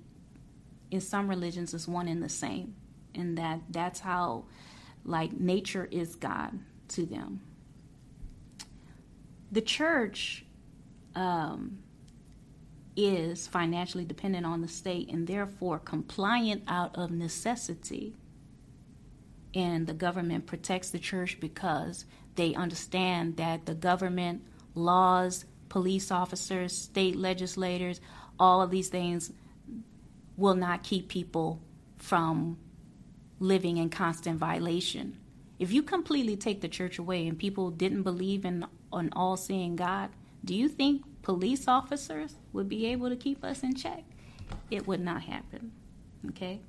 in 0.90 1.00
some 1.00 1.28
religions, 1.28 1.74
it's 1.74 1.88
one 1.88 2.08
and 2.08 2.22
the 2.22 2.28
same, 2.28 2.74
and 3.14 3.36
that 3.38 3.60
that's 3.70 4.00
how, 4.00 4.44
like, 5.04 5.32
nature 5.32 5.88
is 5.90 6.16
God 6.16 6.58
to 6.88 7.06
them. 7.06 7.40
The 9.50 9.62
church 9.62 10.44
um, 11.14 11.78
is 12.96 13.46
financially 13.46 14.04
dependent 14.04 14.44
on 14.44 14.60
the 14.60 14.68
state 14.68 15.08
and 15.10 15.26
therefore 15.26 15.78
compliant 15.78 16.64
out 16.66 16.96
of 16.96 17.10
necessity. 17.10 18.14
And 19.54 19.86
the 19.86 19.94
government 19.94 20.46
protects 20.46 20.90
the 20.90 20.98
church 20.98 21.40
because 21.40 22.04
they 22.34 22.54
understand 22.54 23.36
that 23.38 23.66
the 23.66 23.74
government, 23.74 24.42
laws, 24.74 25.44
police 25.68 26.10
officers, 26.10 26.76
state 26.76 27.16
legislators, 27.16 28.00
all 28.38 28.60
of 28.60 28.70
these 28.70 28.88
things 28.88 29.32
will 30.38 30.54
not 30.54 30.82
keep 30.82 31.08
people 31.08 31.60
from 31.98 32.56
living 33.40 33.76
in 33.76 33.90
constant 33.90 34.38
violation. 34.38 35.18
If 35.58 35.72
you 35.72 35.82
completely 35.82 36.36
take 36.36 36.60
the 36.60 36.68
church 36.68 36.98
away 36.98 37.26
and 37.26 37.36
people 37.36 37.70
didn't 37.70 38.04
believe 38.04 38.44
in 38.44 38.64
an 38.92 39.10
all 39.14 39.36
seeing 39.36 39.76
God, 39.76 40.10
do 40.44 40.54
you 40.54 40.68
think 40.68 41.02
police 41.22 41.66
officers 41.66 42.36
would 42.52 42.68
be 42.68 42.86
able 42.86 43.08
to 43.08 43.16
keep 43.16 43.44
us 43.44 43.62
in 43.62 43.74
check? 43.74 44.04
It 44.70 44.86
would 44.86 45.00
not 45.00 45.22
happen. 45.22 45.72
Okay? 46.28 46.60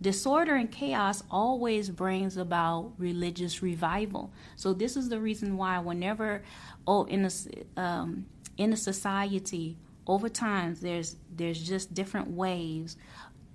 Disorder 0.00 0.54
and 0.54 0.70
chaos 0.70 1.22
always 1.30 1.90
brings 1.90 2.38
about 2.38 2.92
religious 2.96 3.62
revival. 3.62 4.32
So 4.56 4.72
this 4.72 4.96
is 4.96 5.10
the 5.10 5.20
reason 5.20 5.58
why 5.58 5.78
whenever 5.78 6.42
oh 6.86 7.04
in 7.04 7.26
a 7.26 7.80
um, 7.80 8.24
in 8.56 8.72
a 8.72 8.78
society 8.78 9.76
over 10.06 10.28
time 10.28 10.74
there's 10.80 11.16
there's 11.36 11.62
just 11.62 11.94
different 11.94 12.28
waves 12.28 12.96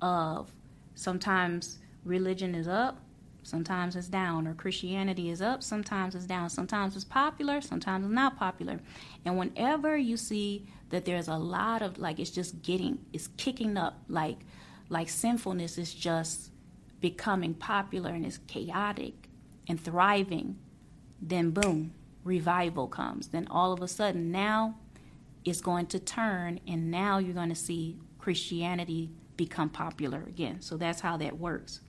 of 0.01 0.51
sometimes 0.95 1.79
religion 2.03 2.55
is 2.55 2.67
up 2.67 2.99
sometimes 3.45 3.95
it's 3.95 4.07
down, 4.07 4.47
or 4.47 4.53
Christianity 4.53 5.29
is 5.29 5.41
up, 5.41 5.61
sometimes 5.61 6.15
it's 6.15 6.25
down, 6.25 6.49
sometimes 6.49 6.95
it's 6.95 7.05
popular, 7.05 7.61
sometimes 7.61 8.05
it's 8.05 8.13
not 8.13 8.37
popular. 8.37 8.79
And 9.23 9.37
whenever 9.37 9.95
you 9.95 10.17
see 10.17 10.65
that 10.89 11.05
there's 11.05 11.27
a 11.27 11.37
lot 11.37 11.81
of 11.81 11.97
like 11.97 12.19
it's 12.19 12.31
just 12.31 12.61
getting 12.61 12.99
it's 13.13 13.27
kicking 13.37 13.77
up 13.77 14.01
like 14.07 14.37
like 14.89 15.09
sinfulness 15.09 15.77
is 15.77 15.93
just 15.93 16.51
becoming 17.01 17.53
popular 17.53 18.11
and 18.11 18.25
it's 18.25 18.39
chaotic 18.47 19.29
and 19.67 19.79
thriving, 19.79 20.57
then 21.21 21.51
boom, 21.51 21.93
revival 22.23 22.87
comes. 22.87 23.27
Then 23.27 23.47
all 23.49 23.71
of 23.71 23.81
a 23.81 23.87
sudden 23.87 24.31
now 24.31 24.75
it's 25.45 25.61
going 25.61 25.85
to 25.87 25.99
turn 25.99 26.59
and 26.67 26.91
now 26.91 27.19
you're 27.19 27.33
going 27.33 27.49
to 27.49 27.55
see 27.55 27.97
Christianity 28.19 29.11
become 29.37 29.69
popular 29.69 30.23
again. 30.27 30.61
So 30.61 30.75
that's 30.75 30.99
how 30.99 31.17
that 31.17 31.37
works 31.37 31.81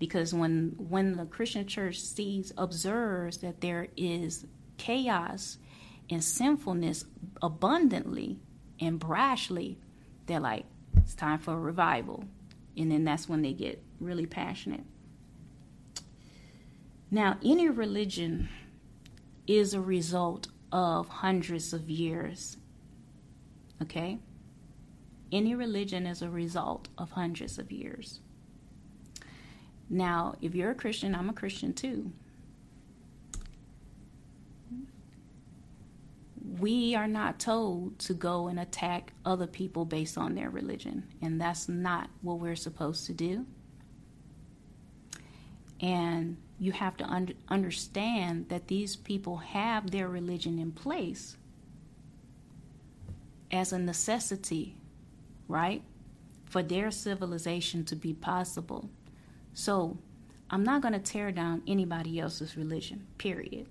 because 0.00 0.34
when 0.34 0.74
when 0.76 1.16
the 1.16 1.26
Christian 1.26 1.68
church 1.68 2.00
sees 2.00 2.52
observes 2.56 3.38
that 3.38 3.60
there 3.60 3.88
is 3.96 4.46
chaos 4.78 5.58
and 6.08 6.24
sinfulness 6.24 7.04
abundantly 7.40 8.40
and 8.80 8.98
brashly, 8.98 9.76
they're 10.26 10.40
like, 10.40 10.64
it's 10.96 11.14
time 11.14 11.38
for 11.38 11.52
a 11.52 11.58
revival. 11.58 12.24
And 12.76 12.90
then 12.90 13.04
that's 13.04 13.28
when 13.28 13.42
they 13.42 13.52
get 13.52 13.80
really 14.00 14.26
passionate. 14.26 14.84
Now, 17.10 17.36
any 17.44 17.68
religion 17.68 18.48
is 19.46 19.74
a 19.74 19.80
result 19.80 20.48
of 20.72 21.08
hundreds 21.08 21.72
of 21.72 21.90
years. 21.90 22.56
Okay? 23.82 24.18
Any 25.32 25.54
religion 25.54 26.06
is 26.06 26.22
a 26.22 26.30
result 26.30 26.88
of 26.98 27.12
hundreds 27.12 27.58
of 27.58 27.70
years. 27.70 28.20
Now, 29.88 30.36
if 30.40 30.54
you're 30.54 30.70
a 30.70 30.74
Christian, 30.74 31.14
I'm 31.14 31.28
a 31.28 31.32
Christian 31.32 31.72
too. 31.72 32.12
We 36.58 36.94
are 36.94 37.08
not 37.08 37.38
told 37.38 37.98
to 38.00 38.14
go 38.14 38.48
and 38.48 38.58
attack 38.58 39.12
other 39.24 39.46
people 39.46 39.84
based 39.84 40.18
on 40.18 40.34
their 40.34 40.50
religion, 40.50 41.08
and 41.22 41.40
that's 41.40 41.68
not 41.68 42.10
what 42.22 42.38
we're 42.38 42.56
supposed 42.56 43.06
to 43.06 43.12
do. 43.12 43.46
And 45.80 46.36
you 46.58 46.72
have 46.72 46.96
to 46.98 47.04
un- 47.04 47.34
understand 47.48 48.48
that 48.50 48.68
these 48.68 48.94
people 48.94 49.38
have 49.38 49.90
their 49.90 50.08
religion 50.08 50.58
in 50.58 50.72
place 50.72 51.36
as 53.50 53.72
a 53.72 53.78
necessity, 53.78 54.76
right? 55.48 55.82
For 56.46 56.62
their 56.62 56.90
civilization 56.90 57.84
to 57.86 57.96
be 57.96 58.12
possible. 58.12 58.90
So 59.52 59.98
I'm 60.50 60.64
not 60.64 60.82
going 60.82 60.94
to 60.94 61.00
tear 61.00 61.32
down 61.32 61.62
anybody 61.66 62.18
else's 62.18 62.56
religion, 62.56 63.06
period. 63.18 63.66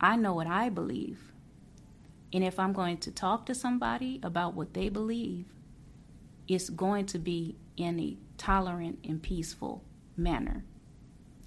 I 0.00 0.16
know 0.16 0.34
what 0.34 0.46
I 0.46 0.68
believe. 0.68 1.18
And 2.32 2.44
if 2.44 2.58
I'm 2.58 2.72
going 2.72 2.98
to 2.98 3.10
talk 3.10 3.46
to 3.46 3.54
somebody 3.54 4.20
about 4.22 4.54
what 4.54 4.74
they 4.74 4.88
believe, 4.88 5.46
it's 6.46 6.68
going 6.68 7.06
to 7.06 7.18
be 7.18 7.56
in 7.76 7.98
a 7.98 8.16
tolerant 8.36 8.98
and 9.04 9.22
peaceful 9.22 9.82
manner. 10.16 10.64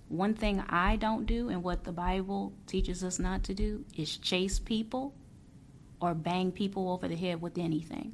One 0.10 0.34
thing 0.34 0.62
I 0.68 0.98
don't 0.98 1.26
do, 1.26 1.50
and 1.50 1.64
what 1.64 1.86
the 1.86 1.92
Bible 1.94 2.52
teaches 2.68 3.04
us 3.04 3.18
not 3.20 3.44
to 3.46 3.54
do, 3.54 3.86
is 3.96 4.18
chase 4.18 4.60
people 4.60 5.14
or 6.02 6.14
bang 6.14 6.52
people 6.52 6.90
over 6.90 7.08
the 7.08 7.16
head 7.16 7.42
with 7.42 7.58
anything. 7.58 8.14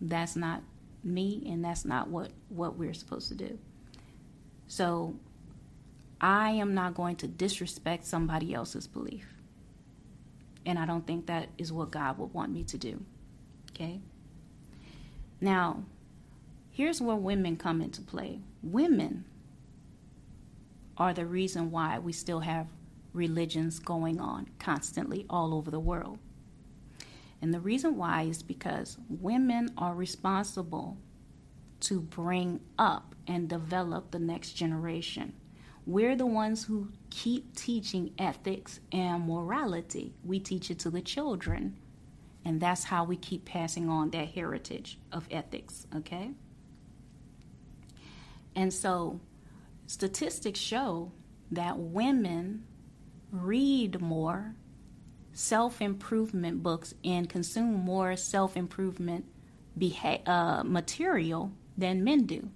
That's 0.00 0.36
not 0.36 0.62
me, 1.02 1.42
and 1.46 1.64
that's 1.64 1.84
not 1.84 2.08
what, 2.08 2.30
what 2.50 2.76
we're 2.76 2.94
supposed 2.94 3.28
to 3.28 3.34
do. 3.34 3.58
So 4.66 5.14
I 6.20 6.50
am 6.50 6.74
not 6.74 6.94
going 6.94 7.16
to 7.16 7.26
disrespect 7.26 8.04
somebody 8.04 8.54
else's 8.54 8.86
belief. 8.86 9.26
And 10.66 10.78
I 10.78 10.86
don't 10.86 11.06
think 11.06 11.26
that 11.26 11.48
is 11.58 11.72
what 11.72 11.90
God 11.90 12.18
would 12.18 12.32
want 12.32 12.52
me 12.52 12.64
to 12.64 12.78
do. 12.78 13.02
Okay? 13.70 14.00
Now, 15.40 15.84
here's 16.70 17.00
where 17.00 17.16
women 17.16 17.56
come 17.56 17.82
into 17.82 18.00
play. 18.00 18.40
Women 18.62 19.24
are 20.96 21.12
the 21.12 21.26
reason 21.26 21.70
why 21.70 21.98
we 21.98 22.12
still 22.12 22.40
have 22.40 22.66
religions 23.12 23.78
going 23.78 24.20
on 24.20 24.48
constantly 24.58 25.26
all 25.28 25.54
over 25.54 25.70
the 25.70 25.80
world. 25.80 26.18
And 27.44 27.52
the 27.52 27.60
reason 27.60 27.98
why 27.98 28.22
is 28.22 28.42
because 28.42 28.96
women 29.06 29.68
are 29.76 29.94
responsible 29.94 30.96
to 31.80 32.00
bring 32.00 32.60
up 32.78 33.14
and 33.26 33.50
develop 33.50 34.10
the 34.10 34.18
next 34.18 34.52
generation. 34.52 35.34
We're 35.84 36.16
the 36.16 36.24
ones 36.24 36.64
who 36.64 36.88
keep 37.10 37.54
teaching 37.54 38.14
ethics 38.18 38.80
and 38.90 39.26
morality. 39.26 40.14
We 40.24 40.40
teach 40.40 40.70
it 40.70 40.78
to 40.78 40.90
the 40.90 41.02
children. 41.02 41.76
And 42.46 42.62
that's 42.62 42.84
how 42.84 43.04
we 43.04 43.18
keep 43.18 43.44
passing 43.44 43.90
on 43.90 44.08
that 44.12 44.30
heritage 44.30 44.98
of 45.12 45.28
ethics, 45.30 45.86
okay? 45.94 46.30
And 48.56 48.72
so 48.72 49.20
statistics 49.86 50.60
show 50.60 51.12
that 51.50 51.78
women 51.78 52.64
read 53.30 54.00
more 54.00 54.54
self 55.34 55.82
improvement 55.82 56.62
books 56.62 56.94
and 57.04 57.28
consume 57.28 57.74
more 57.74 58.16
self 58.16 58.56
improvement 58.56 59.26
beha- 59.76 60.28
uh, 60.28 60.62
material 60.64 61.52
than 61.76 62.04
men 62.04 62.24
do. 62.24 62.48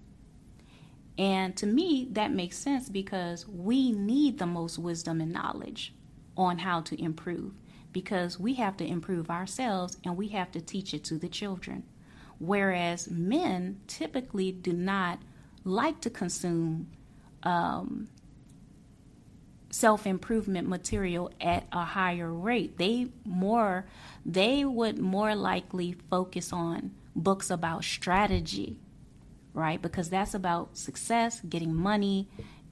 And 1.18 1.56
to 1.56 1.66
me, 1.66 2.08
that 2.12 2.32
makes 2.32 2.56
sense 2.56 2.88
because 2.88 3.46
we 3.46 3.90
need 3.90 4.38
the 4.38 4.46
most 4.46 4.78
wisdom 4.78 5.20
and 5.20 5.32
knowledge 5.32 5.92
on 6.36 6.58
how 6.58 6.80
to 6.82 7.02
improve 7.02 7.52
because 7.92 8.38
we 8.38 8.54
have 8.54 8.76
to 8.76 8.86
improve 8.86 9.28
ourselves 9.28 9.96
and 10.04 10.16
we 10.16 10.28
have 10.28 10.52
to 10.52 10.60
teach 10.60 10.94
it 10.94 11.02
to 11.04 11.18
the 11.18 11.28
children. 11.28 11.82
Whereas 12.38 13.10
men 13.10 13.80
typically 13.88 14.52
do 14.52 14.72
not 14.72 15.18
like 15.64 16.00
to 16.02 16.10
consume 16.10 16.88
um, 17.42 18.08
self 19.70 20.06
improvement 20.06 20.68
material 20.68 21.30
at 21.40 21.66
a 21.72 21.84
higher 21.84 22.32
rate. 22.32 22.78
They 22.78 23.08
more 23.24 23.86
they 24.24 24.64
would 24.64 24.98
more 24.98 25.34
likely 25.34 25.96
focus 26.10 26.52
on 26.52 26.92
books 27.14 27.50
about 27.50 27.84
strategy 27.84 28.78
right? 29.58 29.82
Because 29.82 30.08
that's 30.08 30.34
about 30.34 30.76
success, 30.78 31.40
getting 31.40 31.74
money, 31.74 32.28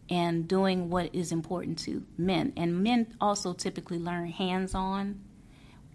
and 0.09 0.47
doing 0.47 0.89
what 0.89 1.13
is 1.13 1.33
important 1.33 1.79
to 1.81 2.05
men. 2.17 2.53
And 2.57 2.83
men 2.83 3.15
also 3.21 3.53
typically 3.53 3.99
learn 3.99 4.29
hands 4.29 4.73
on 4.73 5.21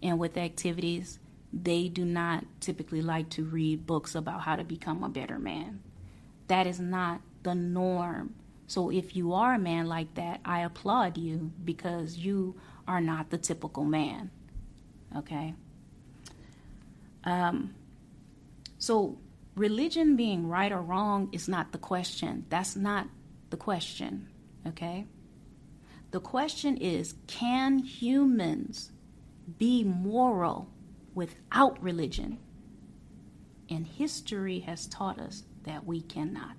and 0.03 0.19
with 0.19 0.37
activities. 0.37 1.17
They 1.53 1.87
do 1.87 2.03
not 2.03 2.43
typically 2.59 3.01
like 3.01 3.29
to 3.31 3.45
read 3.45 3.87
books 3.87 4.15
about 4.15 4.41
how 4.41 4.57
to 4.57 4.65
become 4.65 5.01
a 5.01 5.09
better 5.09 5.39
man. 5.39 5.81
That 6.47 6.67
is 6.67 6.79
not 6.79 7.21
the 7.43 7.55
norm. 7.55 8.35
So 8.71 8.89
if 8.89 9.17
you 9.17 9.33
are 9.33 9.55
a 9.55 9.59
man 9.59 9.87
like 9.87 10.13
that, 10.13 10.39
I 10.45 10.61
applaud 10.61 11.17
you 11.17 11.51
because 11.65 12.17
you 12.17 12.55
are 12.87 13.01
not 13.01 13.29
the 13.29 13.37
typical 13.37 13.83
man. 13.83 14.31
Okay? 15.13 15.53
Um, 17.25 17.75
so, 18.77 19.17
religion 19.57 20.15
being 20.15 20.47
right 20.47 20.71
or 20.71 20.79
wrong 20.79 21.27
is 21.33 21.49
not 21.49 21.73
the 21.73 21.79
question. 21.79 22.45
That's 22.47 22.77
not 22.77 23.09
the 23.49 23.57
question, 23.57 24.29
okay? 24.65 25.05
The 26.11 26.21
question 26.21 26.77
is 26.77 27.15
can 27.27 27.79
humans 27.79 28.93
be 29.57 29.83
moral 29.83 30.69
without 31.13 31.83
religion? 31.83 32.37
And 33.69 33.85
history 33.85 34.59
has 34.61 34.87
taught 34.87 35.19
us 35.19 35.43
that 35.63 35.85
we 35.85 35.99
cannot. 35.99 36.55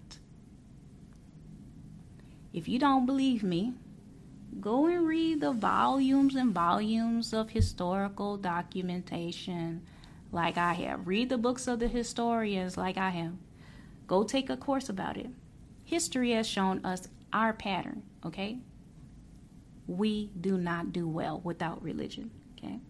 If 2.52 2.68
you 2.68 2.78
don't 2.78 3.06
believe 3.06 3.42
me, 3.42 3.72
go 4.60 4.86
and 4.86 5.06
read 5.06 5.40
the 5.40 5.52
volumes 5.52 6.34
and 6.34 6.52
volumes 6.52 7.32
of 7.32 7.50
historical 7.50 8.36
documentation 8.36 9.82
like 10.30 10.58
I 10.58 10.74
have. 10.74 11.06
Read 11.06 11.30
the 11.30 11.38
books 11.38 11.66
of 11.66 11.78
the 11.78 11.88
historians 11.88 12.76
like 12.76 12.98
I 12.98 13.10
have. 13.10 13.32
Go 14.06 14.22
take 14.22 14.50
a 14.50 14.56
course 14.56 14.90
about 14.90 15.16
it. 15.16 15.30
History 15.84 16.32
has 16.32 16.46
shown 16.46 16.84
us 16.84 17.08
our 17.32 17.54
pattern, 17.54 18.02
okay? 18.24 18.58
We 19.86 20.30
do 20.38 20.58
not 20.58 20.92
do 20.92 21.08
well 21.08 21.40
without 21.42 21.82
religion, 21.82 22.30
okay? 22.58 22.80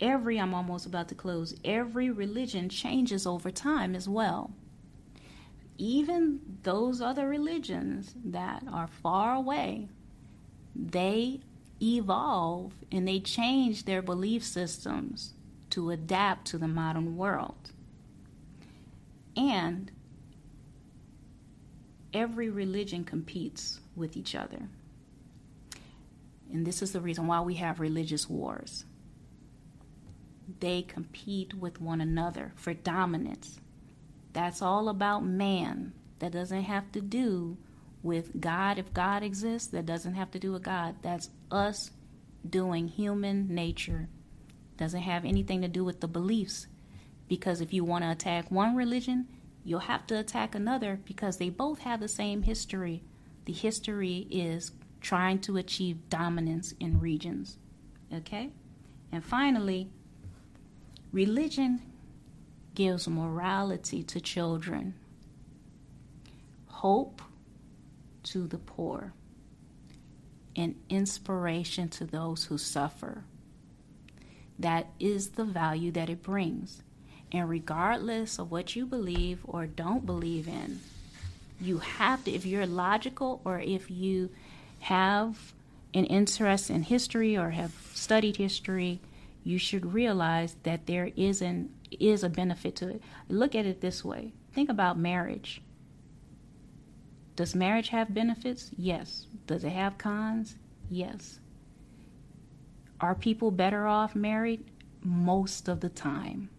Every, 0.00 0.40
I'm 0.40 0.54
almost 0.54 0.86
about 0.86 1.08
to 1.08 1.14
close, 1.14 1.54
every 1.62 2.10
religion 2.10 2.70
changes 2.70 3.26
over 3.26 3.50
time 3.50 3.94
as 3.94 4.08
well 4.08 4.52
even 5.82 6.38
those 6.62 7.00
other 7.00 7.26
religions 7.26 8.14
that 8.24 8.62
are 8.70 8.86
far 8.86 9.34
away, 9.34 9.88
they 10.76 11.40
evolve 11.82 12.72
and 12.92 13.08
they 13.08 13.18
change 13.18 13.84
their 13.84 14.00
belief 14.00 14.44
systems 14.44 15.34
to 15.70 15.90
adapt 15.90 16.46
to 16.46 16.56
the 16.56 16.68
modern 16.68 17.16
world. 17.16 17.72
And 19.36 19.90
every 22.14 22.48
religion 22.48 23.02
competes 23.02 23.80
with 23.96 24.16
each 24.16 24.36
other. 24.36 24.68
And 26.52 26.64
this 26.64 26.80
is 26.80 26.92
the 26.92 27.00
reason 27.00 27.26
why 27.26 27.40
we 27.40 27.54
have 27.54 27.80
religious 27.80 28.30
wars. 28.30 28.84
They 30.60 30.82
compete 30.82 31.54
with 31.54 31.80
one 31.80 32.00
another 32.00 32.52
for 32.54 32.72
dominance 32.72 33.58
that's 34.32 34.62
all 34.62 34.88
about 34.88 35.24
man. 35.24 35.92
That 36.18 36.32
doesn't 36.32 36.64
have 36.64 36.90
to 36.92 37.00
do 37.00 37.56
with 38.02 38.40
God. 38.40 38.78
If 38.78 38.94
God 38.94 39.22
exists, 39.22 39.68
that 39.68 39.86
doesn't 39.86 40.14
have 40.14 40.30
to 40.32 40.38
do 40.38 40.52
with 40.52 40.62
God. 40.62 40.96
That's 41.02 41.30
us 41.50 41.90
doing 42.48 42.88
human 42.88 43.54
nature. 43.54 44.08
Doesn't 44.76 45.02
have 45.02 45.24
anything 45.24 45.62
to 45.62 45.68
do 45.68 45.84
with 45.84 46.00
the 46.00 46.08
beliefs. 46.08 46.66
Because 47.28 47.60
if 47.60 47.72
you 47.72 47.84
want 47.84 48.04
to 48.04 48.10
attack 48.10 48.50
one 48.50 48.76
religion, 48.76 49.26
you'll 49.64 49.80
have 49.80 50.06
to 50.08 50.18
attack 50.18 50.54
another 50.54 51.00
because 51.04 51.36
they 51.36 51.50
both 51.50 51.80
have 51.80 52.00
the 52.00 52.08
same 52.08 52.42
history. 52.42 53.02
The 53.44 53.52
history 53.52 54.26
is 54.30 54.72
trying 55.00 55.40
to 55.40 55.56
achieve 55.56 56.08
dominance 56.08 56.74
in 56.78 57.00
regions. 57.00 57.58
Okay? 58.12 58.50
And 59.10 59.24
finally, 59.24 59.90
religion 61.12 61.82
gives 62.74 63.08
morality 63.08 64.02
to 64.02 64.20
children, 64.20 64.94
hope 66.66 67.22
to 68.22 68.46
the 68.46 68.58
poor, 68.58 69.12
and 70.56 70.74
inspiration 70.88 71.88
to 71.88 72.04
those 72.04 72.44
who 72.44 72.58
suffer. 72.58 73.24
That 74.58 74.88
is 75.00 75.30
the 75.30 75.44
value 75.44 75.90
that 75.92 76.10
it 76.10 76.22
brings. 76.22 76.82
And 77.32 77.48
regardless 77.48 78.38
of 78.38 78.50
what 78.50 78.76
you 78.76 78.84
believe 78.84 79.40
or 79.44 79.66
don't 79.66 80.04
believe 80.04 80.46
in, 80.46 80.80
you 81.60 81.78
have 81.78 82.24
to, 82.24 82.30
if 82.30 82.44
you're 82.44 82.66
logical 82.66 83.40
or 83.44 83.60
if 83.60 83.90
you 83.90 84.30
have 84.80 85.52
an 85.94 86.04
interest 86.04 86.70
in 86.70 86.82
history 86.82 87.36
or 87.36 87.50
have 87.50 87.72
studied 87.94 88.36
history, 88.36 89.00
you 89.44 89.58
should 89.58 89.94
realize 89.94 90.56
that 90.62 90.86
there 90.86 91.10
is 91.16 91.40
an 91.40 91.70
is 92.00 92.24
a 92.24 92.28
benefit 92.28 92.76
to 92.76 92.88
it. 92.88 93.02
Look 93.28 93.54
at 93.54 93.66
it 93.66 93.80
this 93.80 94.04
way 94.04 94.32
think 94.52 94.68
about 94.68 94.98
marriage. 94.98 95.62
Does 97.36 97.54
marriage 97.54 97.88
have 97.88 98.12
benefits? 98.12 98.70
Yes. 98.76 99.26
Does 99.46 99.64
it 99.64 99.70
have 99.70 99.96
cons? 99.96 100.56
Yes. 100.90 101.40
Are 103.00 103.14
people 103.14 103.50
better 103.50 103.86
off 103.86 104.14
married? 104.14 104.70
Most 105.02 105.68
of 105.68 105.80
the 105.80 105.88
time. 105.88 106.50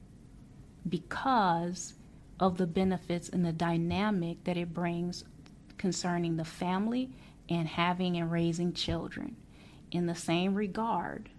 Because 0.89 1.93
of 2.39 2.57
the 2.57 2.67
benefits 2.67 3.29
and 3.29 3.45
the 3.45 3.53
dynamic 3.53 4.43
that 4.43 4.57
it 4.57 4.73
brings 4.73 5.23
concerning 5.77 6.36
the 6.36 6.43
family 6.43 7.11
and 7.49 7.67
having 7.67 8.17
and 8.17 8.31
raising 8.31 8.73
children. 8.73 9.36
In 9.91 10.07
the 10.07 10.15
same 10.15 10.55
regard, 10.55 11.29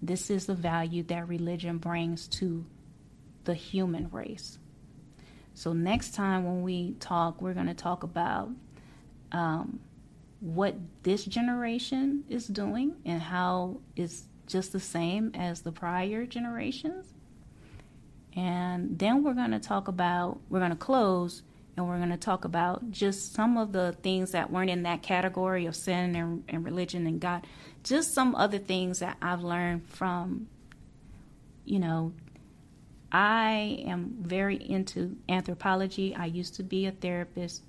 this 0.00 0.30
is 0.30 0.46
the 0.46 0.54
value 0.54 1.02
that 1.04 1.28
religion 1.28 1.78
brings 1.78 2.28
to 2.28 2.64
the 3.44 3.54
human 3.54 4.08
race. 4.10 4.58
So, 5.54 5.72
next 5.72 6.14
time 6.14 6.44
when 6.44 6.62
we 6.62 6.94
talk, 7.00 7.40
we're 7.40 7.54
going 7.54 7.68
to 7.68 7.74
talk 7.74 8.02
about 8.02 8.50
um, 9.32 9.80
what 10.40 10.74
this 11.02 11.24
generation 11.24 12.24
is 12.28 12.46
doing 12.46 12.96
and 13.04 13.22
how 13.22 13.78
it's 13.96 14.24
just 14.46 14.72
the 14.72 14.80
same 14.80 15.30
as 15.34 15.62
the 15.62 15.72
prior 15.72 16.26
generations. 16.26 17.06
And 18.36 18.98
then 18.98 19.22
we're 19.22 19.34
going 19.34 19.52
to 19.52 19.60
talk 19.60 19.88
about, 19.88 20.40
we're 20.50 20.58
going 20.58 20.70
to 20.70 20.76
close 20.76 21.42
and 21.76 21.88
we're 21.88 21.98
going 21.98 22.10
to 22.10 22.16
talk 22.16 22.44
about 22.44 22.90
just 22.90 23.32
some 23.32 23.56
of 23.56 23.72
the 23.72 23.96
things 24.02 24.32
that 24.32 24.50
weren't 24.50 24.70
in 24.70 24.82
that 24.84 25.02
category 25.02 25.66
of 25.66 25.74
sin 25.74 26.14
and, 26.14 26.44
and 26.48 26.64
religion 26.64 27.06
and 27.06 27.20
God, 27.20 27.46
just 27.82 28.12
some 28.12 28.34
other 28.34 28.58
things 28.58 29.00
that 29.00 29.16
I've 29.22 29.42
learned 29.42 29.86
from, 29.88 30.48
you 31.64 31.78
know, 31.78 32.12
I 33.14 33.84
am 33.86 34.16
very 34.22 34.56
into 34.56 35.16
anthropology. 35.28 36.16
I 36.16 36.26
used 36.26 36.56
to 36.56 36.64
be 36.64 36.86
a 36.86 36.90
therapist. 36.90 37.62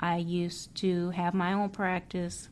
I 0.00 0.16
used 0.16 0.74
to 0.76 1.10
have 1.10 1.34
my 1.34 1.52
own 1.52 1.68
practice. 1.68 2.48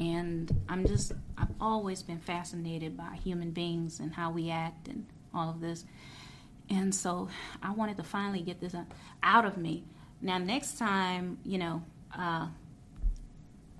And 0.00 0.52
I'm 0.68 0.84
just, 0.84 1.12
I've 1.38 1.54
always 1.60 2.02
been 2.02 2.18
fascinated 2.18 2.96
by 2.96 3.20
human 3.22 3.52
beings 3.52 4.00
and 4.00 4.12
how 4.12 4.32
we 4.32 4.50
act 4.50 4.88
and 4.88 5.06
all 5.32 5.50
of 5.50 5.60
this. 5.60 5.84
And 6.68 6.92
so 6.92 7.28
I 7.62 7.70
wanted 7.70 7.96
to 7.98 8.02
finally 8.02 8.42
get 8.42 8.60
this 8.60 8.74
out 9.22 9.44
of 9.44 9.56
me. 9.56 9.84
Now, 10.20 10.38
next 10.38 10.76
time, 10.76 11.38
you 11.44 11.58
know, 11.58 11.84
uh, 12.18 12.48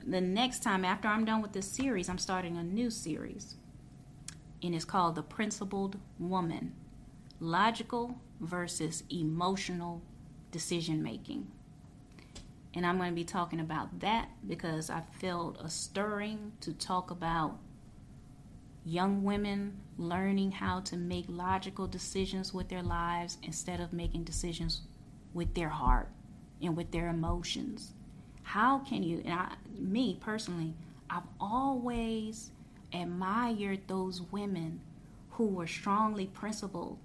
the 0.07 0.21
next 0.21 0.63
time 0.63 0.85
after 0.85 1.09
I'm 1.09 1.25
done 1.25 1.43
with 1.43 1.55
this 1.55 1.67
series, 1.67 2.09
I'm 2.09 2.19
starting 2.19 2.57
a 2.57 2.63
new 2.63 2.89
series. 2.89 3.57
And 4.63 4.77
it's 4.77 4.85
called 4.85 5.17
The 5.17 5.23
Principled 5.23 5.99
Woman 6.21 6.73
logical 7.41 8.21
versus 8.41 9.03
emotional 9.11 10.03
decision 10.51 11.03
making. 11.03 11.47
And 12.75 12.87
I'm 12.87 12.99
going 12.99 13.11
to 13.11 13.15
be 13.15 13.25
talking 13.25 13.61
about 13.61 14.01
that 14.01 14.29
because 14.47 14.91
I 14.91 15.03
felt 15.21 15.61
a 15.61 15.69
stirring 15.69 16.53
to 16.61 16.73
talk 16.73 17.11
about 17.11 17.59
young 18.85 19.25
women 19.25 19.79
learning 19.99 20.53
how 20.53 20.81
to 20.81 20.97
make 20.97 21.27
logical 21.29 21.87
decisions 21.87 22.55
with 22.55 22.69
their 22.69 22.83
lives 22.83 23.39
instead 23.43 23.81
of 23.81 23.93
making 23.93 24.25
decisions 24.25 24.83
with 25.35 25.55
their 25.55 25.69
heart 25.69 26.09
and 26.63 26.77
with 26.77 26.91
their 26.91 27.09
emotions. 27.09 27.93
How 28.43 28.79
can 28.79 29.03
you, 29.03 29.23
and 29.25 29.35
I, 29.35 29.53
me 29.79 30.17
personally, 30.21 30.75
I've 31.09 31.27
always 31.41 32.51
admired 32.93 33.81
those 33.87 34.23
women 34.23 34.81
who 35.31 35.47
were 35.47 35.67
strongly 35.67 36.27
principled 36.27 36.99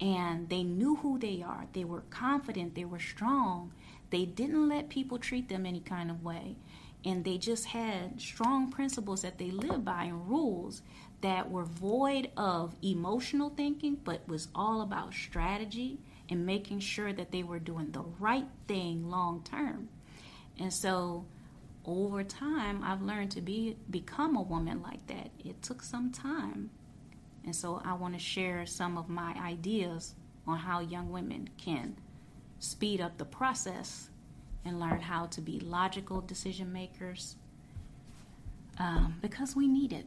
and 0.00 0.48
they 0.48 0.62
knew 0.62 0.96
who 0.96 1.18
they 1.18 1.42
are. 1.46 1.66
They 1.72 1.84
were 1.84 2.02
confident, 2.10 2.74
they 2.74 2.84
were 2.84 2.98
strong. 2.98 3.72
They 4.10 4.24
didn't 4.24 4.68
let 4.68 4.88
people 4.88 5.18
treat 5.18 5.48
them 5.48 5.66
any 5.66 5.80
kind 5.80 6.10
of 6.10 6.22
way. 6.22 6.56
And 7.04 7.24
they 7.24 7.36
just 7.36 7.66
had 7.66 8.20
strong 8.20 8.70
principles 8.70 9.22
that 9.22 9.38
they 9.38 9.50
lived 9.50 9.84
by 9.84 10.04
and 10.04 10.28
rules 10.28 10.82
that 11.20 11.50
were 11.50 11.64
void 11.64 12.30
of 12.36 12.74
emotional 12.82 13.50
thinking, 13.50 13.98
but 14.02 14.26
was 14.28 14.48
all 14.54 14.82
about 14.82 15.14
strategy 15.14 15.98
and 16.28 16.46
making 16.46 16.80
sure 16.80 17.12
that 17.12 17.30
they 17.30 17.42
were 17.42 17.58
doing 17.58 17.90
the 17.90 18.04
right 18.18 18.48
thing 18.66 19.10
long 19.10 19.42
term. 19.42 19.88
And 20.58 20.72
so 20.72 21.26
over 21.84 22.22
time 22.24 22.82
I've 22.82 23.02
learned 23.02 23.32
to 23.32 23.40
be 23.40 23.76
become 23.90 24.36
a 24.36 24.42
woman 24.42 24.82
like 24.82 25.06
that. 25.08 25.30
It 25.44 25.62
took 25.62 25.82
some 25.82 26.10
time 26.10 26.70
and 27.44 27.54
so 27.54 27.80
I 27.84 27.94
want 27.94 28.14
to 28.14 28.20
share 28.20 28.66
some 28.66 28.96
of 28.96 29.08
my 29.08 29.34
ideas 29.42 30.14
on 30.46 30.58
how 30.58 30.80
young 30.80 31.10
women 31.10 31.48
can 31.56 31.96
speed 32.58 33.00
up 33.00 33.18
the 33.18 33.24
process 33.24 34.08
and 34.64 34.80
learn 34.80 35.00
how 35.00 35.26
to 35.26 35.40
be 35.40 35.60
logical 35.60 36.20
decision 36.22 36.72
makers 36.72 37.36
um, 38.78 39.16
because 39.20 39.54
we 39.54 39.68
need 39.68 39.92
it. 39.92 40.06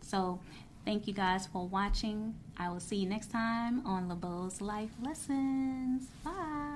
So 0.00 0.40
Thank 0.88 1.06
you 1.06 1.12
guys 1.12 1.46
for 1.46 1.66
watching. 1.68 2.34
I 2.56 2.70
will 2.70 2.80
see 2.80 2.96
you 2.96 3.06
next 3.10 3.30
time 3.30 3.86
on 3.86 4.08
LaBeaud's 4.08 4.62
Life 4.62 4.92
Lessons. 5.02 6.06
Bye. 6.24 6.67